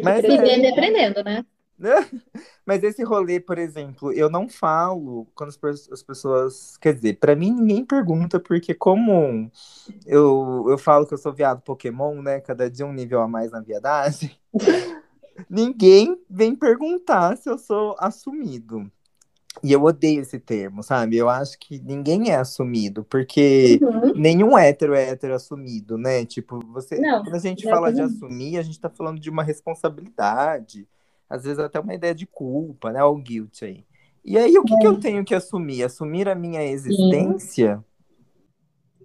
Mas 0.03 0.25
é- 0.25 0.29
Vivendo 0.29 0.65
e 0.65 0.69
aprendendo, 0.69 1.25
né? 1.25 1.45
Mas 2.67 2.83
esse 2.83 3.03
rolê, 3.03 3.41
por 3.41 3.57
exemplo, 3.57 4.13
eu 4.13 4.29
não 4.29 4.49
falo 4.51 5.27
quando 5.35 5.49
as, 5.49 5.57
pe- 5.57 5.93
as 5.93 6.03
pessoas. 6.03 6.77
Quer 6.77 6.95
dizer, 6.95 7.19
pra 7.19 7.35
mim 7.35 7.53
ninguém 7.53 7.85
pergunta, 7.87 8.39
porque 8.39 8.75
como 8.75 9.51
eu, 10.05 10.67
eu 10.69 10.77
falo 10.77 11.07
que 11.07 11.15
eu 11.15 11.19
sou 11.19 11.33
viado 11.33 11.63
Pokémon, 11.63 12.21
né? 12.21 12.39
Cada 12.41 12.69
dia 12.71 12.85
um 12.85 12.93
nível 12.93 13.23
a 13.23 13.29
mais 13.29 13.51
na 13.51 13.61
viadagem. 13.61 14.37
ninguém 15.49 16.21
vem 16.29 16.55
perguntar 16.55 17.37
se 17.39 17.49
eu 17.49 17.57
sou 17.57 17.97
assumido. 17.99 18.91
E 19.63 19.73
eu 19.73 19.83
odeio 19.83 20.21
esse 20.23 20.39
termo, 20.39 20.83
sabe? 20.83 21.17
Eu 21.17 21.29
acho 21.29 21.59
que 21.59 21.79
ninguém 21.81 22.31
é 22.31 22.37
assumido, 22.37 23.05
porque 23.05 23.79
Uhum. 23.83 24.13
nenhum 24.15 24.57
hétero 24.57 24.95
é 24.95 25.11
hétero 25.11 25.35
assumido, 25.35 25.99
né? 25.99 26.25
Tipo, 26.25 26.61
você. 26.73 26.99
Não, 26.99 27.23
quando 27.23 27.35
a 27.35 27.39
gente 27.41 27.69
fala 27.69 27.93
de 27.93 28.01
exatamente. 28.01 28.17
assumir, 28.25 28.59
a 28.59 28.63
gente 28.63 28.81
tá 28.81 28.89
falando 28.89 29.19
de 29.21 29.29
uma 29.29 29.43
responsabilidade, 29.43 30.89
às 31.29 31.43
vezes 31.45 31.59
até 31.59 31.79
uma 31.81 31.95
ideia 31.95 32.15
de 32.15 32.27
culpa, 32.27 32.93
né? 32.93 33.03
O 33.05 33.17
guilt 33.17 33.63
aí. 33.63 33.85
E 34.25 34.39
aí, 34.39 34.57
o 34.57 34.65
que, 34.65 34.77
que 34.79 34.87
eu 34.87 34.95
É. 34.95 34.99
tenho 35.01 35.25
que 35.25 35.35
assumir? 35.35 35.83
Assumir 35.83 36.29
a 36.29 36.35
minha 36.35 36.63
existência? 36.63 37.83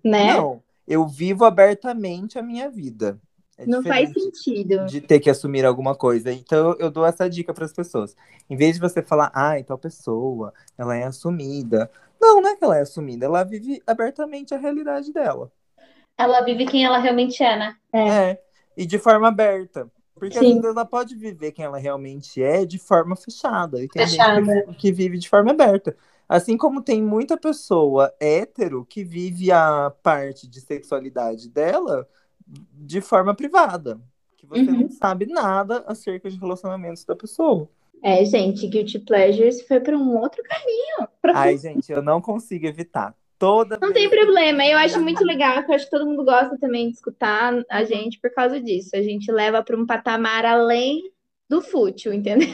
Né? 0.03 0.33
Não. 0.33 0.61
Eu 0.87 1.07
vivo 1.07 1.43
abertamente 1.45 2.37
a 2.37 2.43
minha 2.43 2.69
vida. 2.69 3.19
É 3.57 3.65
Não 3.65 3.81
faz 3.81 4.11
sentido. 4.11 4.85
de 4.85 4.99
ter 4.99 5.19
que 5.19 5.29
assumir 5.29 5.65
alguma 5.65 5.95
coisa. 5.95 6.31
Então 6.31 6.75
eu 6.77 6.91
dou 6.91 7.05
essa 7.05 7.29
dica 7.29 7.53
para 7.53 7.65
as 7.65 7.73
pessoas. 7.73 8.15
Em 8.49 8.55
vez 8.55 8.75
de 8.75 8.81
você 8.81 9.01
falar, 9.01 9.31
ah, 9.33 9.55
tal 9.63 9.77
pessoa, 9.77 10.53
ela 10.77 10.95
é 10.95 11.03
assumida. 11.03 11.89
Não, 12.19 12.41
não 12.41 12.49
é 12.49 12.55
que 12.55 12.63
ela 12.63 12.77
é 12.77 12.81
assumida, 12.81 13.25
ela 13.25 13.43
vive 13.43 13.81
abertamente 13.85 14.53
a 14.53 14.57
realidade 14.57 15.11
dela. 15.13 15.51
Ela 16.17 16.41
vive 16.41 16.65
quem 16.65 16.85
ela 16.85 16.97
realmente 16.97 17.43
é, 17.43 17.57
né? 17.57 17.75
É. 17.93 18.39
E 18.75 18.85
de 18.85 18.97
forma 18.97 19.27
aberta. 19.27 19.89
Porque 20.13 20.39
Sim. 20.39 20.55
vezes 20.55 20.63
ela 20.63 20.85
pode 20.85 21.13
viver 21.13 21.51
quem 21.51 21.65
ela 21.65 21.77
realmente 21.77 22.41
é 22.41 22.65
de 22.65 22.79
forma 22.79 23.15
fechada. 23.15 23.83
E 23.83 23.87
tem 23.87 24.07
fechada. 24.07 24.43
gente 24.43 24.67
que, 24.67 24.75
que 24.75 24.91
vive 24.91 25.17
de 25.17 25.29
forma 25.29 25.51
aberta. 25.51 25.95
Assim 26.27 26.57
como 26.57 26.81
tem 26.81 27.03
muita 27.03 27.37
pessoa 27.37 28.13
hétero 28.19 28.85
que 28.85 29.03
vive 29.03 29.51
a 29.51 29.91
parte 30.01 30.47
de 30.47 30.59
sexualidade 30.61 31.49
dela 31.49 32.07
de 32.47 33.01
forma 33.01 33.33
privada. 33.35 33.99
Que 34.37 34.45
você 34.45 34.61
uhum. 34.61 34.81
não 34.81 34.89
sabe 34.89 35.25
nada 35.25 35.83
acerca 35.87 36.29
de 36.29 36.37
relacionamentos 36.37 37.03
da 37.03 37.15
pessoa. 37.15 37.69
É, 38.03 38.23
gente, 38.23 38.67
Guilty 38.67 38.99
Pleasures 38.99 39.61
foi 39.67 39.79
para 39.79 39.97
um 39.97 40.17
outro 40.17 40.43
caminho. 40.43 41.09
Ai, 41.33 41.57
gente, 41.57 41.91
eu 41.91 42.01
não 42.03 42.21
consigo 42.21 42.67
evitar. 42.67 43.15
Toda 43.37 43.77
não 43.81 43.91
tem 43.91 44.09
problema, 44.09 44.65
eu 44.65 44.77
acho 44.77 44.99
muito 45.01 45.23
legal, 45.25 45.61
eu 45.61 45.73
acho 45.73 45.85
que 45.85 45.91
todo 45.91 46.05
mundo 46.05 46.23
gosta 46.23 46.57
também 46.57 46.87
de 46.87 46.95
escutar 46.95 47.53
a 47.69 47.83
gente 47.83 48.19
por 48.19 48.31
causa 48.31 48.61
disso. 48.61 48.91
A 48.93 49.01
gente 49.01 49.29
leva 49.31 49.61
para 49.61 49.75
um 49.75 49.85
patamar 49.85 50.45
além 50.45 51.11
do 51.49 51.61
fútil, 51.61 52.13
entendeu? 52.13 52.47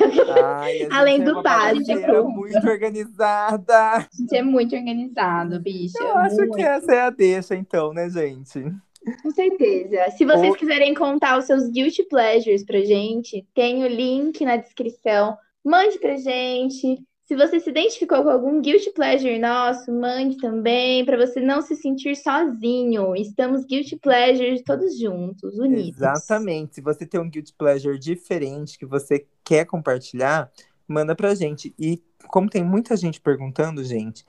Ai, 0.43 0.87
além 0.91 1.21
é 1.21 1.23
do 1.23 1.41
básico. 1.41 2.29
muito 2.29 2.67
organizada. 2.67 3.97
A 3.97 4.07
gente 4.17 4.35
é 4.35 4.41
muito 4.41 4.75
organizado, 4.75 5.59
bicho. 5.59 5.97
Eu 5.99 6.17
é 6.17 6.21
acho 6.25 6.37
muito... 6.37 6.55
que 6.55 6.63
essa 6.63 6.93
é 6.93 7.01
a 7.01 7.09
deixa, 7.09 7.55
então, 7.55 7.93
né, 7.93 8.09
gente? 8.09 8.73
Com 9.21 9.31
certeza. 9.31 10.11
Se 10.17 10.25
vocês 10.25 10.55
quiserem 10.55 10.93
contar 10.93 11.37
os 11.39 11.45
seus 11.45 11.69
guilty 11.69 12.03
pleasures 12.03 12.63
pra 12.63 12.81
gente, 12.81 13.45
tem 13.53 13.83
o 13.83 13.87
link 13.87 14.43
na 14.45 14.57
descrição. 14.57 15.37
Mande 15.63 15.97
pra 15.99 16.17
gente. 16.17 17.01
Se 17.25 17.35
você 17.35 17.59
se 17.61 17.69
identificou 17.69 18.23
com 18.23 18.29
algum 18.29 18.61
guilty 18.61 18.91
pleasure 18.91 19.39
nosso, 19.39 19.91
mande 19.91 20.37
também, 20.37 21.05
para 21.05 21.17
você 21.17 21.39
não 21.39 21.61
se 21.61 21.75
sentir 21.77 22.15
sozinho. 22.15 23.15
Estamos 23.15 23.65
guilty 23.65 23.95
pleasures 23.95 24.61
todos 24.63 24.99
juntos, 24.99 25.57
unidos. 25.57 25.95
Exatamente. 25.95 26.75
Se 26.75 26.81
você 26.81 27.05
tem 27.05 27.21
um 27.21 27.29
guilty 27.29 27.53
pleasure 27.57 27.97
diferente 27.97 28.77
que 28.77 28.85
você 28.85 29.25
quer 29.45 29.65
compartilhar, 29.65 30.51
manda 30.85 31.15
pra 31.15 31.33
gente. 31.33 31.73
E 31.79 32.03
como 32.27 32.49
tem 32.49 32.63
muita 32.63 32.97
gente 32.97 33.21
perguntando, 33.21 33.83
gente, 33.83 34.25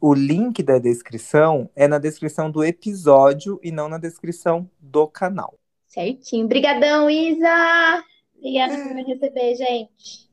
o 0.00 0.14
link 0.14 0.62
da 0.62 0.78
descrição 0.78 1.70
é 1.74 1.88
na 1.88 1.98
descrição 1.98 2.50
do 2.50 2.64
episódio 2.64 3.58
e 3.62 3.70
não 3.70 3.88
na 3.88 3.98
descrição 3.98 4.70
do 4.80 5.06
canal. 5.06 5.58
Certinho. 5.86 6.44
Obrigadão, 6.44 7.08
Isa! 7.08 8.04
Obrigada 8.36 8.76
por 8.76 8.94
me 8.94 9.02
receber, 9.04 9.54
gente. 9.54 10.28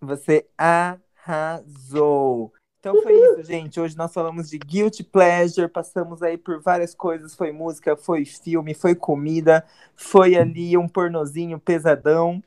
Você 0.00 0.46
arrasou. 0.58 2.52
Então 2.80 3.00
foi 3.00 3.14
isso, 3.14 3.42
gente. 3.44 3.80
Hoje 3.80 3.96
nós 3.96 4.12
falamos 4.12 4.50
de 4.50 4.58
guilty 4.58 5.02
pleasure, 5.02 5.68
passamos 5.68 6.22
aí 6.22 6.36
por 6.36 6.60
várias 6.60 6.94
coisas, 6.94 7.34
foi 7.34 7.50
música, 7.50 7.96
foi 7.96 8.26
filme, 8.26 8.74
foi 8.74 8.94
comida, 8.94 9.64
foi 9.96 10.36
ali 10.36 10.76
um 10.76 10.86
pornozinho 10.86 11.58
pesadão. 11.58 12.42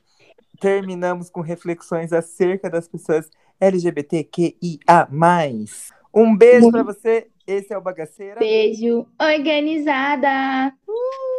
Terminamos 0.60 1.30
com 1.30 1.42
reflexões 1.42 2.14
acerca 2.14 2.70
das 2.70 2.88
pessoas 2.88 3.32
LGBTQIA+. 3.60 5.08
Um 6.18 6.36
beijo 6.36 6.72
para 6.72 6.82
você. 6.82 7.28
Esse 7.46 7.72
é 7.72 7.78
o 7.78 7.82
Bagaceira. 7.82 8.40
Beijo 8.40 9.06
organizada. 9.22 10.74
Uh! 10.88 11.37